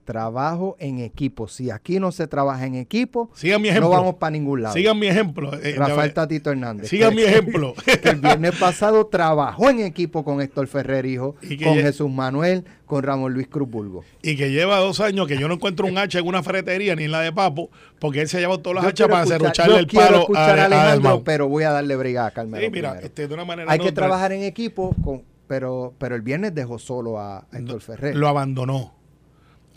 Trabajo 0.07 0.77
en 0.79 0.99
equipo 0.99 1.49
si 1.49 1.69
aquí 1.69 1.99
no 1.99 2.13
se 2.13 2.27
trabaja 2.27 2.65
en 2.65 2.75
equipo 2.75 3.29
Sigan 3.35 3.61
mi 3.61 3.69
no 3.69 3.89
vamos 3.89 4.15
para 4.15 4.31
ningún 4.31 4.63
lado 4.63 4.73
Sigan 4.73 4.97
mi 4.97 5.07
ejemplo. 5.07 5.53
Eh, 5.61 5.75
Rafael 5.77 6.13
Tatito 6.13 6.49
Hernández 6.49 6.87
Sigan 6.87 7.13
mi 7.13 7.23
ejemplo. 7.23 7.73
que 8.01 8.09
el 8.09 8.21
viernes 8.21 8.55
pasado 8.57 9.07
trabajó 9.07 9.69
en 9.69 9.81
equipo 9.81 10.23
con 10.23 10.41
Héctor 10.41 10.67
Ferrer 10.67 11.05
Hijo, 11.05 11.35
Y 11.41 11.61
con 11.61 11.75
Jesús 11.75 12.09
Manuel, 12.09 12.63
con 12.85 13.03
Ramón 13.03 13.33
Luis 13.33 13.49
Cruz 13.49 13.69
Burgo. 13.69 14.05
y 14.21 14.37
que 14.37 14.49
lleva 14.49 14.77
dos 14.77 15.01
años 15.01 15.27
que 15.27 15.37
yo 15.37 15.49
no 15.49 15.55
encuentro 15.55 15.85
un 15.85 15.97
hacha 15.97 16.19
en 16.19 16.27
una 16.27 16.41
ferretería 16.41 16.95
ni 16.95 17.03
en 17.03 17.11
la 17.11 17.19
de 17.19 17.33
Papo, 17.33 17.69
porque 17.99 18.21
él 18.21 18.29
se 18.29 18.37
ha 18.37 18.39
llevado 18.39 18.59
todas 18.61 18.75
las 18.75 18.83
Yo 18.85 18.89
hachas 18.89 19.07
para 19.09 19.25
yo 19.67 19.77
el 19.77 19.87
palo 19.87 20.19
escuchar 20.21 20.57
a, 20.57 20.61
a 20.61 20.65
Alejandro, 20.67 21.23
pero 21.25 21.49
voy 21.49 21.65
a 21.65 21.71
darle 21.71 21.97
brega 21.97 22.27
a 22.27 22.31
Carmelo 22.31 22.63
Sí, 22.63 22.71
mira, 22.71 22.97
este, 23.01 23.27
de 23.27 23.33
una 23.33 23.43
manera 23.43 23.69
Hay 23.69 23.79
que 23.79 23.89
otra, 23.89 24.05
trabajar 24.05 24.31
en 24.31 24.43
equipo, 24.43 24.95
con, 25.03 25.23
pero, 25.47 25.93
pero 25.97 26.15
el 26.15 26.21
viernes 26.21 26.55
dejó 26.55 26.79
solo 26.79 27.19
a 27.19 27.45
Héctor 27.51 27.81
Ferrer. 27.81 28.15
Lo 28.15 28.29
abandonó. 28.29 28.96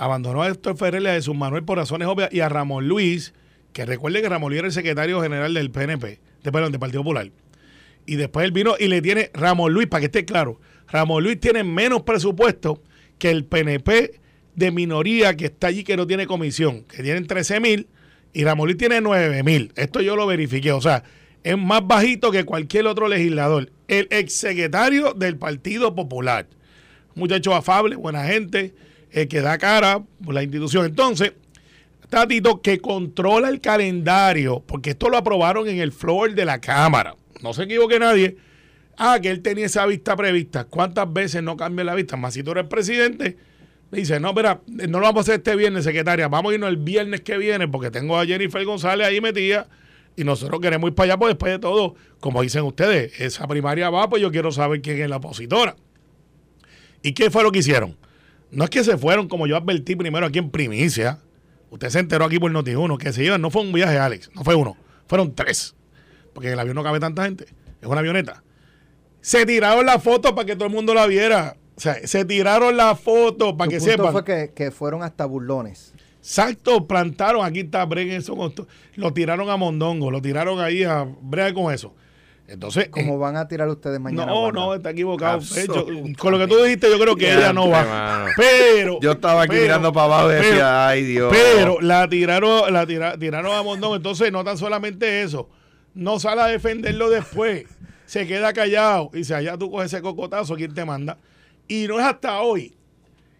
Abandonó 0.01 0.43
a 0.43 0.49
Héctor 0.49 0.79
Ferrer 0.79 1.03
y 1.03 1.07
a 1.09 1.13
Jesús 1.13 1.37
Manuel 1.37 1.63
por 1.63 1.77
razones 1.77 2.09
obvias 2.09 2.33
y 2.33 2.41
a 2.41 2.49
Ramón 2.49 2.89
Luis, 2.89 3.35
que 3.75 3.85
recuerde 3.85 4.23
que 4.23 4.31
Ramón 4.31 4.49
Luis 4.49 4.61
era 4.61 4.69
el 4.69 4.73
secretario 4.73 5.21
general 5.21 5.53
del 5.53 5.71
PNP, 5.71 6.19
de, 6.43 6.51
perdón, 6.53 6.73
del 6.73 6.81
Partido 6.81 7.03
Popular. 7.03 7.31
Y 8.07 8.17
después 8.17 8.47
él 8.47 8.53
vino 8.53 8.77
y 8.79 8.89
le 8.89 9.03
tiene, 9.03 9.31
Ramón 9.35 9.75
Luis, 9.75 9.89
para 9.89 10.01
que 10.01 10.07
esté 10.07 10.25
claro, 10.25 10.59
Ramón 10.89 11.23
Luis 11.23 11.39
tiene 11.39 11.65
menos 11.65 12.01
presupuesto 12.01 12.83
que 13.19 13.31
el 13.31 13.45
PNP 13.45 14.19
de 14.55 14.71
minoría 14.71 15.37
que 15.37 15.45
está 15.45 15.67
allí 15.67 15.85
que 15.85 15.99
no 15.99 16.07
tiene 16.07 16.27
comisión, 16.27 16.85
que 16.85 17.03
tienen 17.03 17.27
13 17.27 17.61
mil 17.61 17.87
y 18.33 18.45
Ramón 18.45 18.69
Luis 18.69 18.79
tiene 18.79 19.03
9 19.03 19.43
mil. 19.43 19.71
Esto 19.77 20.01
yo 20.01 20.17
lo 20.17 20.27
verifiqué, 20.27 20.73
o 20.73 20.81
sea, 20.81 21.05
es 21.45 21.59
más 21.59 21.87
bajito 21.87 22.31
que 22.31 22.45
cualquier 22.45 22.87
otro 22.87 23.07
legislador. 23.07 23.71
El 23.87 24.09
exsecretario 24.11 25.13
del 25.13 25.37
Partido 25.37 25.95
Popular. 25.95 26.47
Muchacho 27.15 27.55
afable, 27.55 27.97
buena 27.97 28.25
gente, 28.25 28.73
eh, 29.13 29.29
que 29.29 29.41
da 29.41 29.59
cara 29.59 30.03
por 30.25 30.35
la 30.35 30.43
institución. 30.43 30.87
Entonces, 30.87 31.33
Tatito, 32.09 32.61
que 32.61 32.81
controla 32.81 33.49
el 33.49 33.61
calendario, 33.61 34.63
porque 34.67 34.91
esto 34.91 35.09
lo 35.09 35.17
aprobaron 35.17 35.69
en 35.69 35.79
el 35.79 35.93
floor 35.93 36.35
de 36.35 36.45
la 36.45 36.61
Cámara. 36.61 37.15
No 37.43 37.55
se 37.55 37.65
equivoque 37.65 37.99
nadie. 37.99 38.37
Ah, 38.97 39.19
que 39.21 39.31
él 39.31 39.41
tenía 39.41 39.67
esa 39.67 39.87
vista 39.87 40.17
prevista. 40.17 40.65
¿Cuántas 40.65 41.11
veces 41.11 41.43
no 41.43 41.57
cambia 41.57 41.85
la 41.85 41.95
vista? 41.95 42.17
Más 42.17 42.35
si 42.35 42.43
tú 42.43 42.51
eres 42.51 42.67
presidente, 42.67 43.37
dice, 43.91 44.21
no, 44.21 44.31
espera, 44.31 44.61
no 44.67 45.01
lo 45.01 45.07
vamos 45.07 45.21
a 45.21 45.23
hacer 45.23 45.35
este 45.37 45.57
viernes, 45.57 45.85
secretaria. 45.85 46.29
Vamos 46.29 46.51
a 46.51 46.55
irnos 46.55 46.69
el 46.69 46.77
viernes 46.77 47.23
que 47.23 47.39
viene, 47.39 47.69
porque 47.69 47.91
tengo 47.91 48.19
a 48.19 48.27
Jennifer 48.27 48.63
González 48.65 49.07
ahí 49.07 49.21
metida 49.21 49.69
y 50.17 50.25
nosotros 50.25 50.61
queremos 50.61 50.91
ir 50.91 50.95
para 50.95 51.13
allá, 51.13 51.19
pues 51.19 51.31
después 51.31 51.53
de 51.53 51.59
todo, 51.61 51.95
como 52.19 52.43
dicen 52.43 52.63
ustedes, 52.65 53.19
esa 53.21 53.47
primaria 53.47 53.89
va, 53.89 54.09
pues 54.09 54.21
yo 54.21 54.31
quiero 54.31 54.53
saber 54.53 54.83
quién 54.83 55.01
es 55.01 55.09
la 55.09 55.17
opositora. 55.17 55.77
¿Y 57.03 57.13
qué 57.13 57.31
fue 57.31 57.43
lo 57.43 57.53
que 57.53 57.61
hicieron? 57.61 57.97
No 58.51 58.65
es 58.65 58.71
que 58.71 58.83
se 58.85 58.99
fueron, 58.99 59.29
como 59.29 59.47
yo 59.47 59.57
advertí 59.57 59.97
primero 59.97 60.27
aquí 60.27 60.39
en 60.39 60.51
primicia. 60.51 61.19
Usted 61.71 61.89
se 61.91 62.01
enteró 62.01 62.25
aquí 62.25 62.39
por 62.39 62.51
Noti1 62.51 62.99
que 62.99 63.13
se 63.13 63.25
iban, 63.25 63.41
no 63.41 63.51
fue 63.51 63.63
un 63.63 63.73
viaje, 63.73 63.97
Alex, 63.99 64.31
no 64.35 64.43
fue 64.43 64.55
uno, 64.57 64.77
fueron 65.07 65.35
tres. 65.35 65.75
Porque 66.33 66.49
en 66.49 66.55
el 66.55 66.61
avión 66.61 66.75
no 66.75 66.83
cabe 66.83 66.99
tanta 66.99 67.25
gente, 67.25 67.45
es 67.81 67.89
una 67.89 68.01
avioneta. 68.01 68.43
Se 69.21 69.47
tiraron 69.47 69.87
la 69.87 69.99
foto 70.01 70.35
para 70.35 70.47
que 70.47 70.55
todo 70.57 70.67
el 70.67 70.73
mundo 70.73 70.95
la 70.95 71.07
viera. 71.07 71.57
O 71.77 71.81
sea, 71.81 71.95
se 72.07 72.25
tiraron 72.25 72.77
la 72.77 72.97
foto 72.97 73.57
para 73.57 73.69
Tu 73.69 73.75
que 73.75 73.79
punto 73.79 73.93
sepan. 73.93 74.13
fue 74.13 74.25
que, 74.25 74.53
que 74.55 74.71
fueron 74.71 75.03
hasta 75.03 75.25
burlones. 75.27 75.95
Exacto, 76.19 76.87
plantaron, 76.87 77.45
aquí 77.45 77.61
está, 77.61 77.85
breguen 77.85 78.17
eso. 78.17 78.37
Lo 78.97 79.13
tiraron 79.13 79.49
a 79.49 79.57
Mondongo, 79.57 80.11
lo 80.11 80.21
tiraron 80.21 80.61
ahí 80.61 80.85
a 80.85 81.07
brega 81.23 81.55
con 81.55 81.73
eso. 81.73 81.95
Entonces, 82.51 82.89
Como 82.89 83.15
eh, 83.15 83.19
van 83.19 83.37
a 83.37 83.47
tirar 83.47 83.69
ustedes 83.69 84.01
mañana? 84.01 84.27
no, 84.27 84.51
no, 84.51 84.75
está 84.75 84.91
equivocado. 84.91 85.39
Hecho, 85.39 85.55
Absolutamente. 85.73 86.19
con 86.19 86.33
lo 86.33 86.39
que 86.39 86.47
tú 86.49 86.63
dijiste, 86.63 86.91
yo 86.91 86.99
creo 86.99 87.15
que 87.17 87.33
ella 87.33 87.53
no 87.53 87.69
va. 87.71 87.85
Mano. 87.85 88.33
Pero. 88.37 88.99
Yo 89.01 89.13
estaba 89.13 89.43
aquí 89.43 89.51
pero- 89.53 89.63
mirando 89.63 89.93
para 89.93 90.07
abajo 90.07 90.31
y 90.31 90.35
decía, 90.35 90.51
pero- 90.51 90.67
ay 90.69 91.05
Dios. 91.05 91.33
Pero 91.33 91.81
la 91.81 92.09
tiraron, 92.09 92.73
la 92.73 92.87
tira- 92.87 93.17
tiraron 93.19 93.53
a 93.57 93.63
Mondongo. 93.63 93.95
Entonces, 93.97 94.33
no 94.33 94.43
tan 94.43 94.59
solamente 94.59 95.23
eso, 95.23 95.49
no 95.95 96.19
sale 96.19 96.41
a 96.43 96.47
defenderlo 96.47 97.09
después. 97.09 97.67
se 98.07 98.27
queda 98.27 98.53
callado 98.53 99.11
y 99.15 99.19
dice, 99.19 99.37
allá 99.37 99.57
tú 99.57 99.71
coges 99.71 99.93
ese 99.93 100.03
cocotazo, 100.03 100.57
¿quién 100.57 100.75
te 100.75 100.85
manda? 100.85 101.17
Y 101.69 101.87
no 101.87 102.01
es 102.01 102.05
hasta 102.05 102.41
hoy 102.41 102.75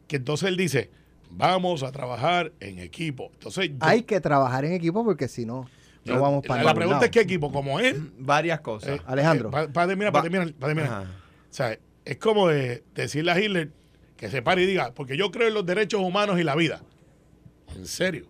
que 0.07 0.17
entonces 0.17 0.49
él 0.49 0.57
dice, 0.57 0.89
vamos 1.31 1.83
a 1.83 1.91
trabajar 1.91 2.53
en 2.61 2.79
equipo. 2.79 3.31
Entonces, 3.35 3.71
yo- 3.71 3.77
Hay 3.81 4.03
que 4.03 4.21
trabajar 4.21 4.65
en 4.65 4.73
equipo 4.73 5.05
porque 5.05 5.27
si 5.27 5.45
no, 5.45 5.69
no 6.15 6.21
vamos 6.21 6.45
la, 6.45 6.49
para 6.49 6.63
la 6.63 6.71
ningún 6.71 6.77
pregunta 6.77 6.95
lado. 6.97 7.05
es 7.07 7.11
qué 7.11 7.21
equipo, 7.21 7.53
como 7.53 7.81
es. 7.81 7.97
Varias 8.19 8.61
cosas. 8.61 8.99
eh, 8.99 9.03
Alejandro. 9.07 9.49
eh, 9.59 9.69
Para 9.73 9.87
terminar, 9.89 10.09
Va- 10.15 10.21
para 10.21 10.23
terminar, 10.31 10.55
para 10.55 10.75
terminar. 10.75 11.03
O 11.05 11.53
sea, 11.53 11.79
es 12.05 12.17
como 12.19 12.49
de 12.49 12.85
decirle 12.95 13.33
a 13.33 13.41
Hitler 13.41 13.71
que 14.17 14.29
se 14.31 14.43
pare 14.43 14.63
y 14.63 14.67
diga, 14.67 14.93
porque 14.95 15.17
yo 15.17 15.31
creo 15.31 15.49
en 15.49 15.55
los 15.55 15.65
derechos 15.67 16.01
humanos 16.01 16.39
y 16.39 16.45
la 16.45 16.55
vida. 16.55 16.81
En 17.77 17.87
serio. 17.87 18.27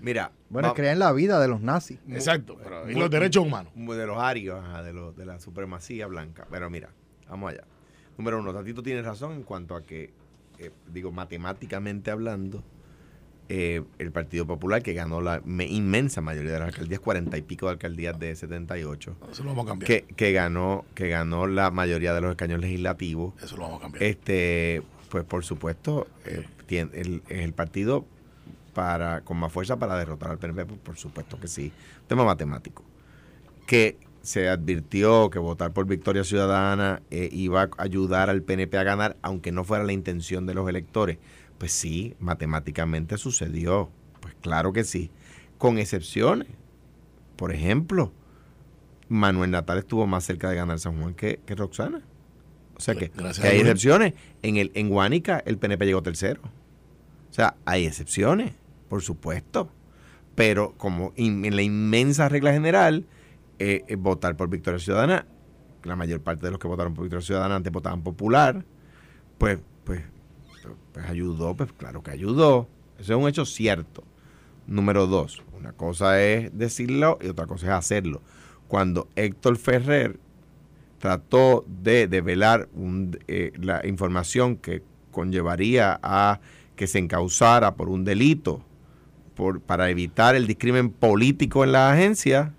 Mira. 0.00 0.32
Bueno, 0.48 0.74
crean 0.74 0.98
la 0.98 1.12
vida 1.12 1.40
de 1.40 1.48
los 1.48 1.60
nazis. 1.62 1.98
Exacto. 2.10 2.58
Pero, 2.62 2.90
y 2.90 2.94
los 2.94 3.08
derechos 3.10 3.44
humanos. 3.46 3.72
De 3.74 4.06
los 4.06 4.18
arios, 4.18 4.62
ajá, 4.62 4.82
de, 4.82 4.92
los- 4.92 5.16
de 5.16 5.24
la 5.24 5.38
supremacía 5.40 6.06
blanca. 6.06 6.46
Pero 6.50 6.68
mira, 6.68 6.90
vamos 7.28 7.52
allá. 7.52 7.64
Número 8.18 8.38
uno, 8.40 8.52
Tatito 8.52 8.82
tiene 8.82 9.00
razón 9.00 9.32
en 9.32 9.42
cuanto 9.44 9.74
a 9.74 9.82
que, 9.82 10.12
eh, 10.58 10.70
digo, 10.92 11.10
matemáticamente 11.10 12.10
hablando, 12.10 12.62
eh, 13.48 13.82
el 13.98 14.12
Partido 14.12 14.46
Popular, 14.46 14.82
que 14.82 14.92
ganó 14.94 15.20
la 15.20 15.42
me- 15.44 15.66
inmensa 15.66 16.20
mayoría 16.20 16.52
de 16.52 16.58
las 16.60 16.68
alcaldías, 16.68 17.00
cuarenta 17.00 17.36
y 17.36 17.42
pico 17.42 17.66
de 17.66 17.72
alcaldías 17.72 18.18
de 18.18 18.34
78, 18.34 19.16
Eso 19.30 19.42
lo 19.44 19.50
vamos 19.50 19.66
a 19.66 19.68
cambiar. 19.70 19.86
que, 19.86 20.04
que 20.14 20.32
ganó 20.32 20.84
que 20.94 21.08
ganó 21.08 21.46
la 21.46 21.70
mayoría 21.70 22.14
de 22.14 22.20
los 22.20 22.30
escaños 22.30 22.60
legislativos, 22.60 23.34
Eso 23.42 23.56
lo 23.56 23.62
vamos 23.64 23.78
a 23.80 23.82
cambiar. 23.82 24.04
este 24.04 24.82
pues 25.10 25.24
por 25.24 25.44
supuesto 25.44 26.06
eh, 26.24 26.46
tiene- 26.66 26.90
el, 26.94 27.22
es 27.28 27.40
el 27.40 27.52
partido 27.52 28.06
para 28.72 29.20
con 29.22 29.36
más 29.36 29.52
fuerza 29.52 29.76
para 29.76 29.96
derrotar 29.98 30.30
al 30.30 30.38
PNP 30.38 30.64
por, 30.64 30.78
por 30.78 30.96
supuesto 30.96 31.38
que 31.38 31.48
sí. 31.48 31.70
Tema 32.08 32.24
matemático. 32.24 32.82
Que 33.66 33.98
se 34.22 34.48
advirtió 34.48 35.28
que 35.30 35.38
votar 35.38 35.72
por 35.72 35.84
Victoria 35.86 36.24
Ciudadana 36.24 37.02
eh, 37.10 37.28
iba 37.32 37.62
a 37.62 37.68
ayudar 37.78 38.30
al 38.30 38.40
PNP 38.42 38.78
a 38.78 38.84
ganar 38.84 39.16
aunque 39.20 39.52
no 39.52 39.64
fuera 39.64 39.84
la 39.84 39.92
intención 39.92 40.46
de 40.46 40.54
los 40.54 40.68
electores 40.68 41.18
pues 41.62 41.70
sí 41.70 42.16
matemáticamente 42.18 43.16
sucedió 43.18 43.88
pues 44.18 44.34
claro 44.40 44.72
que 44.72 44.82
sí 44.82 45.12
con 45.58 45.78
excepciones 45.78 46.48
por 47.36 47.52
ejemplo 47.52 48.12
Manuel 49.08 49.52
Natal 49.52 49.78
estuvo 49.78 50.04
más 50.08 50.24
cerca 50.24 50.50
de 50.50 50.56
ganar 50.56 50.80
San 50.80 51.00
Juan 51.00 51.14
que, 51.14 51.38
que 51.46 51.54
Roxana 51.54 52.02
o 52.76 52.80
sea 52.80 52.96
que, 52.96 53.12
hay 53.48 53.60
excepciones. 53.60 54.14
En 54.42 54.56
el 54.56 54.72
en 54.74 54.88
Guánica 54.88 55.40
el 55.46 55.56
PNP 55.56 55.86
llegó 55.86 56.02
tercero. 56.02 56.40
O 57.30 57.32
sea, 57.32 57.54
hay 57.64 57.86
excepciones, 57.86 58.54
por 58.88 59.02
supuesto. 59.02 59.70
Pero 60.34 60.74
como 60.78 61.12
in- 61.14 61.44
en 61.44 61.54
la 61.54 61.62
inmensa 61.62 62.28
regla 62.28 62.52
general, 62.52 63.06
eh, 63.60 63.84
eh, 63.86 63.94
votar 63.94 64.36
por 64.36 64.48
Victoria 64.48 64.80
Ciudadana, 64.80 65.26
la 65.84 65.94
mayor 65.94 66.22
parte 66.22 66.44
de 66.46 66.50
los 66.50 66.58
que 66.58 66.66
votaron 66.66 66.94
por 66.94 67.04
Victoria 67.04 67.24
Ciudadana 67.24 67.54
antes 67.54 67.72
votaban 67.72 68.02
popular, 68.02 68.64
pues, 69.38 69.60
pues, 69.84 70.02
pues, 70.92 71.06
ayudó, 71.06 71.54
pues 71.54 71.72
claro 71.72 72.02
que 72.02 72.10
ayudó. 72.10 72.68
Eso 72.98 73.14
es 73.14 73.22
un 73.22 73.28
hecho 73.28 73.44
cierto. 73.44 74.04
Número 74.66 75.06
dos, 75.06 75.42
una 75.58 75.72
cosa 75.72 76.22
es 76.22 76.56
decirlo 76.56 77.18
y 77.20 77.28
otra 77.28 77.46
cosa 77.46 77.66
es 77.66 77.72
hacerlo. 77.72 78.22
Cuando 78.68 79.08
Héctor 79.16 79.56
Ferrer 79.56 80.18
trató 80.98 81.64
de 81.66 82.06
develar 82.06 82.68
eh, 83.26 83.52
la 83.60 83.84
información 83.86 84.56
que 84.56 84.82
conllevaría 85.10 85.98
a 86.02 86.40
que 86.76 86.86
se 86.86 86.98
encausara 86.98 87.74
por 87.74 87.88
un 87.88 88.04
delito 88.04 88.64
por, 89.34 89.60
para 89.60 89.90
evitar 89.90 90.36
el 90.36 90.46
discrimen 90.46 90.90
político 90.90 91.64
en 91.64 91.72
la 91.72 91.90
agencia, 91.90 92.54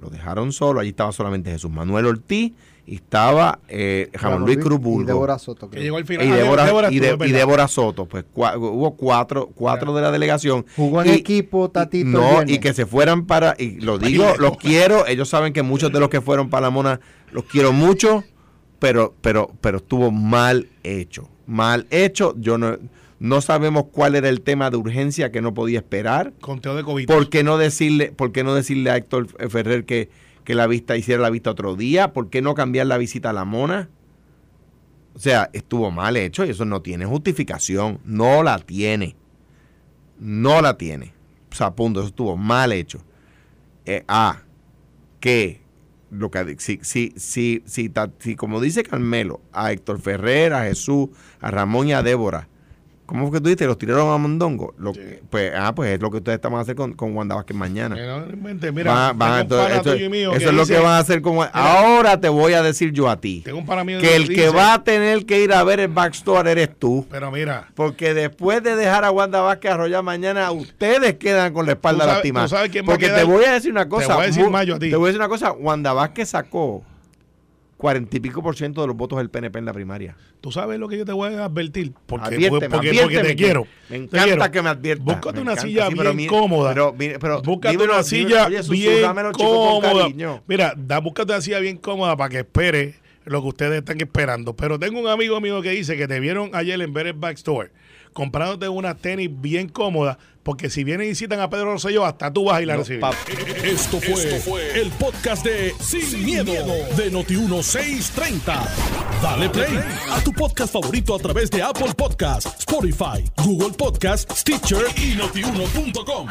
lo 0.00 0.10
dejaron 0.10 0.52
solo. 0.52 0.80
Allí 0.80 0.90
estaba 0.90 1.12
solamente 1.12 1.50
Jesús 1.50 1.70
Manuel 1.70 2.06
Ortiz 2.06 2.52
estaba 2.86 3.58
eh, 3.68 4.10
Ramón 4.12 4.42
Luis 4.46 4.58
Cruz 4.58 4.80
Y. 4.84 5.04
Débora 5.04 5.38
Soto. 5.38 5.68
que 5.68 5.72
creo. 5.72 5.82
llegó 5.84 5.96
al 5.96 6.04
final. 6.06 6.26
Y 6.26 6.30
Ah, 6.30 6.36
Débora, 6.36 6.64
Débora 6.64 6.92
y 6.92 6.98
de- 7.00 7.16
y. 7.26 7.32
Débora 7.32 7.68
Soto, 7.68 8.06
pues 8.06 8.24
cua- 8.34 8.56
hubo 8.58 8.96
cuatro, 8.96 9.50
cuatro 9.54 9.94
de 9.94 10.02
la 10.02 10.10
delegación. 10.12 10.64
Jugó 10.76 11.02
en 11.02 11.08
Y- 11.08 11.14
equipo, 11.16 11.70
Tatito. 11.70 12.08
No, 12.08 12.42
y 12.46 12.58
que 12.58 12.72
se 12.74 12.86
fueran 12.86 13.26
para, 13.26 13.54
y 13.58 13.80
lo 13.80 13.98
digo, 13.98 14.34
los 14.38 14.56
quiero, 14.58 15.06
ellos 15.06 15.28
saben 15.28 15.52
que 15.52 15.62
muchos 15.62 15.92
de 15.92 16.00
los 16.00 16.08
que 16.08 16.20
fueron 16.20 16.48
para 16.50 16.62
la 16.62 16.70
mona 16.70 17.00
los 17.32 17.44
quiero 17.44 17.72
mucho, 17.72 18.22
pero, 18.78 19.14
pero, 19.20 19.50
pero 19.60 19.78
estuvo 19.78 20.10
mal 20.10 20.68
hecho, 20.84 21.28
mal 21.46 21.86
hecho, 21.90 22.34
yo 22.38 22.56
no, 22.58 22.76
no 23.18 23.40
sabemos 23.40 23.86
cuál 23.90 24.14
era 24.14 24.28
el 24.28 24.42
tema 24.42 24.70
de 24.70 24.76
urgencia 24.76 25.32
que 25.32 25.40
no 25.40 25.54
podía 25.54 25.78
esperar, 25.78 26.34
Conteo 26.40 26.76
de 26.76 26.84
COVID. 26.84 27.06
¿por 27.06 27.30
qué 27.30 27.42
no 27.42 27.56
decirle, 27.58 28.12
por 28.12 28.30
qué 28.32 28.44
no 28.44 28.54
decirle 28.54 28.90
a 28.90 28.96
Héctor 28.96 29.26
Ferrer 29.50 29.84
que, 29.86 30.10
que 30.46 30.54
la 30.54 30.66
vista 30.66 30.96
hiciera 30.96 31.20
la 31.20 31.28
vista 31.28 31.50
otro 31.50 31.76
día? 31.76 32.14
¿Por 32.14 32.30
qué 32.30 32.40
no 32.40 32.54
cambiar 32.54 32.86
la 32.86 32.96
visita 32.96 33.30
a 33.30 33.32
la 33.34 33.44
mona? 33.44 33.90
O 35.14 35.18
sea, 35.18 35.50
estuvo 35.52 35.90
mal 35.90 36.16
hecho 36.16 36.46
y 36.46 36.50
eso 36.50 36.64
no 36.64 36.80
tiene 36.80 37.04
justificación, 37.04 38.00
no 38.04 38.42
la 38.42 38.58
tiene, 38.58 39.16
no 40.18 40.62
la 40.62 40.78
tiene. 40.78 41.12
O 41.50 41.54
sea, 41.54 41.74
punto, 41.74 42.00
eso 42.00 42.08
estuvo 42.08 42.36
mal 42.36 42.72
hecho. 42.72 43.02
Eh, 43.84 44.04
ah, 44.08 44.42
que 45.20 45.60
lo 46.10 46.30
que 46.30 46.56
si, 46.58 46.78
si, 46.82 47.12
si, 47.16 47.62
si, 47.66 48.36
como 48.36 48.60
dice 48.60 48.84
Carmelo, 48.84 49.40
a 49.52 49.72
Héctor 49.72 50.00
Ferrer, 50.00 50.52
a 50.52 50.64
Jesús, 50.64 51.08
a 51.40 51.50
Ramón 51.50 51.88
y 51.88 51.92
a 51.92 52.02
Débora, 52.02 52.48
¿cómo 53.06 53.28
fue 53.28 53.38
que 53.38 53.40
tú 53.40 53.44
dijiste? 53.48 53.66
¿Los 53.66 53.78
tiraron 53.78 54.12
a 54.12 54.18
Mondongo? 54.18 54.74
Lo, 54.78 54.92
Sí. 54.92 55.00
pues, 55.30 55.52
ah, 55.56 55.74
pues 55.74 55.90
es 55.94 56.00
lo 56.00 56.10
que 56.10 56.18
ustedes 56.18 56.36
están 56.36 56.52
a 56.54 56.60
hacer 56.60 56.74
con, 56.74 56.92
con 56.92 57.16
Wanda 57.16 57.34
Vázquez 57.36 57.56
mañana. 57.56 57.94
No 57.96 58.26
Mira, 58.72 58.92
Van- 58.92 59.18
van 59.18 59.40
esto- 59.42 59.66
eso 59.66 59.94
es 60.34 60.52
lo 60.52 60.66
que 60.66 60.76
van 60.78 60.92
a 60.92 60.98
hacer 60.98 61.22
con 61.22 61.38
Ahora 61.52 62.20
te 62.20 62.28
voy 62.28 62.52
a 62.54 62.62
decir 62.62 62.92
yo 62.92 63.08
a 63.08 63.20
ti. 63.20 63.42
Tengo 63.44 63.58
un 63.58 63.86
mío 63.86 64.00
Que 64.00 64.16
el 64.16 64.26
que 64.28 64.34
dice- 64.46 64.50
va 64.50 64.74
a 64.74 64.84
tener 64.84 65.24
que 65.24 65.40
ir 65.42 65.52
a 65.52 65.62
ver 65.64 65.80
el 65.80 65.88
backstore 65.88 66.50
eres 66.52 66.70
tú. 66.78 67.06
Pero 67.10 67.30
mira, 67.30 67.68
Porque 67.74 68.12
después 68.14 68.62
de 68.62 68.76
dejar 68.76 69.04
a 69.04 69.10
Wanda 69.10 69.40
Vázquez 69.40 69.70
arrollar 69.72 70.02
mañana, 70.02 70.50
ustedes 70.50 71.14
quedan 71.14 71.52
con 71.52 71.66
la 71.66 71.72
espalda 71.72 72.04
sabes- 72.04 72.14
lastimada. 72.16 72.48
Porque 72.84 73.08
te 73.08 73.24
voy 73.24 73.44
a 73.44 73.52
decir 73.52 73.70
una 73.70 73.88
cosa. 73.88 74.14
voy 74.14 74.24
a 74.24 74.26
decir 74.26 74.44
mu- 74.44 74.50
más 74.50 74.66
yo 74.66 74.74
a 74.76 74.78
ti. 74.78 74.90
Te 74.90 74.96
voy 74.96 75.06
a 75.06 75.08
decir 75.08 75.20
una 75.20 75.28
cosa. 75.28 75.52
Wanda 75.52 75.92
Vázquez 75.92 76.28
sacó 76.30 76.82
cuarenta 77.76 78.16
y 78.16 78.20
pico 78.20 78.42
por 78.42 78.56
ciento 78.56 78.80
de 78.80 78.86
los 78.86 78.96
votos 78.96 79.18
del 79.18 79.28
PNP 79.30 79.58
en 79.58 79.64
la 79.66 79.72
primaria. 79.72 80.16
tú 80.40 80.50
sabes 80.50 80.78
lo 80.78 80.88
que 80.88 80.96
yo 80.98 81.04
te 81.04 81.12
voy 81.12 81.34
a 81.34 81.44
advertir. 81.44 81.92
Porque, 82.06 82.48
porque, 82.48 82.68
porque, 82.68 82.90
te 83.22 83.36
quiero. 83.36 83.64
Me 83.64 83.68
Te 83.88 83.96
encanta 83.96 84.24
quiero. 84.24 84.50
que 84.52 84.62
me 84.62 84.68
adviertas. 84.70 85.04
Búscate 85.04 85.36
me 85.36 85.40
una 85.42 85.52
encanta, 85.52 85.68
silla 85.68 85.88
sí, 85.88 85.94
bien 85.94 86.16
mi- 86.16 86.26
cómoda. 86.26 86.70
Pero, 86.74 86.94
pero 87.20 87.42
Búscate 87.42 87.72
dímelo, 87.76 87.92
una 87.94 88.02
dímelo, 88.02 88.28
silla 88.28 88.46
oye, 88.46 88.58
Susu, 88.62 88.72
bien 88.72 89.02
dámelo, 89.02 89.32
cómoda. 89.32 90.08
Mira, 90.46 90.74
da, 90.76 90.98
búscate 91.00 91.32
una 91.32 91.40
silla 91.42 91.58
bien 91.58 91.76
cómoda 91.76 92.16
para 92.16 92.30
que 92.30 92.38
espere 92.38 92.94
lo 93.24 93.42
que 93.42 93.48
ustedes 93.48 93.78
están 93.78 94.00
esperando. 94.00 94.54
Pero 94.56 94.78
tengo 94.78 95.00
un 95.00 95.08
amigo 95.08 95.40
mío 95.40 95.60
que 95.60 95.70
dice 95.70 95.96
que 95.96 96.06
te 96.08 96.20
vieron 96.20 96.50
ayer 96.54 96.80
en 96.80 96.92
Better 96.92 97.14
Backstore 97.14 97.70
comprándote 98.12 98.66
unas 98.70 98.96
tenis 98.96 99.28
bien 99.30 99.68
cómodas, 99.68 100.16
porque 100.46 100.70
si 100.70 100.84
vienen 100.84 101.10
y 101.10 101.16
citan 101.16 101.40
a 101.40 101.50
Pedro 101.50 101.72
Rosselló, 101.72 102.04
hasta 102.04 102.32
tú 102.32 102.44
vas 102.44 102.58
a 102.58 102.62
ir 102.62 102.70
a 102.70 102.74
No, 102.74 102.78
recibir. 102.78 103.04
Esto 103.64 104.00
fue, 104.00 104.80
el 104.80 104.90
podcast 104.92 105.44
de 105.44 105.74
Sin, 105.80 106.24
miedo, 106.24 106.52
de 106.96 107.12
Noti1630. 107.12 108.40
Dale 109.20 109.50
play 109.50 109.76
a 110.08 110.20
tu 110.22 110.32
podcast 110.32 110.72
favorito 110.72 111.16
a 111.16 111.18
través 111.18 111.50
de 111.50 111.64
Apple 111.64 111.92
Podcasts, 111.96 112.60
Spotify, 112.60 113.28
Google 113.44 113.72
Podcasts, 113.76 114.38
Stitcher 114.38 114.84
y 114.96 115.16
notiuno.com. 115.16 116.28